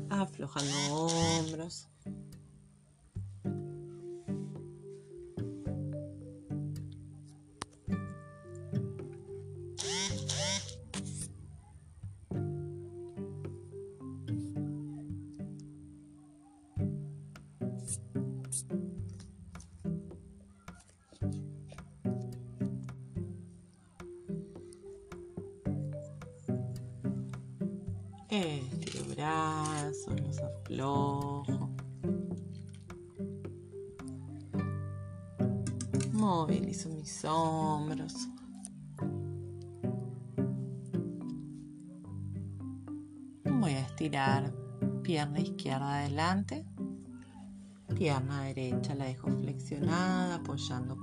[0.09, 1.00] Aflojando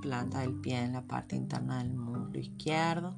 [0.00, 3.16] planta del pie en la parte interna del muslo izquierdo.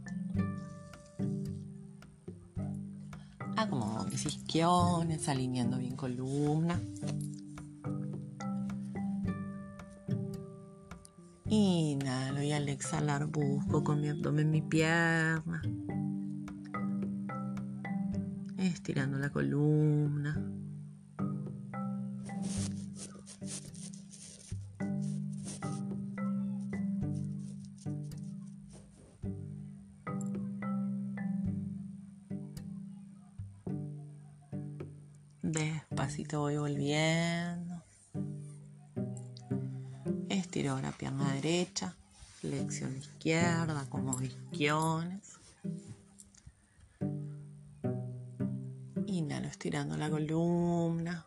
[3.56, 6.80] Acomodo mis isquiones, alineando bien columna.
[11.48, 15.62] Inhalo y al exhalar busco con mi abdomen mi pierna.
[18.56, 20.59] Estirando la columna.
[36.30, 37.82] te voy volviendo.
[40.28, 41.96] Estiro la pierna derecha,
[42.40, 45.40] flexión izquierda, como isquiones.
[49.06, 51.26] Inhalo estirando la columna.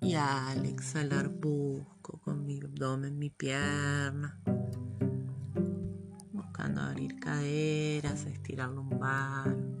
[0.00, 4.36] Y al exhalar busco con mi abdomen mi pierna.
[6.32, 9.71] Buscando abrir caderas, estirar lumbar.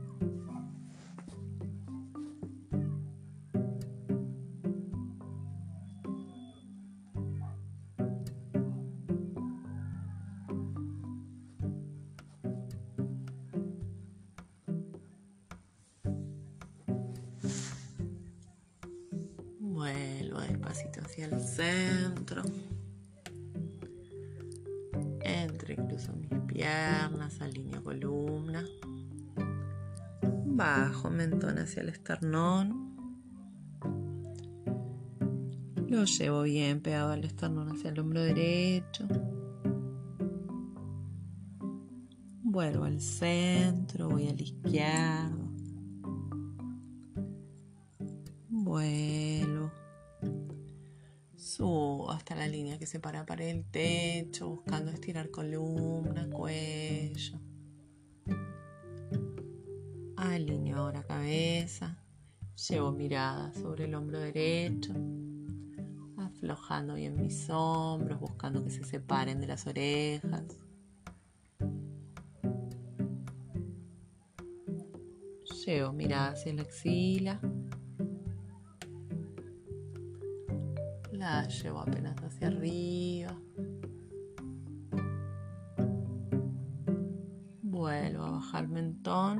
[25.24, 28.64] Entro incluso mis piernas, alineo columna.
[30.44, 32.92] Bajo mentón hacia el esternón.
[35.88, 39.06] Lo llevo bien pegado al esternón hacia el hombro derecho.
[42.42, 45.50] Vuelvo al centro, voy al izquierdo.
[48.48, 49.61] Vuelo.
[51.54, 57.38] Subo hasta la línea que separa para el techo, buscando estirar columna, cuello.
[60.16, 62.02] Alineo ahora cabeza.
[62.56, 64.94] Llevo mirada sobre el hombro derecho.
[66.16, 70.58] Aflojando bien mis hombros, buscando que se separen de las orejas.
[75.66, 77.42] Llevo mirada hacia la axila.
[81.22, 83.40] La llevo apenas hacia arriba.
[87.62, 89.38] Vuelvo a bajar mentón.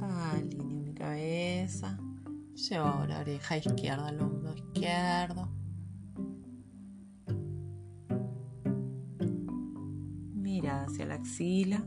[0.00, 1.98] Alineo mi cabeza.
[2.54, 5.48] Llevo ahora oreja izquierda al hombro izquierdo.
[10.36, 11.84] Mira hacia la axila.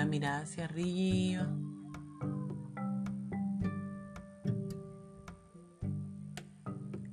[0.00, 1.46] La mirada hacia arriba.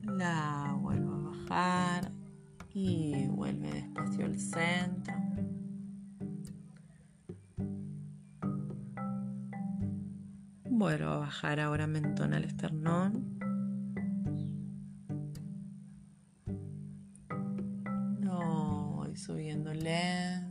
[0.03, 2.13] La vuelvo a bajar
[2.73, 5.15] y vuelve despacio al centro.
[10.63, 13.37] Vuelvo a bajar ahora mentón al esternón.
[18.21, 20.46] No, voy subiendo lento.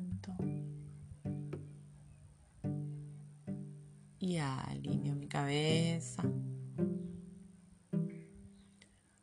[4.26, 6.20] Y alineo mi cabeza.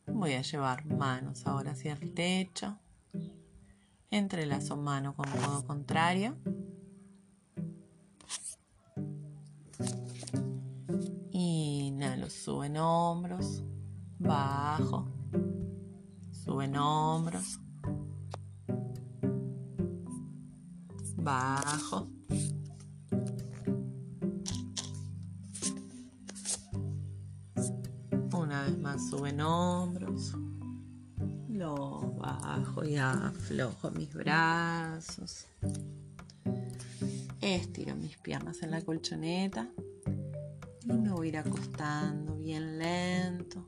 [0.08, 2.78] Voy a llevar manos ahora hacia el techo.
[4.10, 6.38] Entrelazo mano con codo contrario.
[11.32, 13.62] Inhalo, suben hombros.
[14.20, 15.10] Bajo.
[16.32, 17.60] Suben hombros.
[21.18, 22.13] Bajo.
[33.54, 35.46] Aflojo mis brazos.
[37.40, 39.70] Estiro mis piernas en la colchoneta.
[40.86, 43.64] Y me voy a ir acostando bien lento.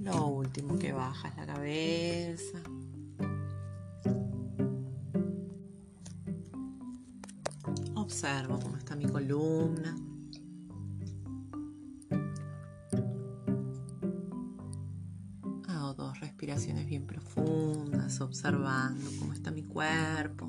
[0.00, 2.58] Lo último que baja es la cabeza.
[7.94, 9.96] Observo cómo está mi columna.
[18.38, 20.48] Observando cómo está mi cuerpo.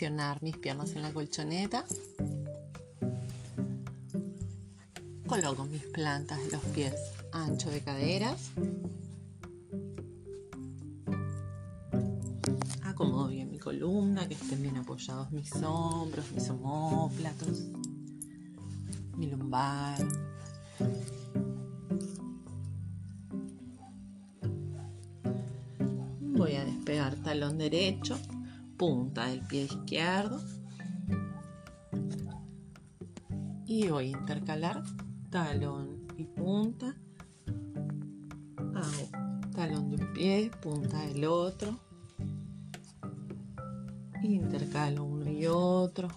[0.00, 1.84] Flexionar mis piernas en la colchoneta.
[5.26, 6.94] Coloco mis plantas de los pies
[7.32, 8.50] ancho de caderas.
[12.82, 17.66] Acomodo bien mi columna, que estén bien apoyados mis hombros, mis omóplatos,
[19.18, 19.98] mi lumbar.
[26.20, 28.18] Voy a despegar talón derecho
[28.80, 30.40] punta del pie izquierdo.
[33.66, 34.82] Y voy a intercalar
[35.28, 36.96] talón y punta.
[38.56, 41.78] Hago talón de un pie punta del otro.
[44.22, 46.08] Intercalo uno y otro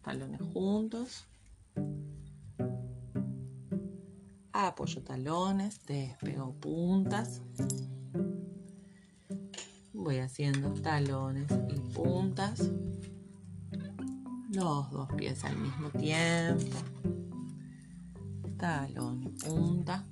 [0.00, 1.26] Talones juntos.
[4.52, 7.42] Apoyo talones, despego puntas.
[9.92, 12.70] Voy haciendo talones y puntas.
[14.52, 16.76] Los dos pies al mismo tiempo.
[18.58, 20.06] Talón y punta.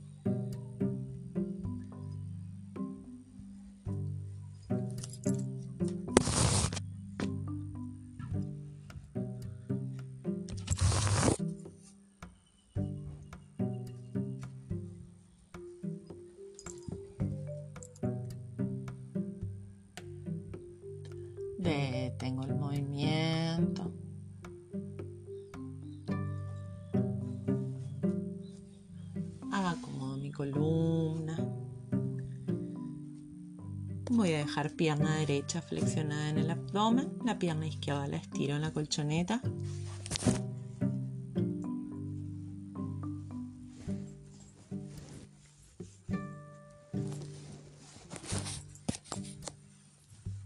[34.80, 37.18] Pierna derecha flexionada en el abdomen.
[37.22, 39.42] La pierna izquierda la estiro en la colchoneta.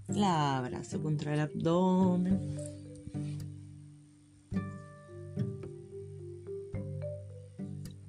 [0.09, 2.57] La abrazo contra el abdomen.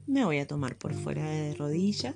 [0.08, 2.16] Me voy a tomar por fuera de rodilla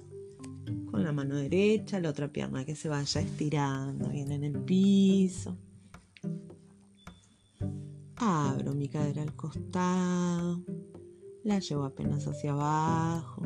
[1.19, 5.57] mano derecha, la otra pierna que se vaya estirando bien en el piso.
[8.15, 10.63] Abro mi cadera al costado,
[11.43, 13.41] la llevo apenas hacia abajo,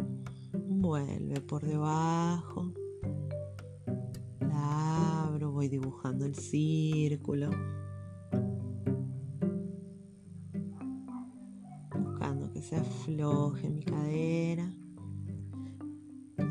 [0.53, 2.73] vuelve por debajo
[5.53, 7.49] voy dibujando el círculo.
[11.97, 14.73] Buscando que se afloje mi cadera.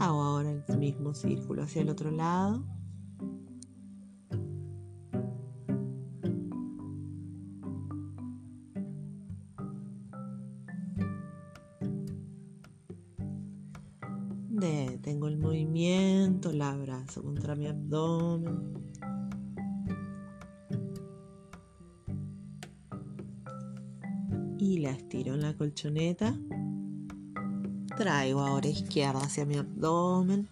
[0.00, 2.64] Hago ahora el mismo círculo hacia el otro lado.
[14.48, 18.82] Detengo el movimiento, la abrazo contra mi abdomen.
[24.58, 26.36] y la estiro en la colchoneta.
[27.96, 30.48] Traigo ahora izquierda hacia mi abdomen.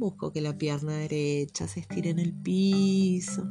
[0.00, 3.46] Busco que la pierna derecha se estire en el piso.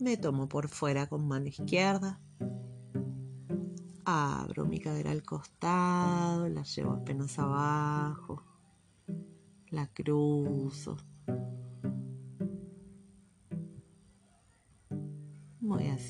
[0.00, 2.20] Me tomo por fuera con mano izquierda.
[4.04, 8.42] Abro mi cadera al costado, la llevo apenas abajo,
[9.70, 10.96] la cruzo.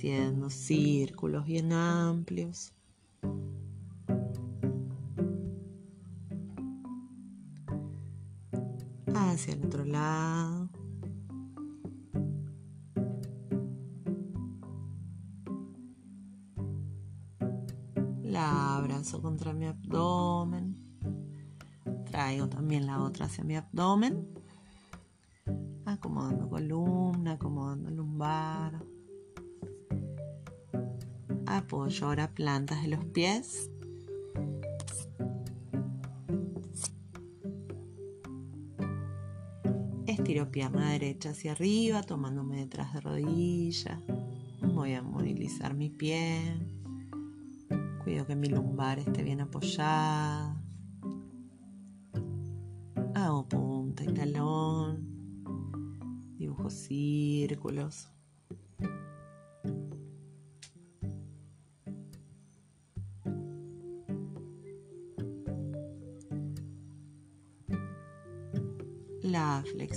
[0.04, 2.74] Haciendo círculos bien amplios.
[9.14, 10.68] Hacia el otro lado.
[18.22, 20.76] La abrazo contra mi abdomen.
[22.04, 24.28] Traigo también la otra hacia mi abdomen.
[25.86, 28.93] Acomodando columna, acomodando lumbar.
[31.54, 33.70] Apoyo ahora plantas de los pies.
[40.08, 44.02] Estiro pierna derecha hacia arriba, tomándome detrás de rodilla.
[44.62, 46.58] Voy a movilizar mi pie.
[48.02, 50.60] Cuido que mi lumbar esté bien apoyada.
[53.14, 55.06] Hago punta y talón.
[56.36, 58.08] Dibujo círculos.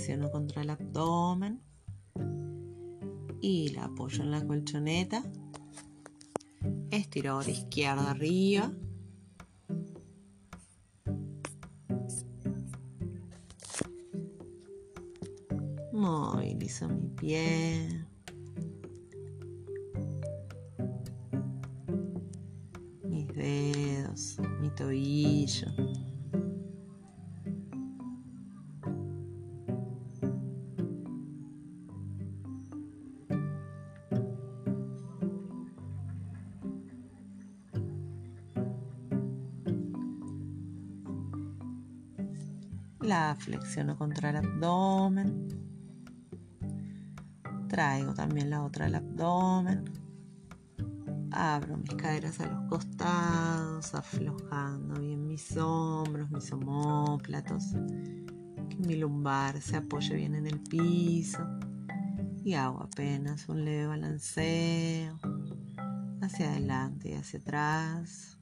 [0.08, 1.60] La flexiono contra el abdomen
[3.42, 5.22] y la apoyo en la colchoneta
[6.90, 8.72] Estiro de izquierda arriba.
[15.92, 18.06] Movilizo mi pie.
[23.04, 25.87] Mis dedos, mi tobillo.
[43.48, 45.48] Flexiono contra el abdomen.
[47.68, 49.84] Traigo también la otra al abdomen.
[51.30, 57.72] Abro mis caderas a los costados, aflojando bien mis hombros, mis omóplatos.
[58.68, 61.42] Que mi lumbar se apoye bien en el piso.
[62.44, 65.18] Y hago apenas un leve balanceo
[66.20, 68.37] hacia adelante y hacia atrás.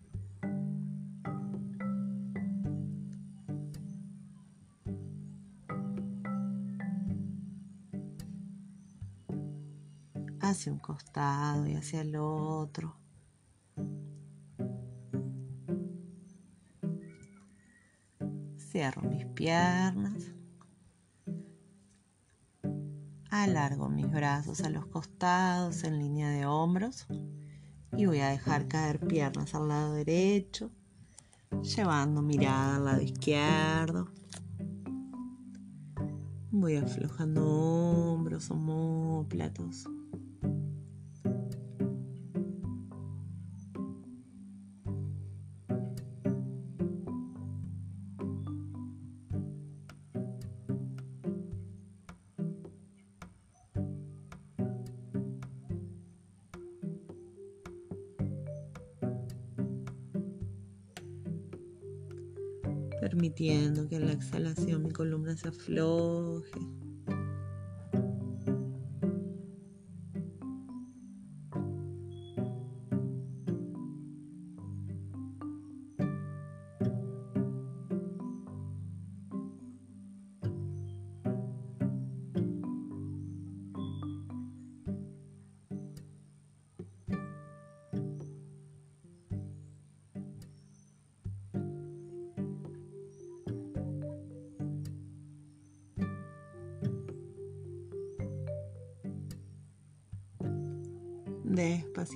[10.56, 12.96] Hacia un costado y hacia el otro.
[18.56, 20.32] Cierro mis piernas.
[23.28, 27.06] Alargo mis brazos a los costados en línea de hombros
[27.94, 30.70] y voy a dejar caer piernas al lado derecho,
[31.62, 34.08] llevando mirada al lado izquierdo.
[36.50, 39.86] Voy aflojando hombros, homóplatos.
[64.26, 66.50] Exhalación mi columna se afloje.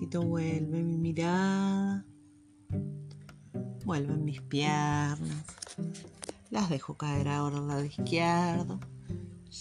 [0.09, 2.05] Vuelve mi mirada.
[3.85, 5.45] Vuelven mis piernas.
[6.51, 8.81] Las dejo caer ahora al lado izquierdo.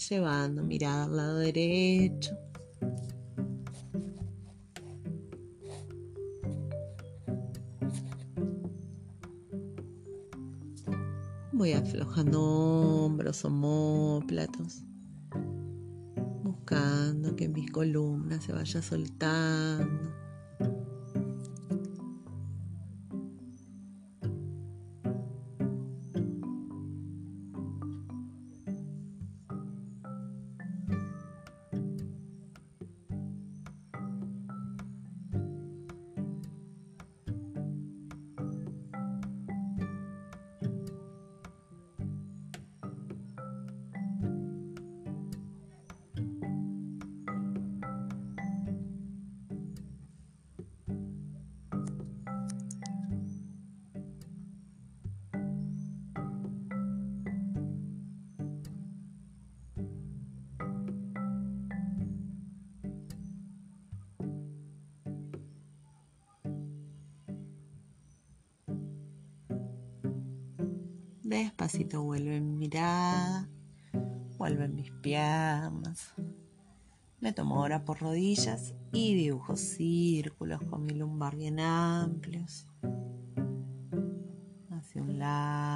[0.08, 2.36] Llevando mirada al lado derecho.
[11.52, 14.84] Voy aflojando hombros, homóplatos
[16.70, 20.09] buscando que mis columnas se vaya soltando.
[71.30, 73.48] Despacito vuelve mi mirada,
[74.36, 76.12] vuelven mis piernas.
[77.20, 82.66] Me tomo ahora por rodillas y dibujo círculos con mi lumbar bien amplios.
[84.70, 85.69] Hacia un lado.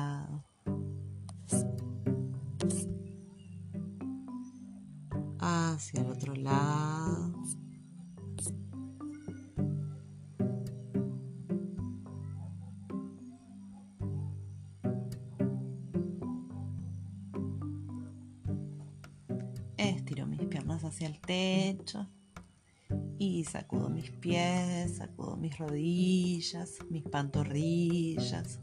[25.58, 28.60] Rodillas, mis pantorrillas.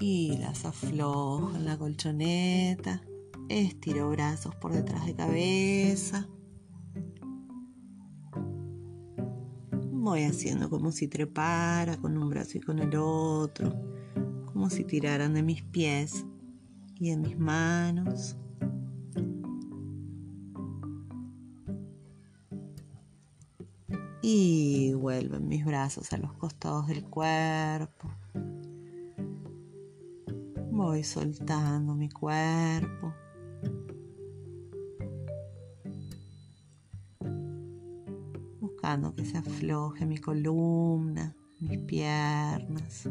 [0.00, 3.02] Y las aflojo en la colchoneta.
[3.48, 6.28] Estiro brazos por detrás de cabeza.
[9.92, 13.74] Voy haciendo como si trepara con un brazo y con el otro,
[14.46, 16.24] como si tiraran de mis pies
[16.96, 18.36] y en mis manos.
[24.32, 28.08] Y vuelven mis brazos a los costados del cuerpo.
[30.70, 33.12] Voy soltando mi cuerpo.
[38.60, 43.08] Buscando que se afloje mi columna, mis piernas.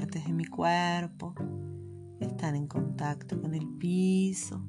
[0.00, 1.34] Partes de mi cuerpo
[2.20, 4.62] están en contacto con el piso.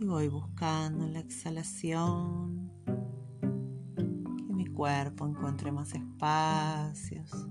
[0.00, 2.72] Y voy buscando la exhalación
[4.46, 7.46] que mi cuerpo encuentre más espacios.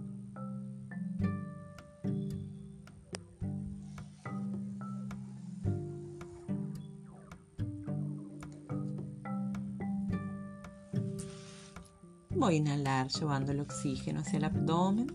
[12.57, 15.07] Inhalar llevando el oxígeno hacia el abdomen.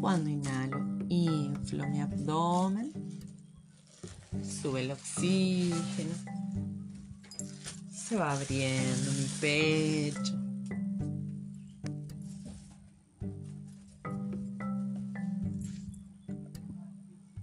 [0.00, 2.92] Cuando inhalo, inflo mi abdomen.
[4.42, 6.14] Sube el oxígeno.
[7.90, 10.38] Se va abriendo mi pecho.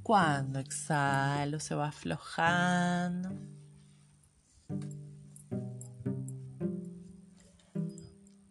[0.01, 3.54] Cuando exhalo, se va aflojando.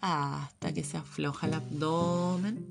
[0.06, 2.66] Hasta que se afloja el abdomen.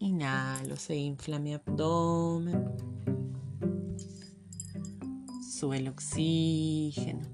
[0.00, 2.68] Inhalo, se infla mi abdomen.
[5.48, 7.28] Sube el oxígeno.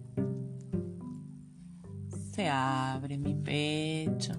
[2.34, 4.34] Se abre mi pecho.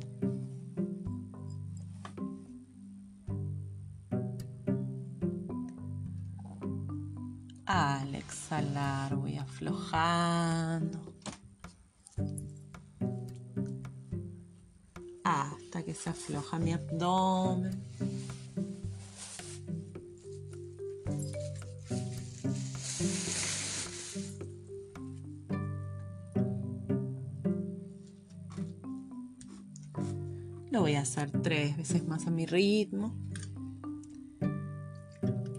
[9.13, 11.13] Voy aflojando
[15.23, 17.83] hasta que se afloja mi abdomen.
[30.71, 33.15] Lo voy a hacer tres veces más a mi ritmo.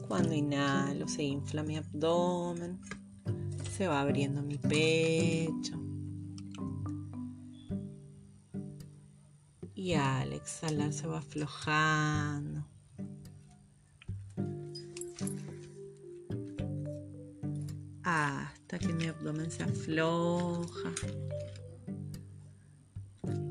[0.07, 2.79] Cuando inhalo se infla mi abdomen,
[3.77, 5.79] se va abriendo mi pecho.
[9.75, 12.67] Y al exhalar se va aflojando.
[18.03, 20.93] Hasta que mi abdomen se afloja.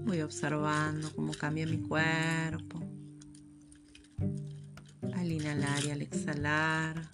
[0.06, 2.80] Voy observando cómo cambia mi cuerpo
[5.14, 7.12] al inhalar y al exhalar.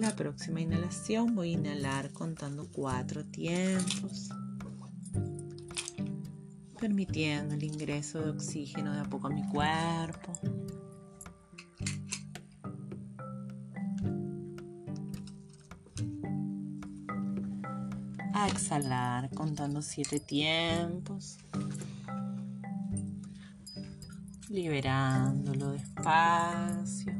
[0.00, 4.28] La próxima inhalación voy a inhalar contando cuatro tiempos,
[6.78, 10.32] permitiendo el ingreso de oxígeno de a poco a mi cuerpo.
[18.34, 21.38] A exhalar contando siete tiempos,
[24.48, 27.17] liberándolo despacio.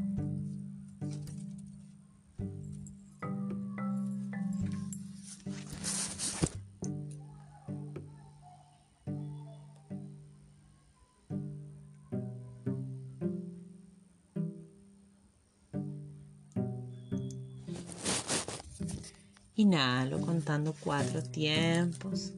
[19.69, 22.33] Inhalo contando cuatro tiempos.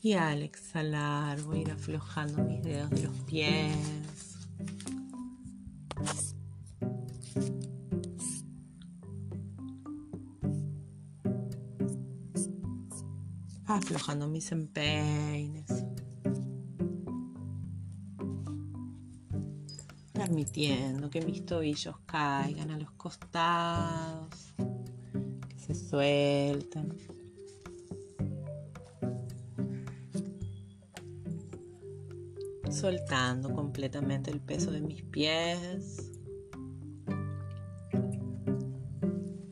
[0.00, 4.38] Y al exhalar voy a ir aflojando mis dedos de los pies.
[13.66, 15.35] Aflojando mis empeines.
[20.56, 24.54] Permitiendo que mis tobillos caigan a los costados,
[25.48, 26.96] que se suelten.
[32.70, 36.12] Soltando completamente el peso de mis pies.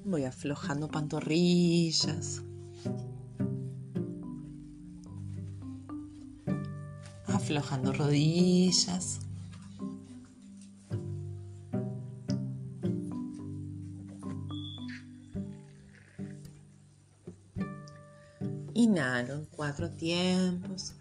[0.04, 2.42] Voy aflojando pantorrillas.
[7.26, 9.23] Aflojando rodillas.
[19.04, 20.94] inhalo cuatro tiempos.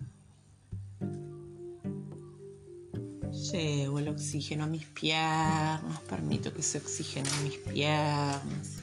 [3.51, 8.80] Llevo el oxígeno a mis piernas, permito que se oxigenen mis piernas.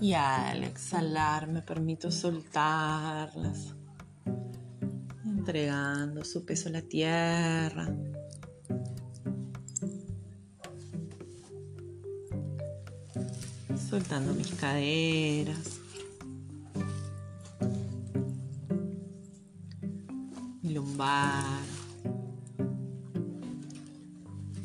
[0.00, 3.74] Y al exhalar me permito soltarlas,
[5.24, 7.88] entregando su peso a la tierra.
[13.98, 15.80] Soltando mis caderas.
[20.62, 21.64] Mi lumbar.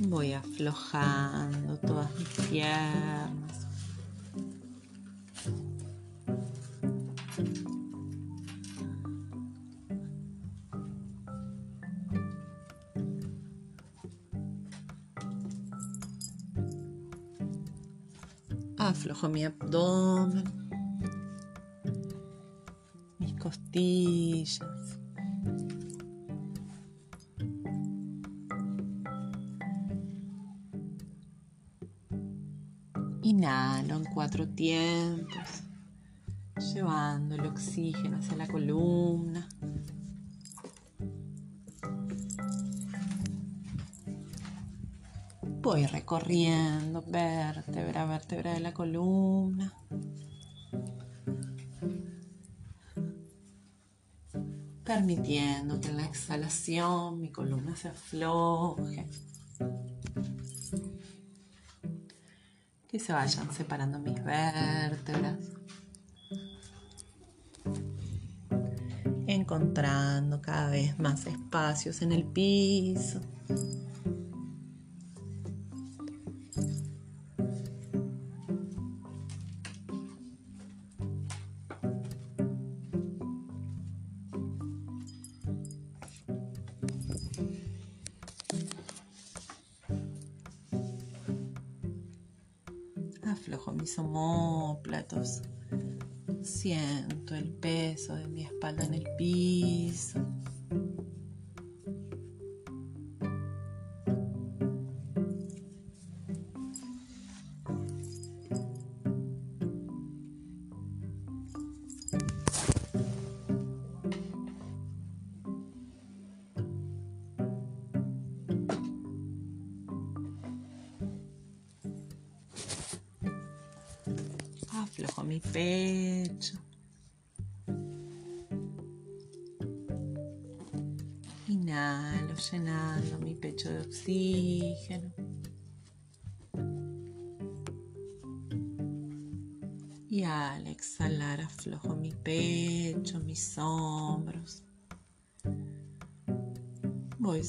[0.01, 3.62] Voy aflojando todas mis piernas.
[19.43, 20.43] Mi abdomen,
[23.19, 25.02] mis costillas.
[45.73, 49.73] Voy recorriendo vértebra a vértebra de la columna.
[54.83, 59.07] Permitiendo que en la exhalación mi columna se afloje.
[62.87, 65.39] Que se vayan separando mis vértebras.
[69.25, 73.21] Encontrando cada vez más espacios en el piso.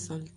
[0.09, 0.34] Voy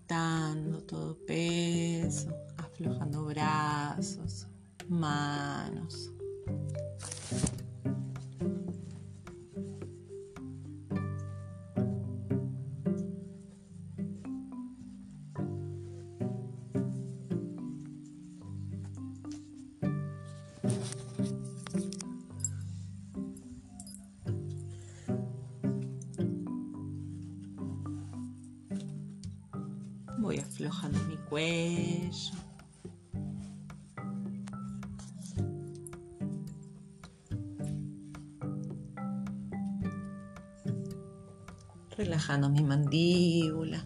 [41.95, 43.85] Relajando mi mandíbula.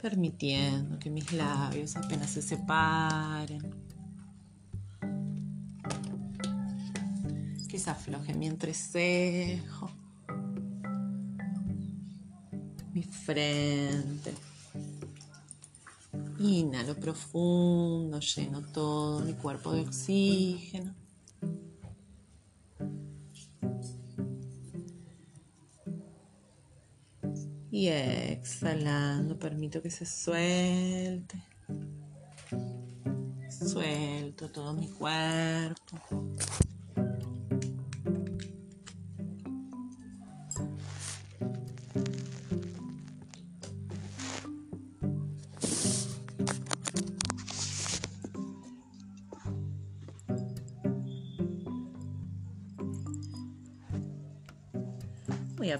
[0.00, 3.74] Permitiendo que mis labios apenas se separen.
[7.68, 10.01] Que se afloje mi entrecejo.
[13.24, 14.34] Frente.
[16.38, 20.94] Inhalo profundo, lleno todo mi cuerpo de oxígeno.
[27.70, 31.42] Y exhalando, permito que se suelte.
[33.48, 35.98] Suelto todo mi cuerpo.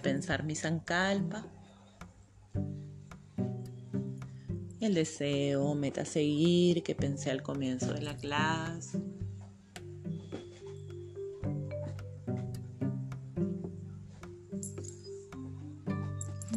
[0.02, 1.46] pensar mi sankalpa.
[4.80, 9.00] El deseo, meta a seguir que pensé al comienzo de la clase.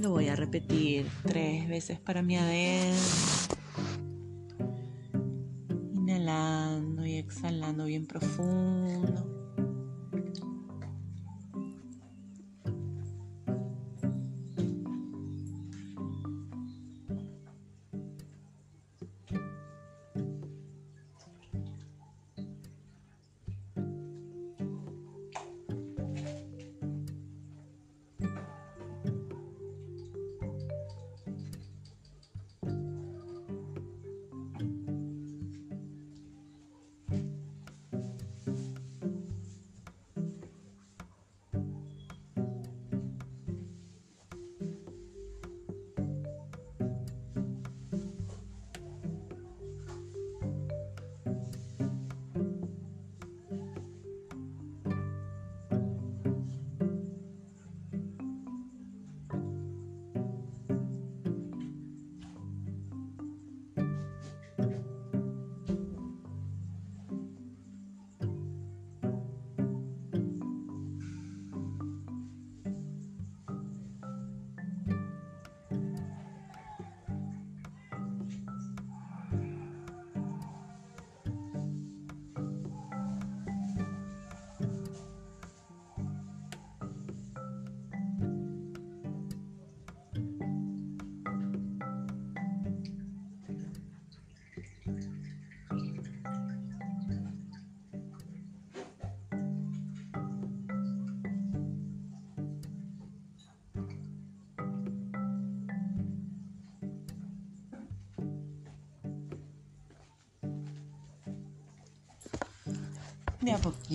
[0.02, 3.58] Lo voy a repetir tres veces para mi adentro.
[5.94, 8.45] Inhalando y exhalando bien profundo.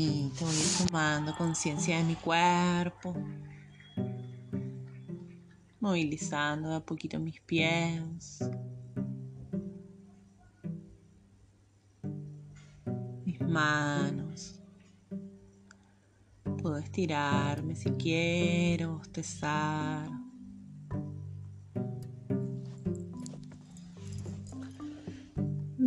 [0.08, 3.14] Voy tomando conciencia de mi cuerpo.
[5.78, 8.40] Movilizando de a poquito mis pies.
[13.26, 14.58] Mis manos.
[16.62, 20.08] Puedo estirarme si quiero, bostezar.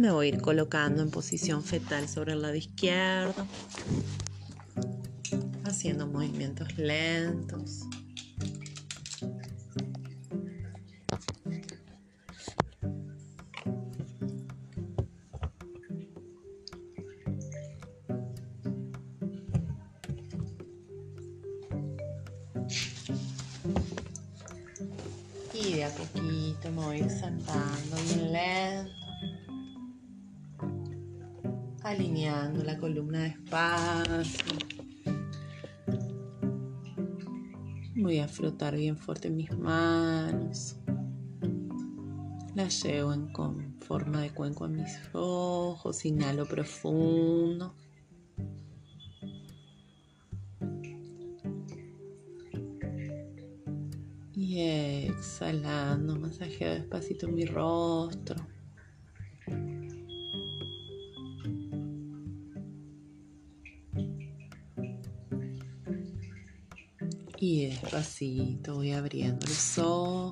[0.03, 3.48] Me voy a ir colocando en posición fetal sobre el lado izquierdo,
[5.84, 7.82] haciendo movimientos lentos.
[38.64, 40.77] A bien fuerte mis manos.
[42.56, 43.30] Las llevo en
[43.82, 46.06] forma de cuenco en mis ojos.
[46.06, 47.75] Inhalo profundo.
[54.33, 58.48] Y exhalando, masajeo despacito mi rostro.
[67.82, 70.23] Despacito voy abriendo los ojos.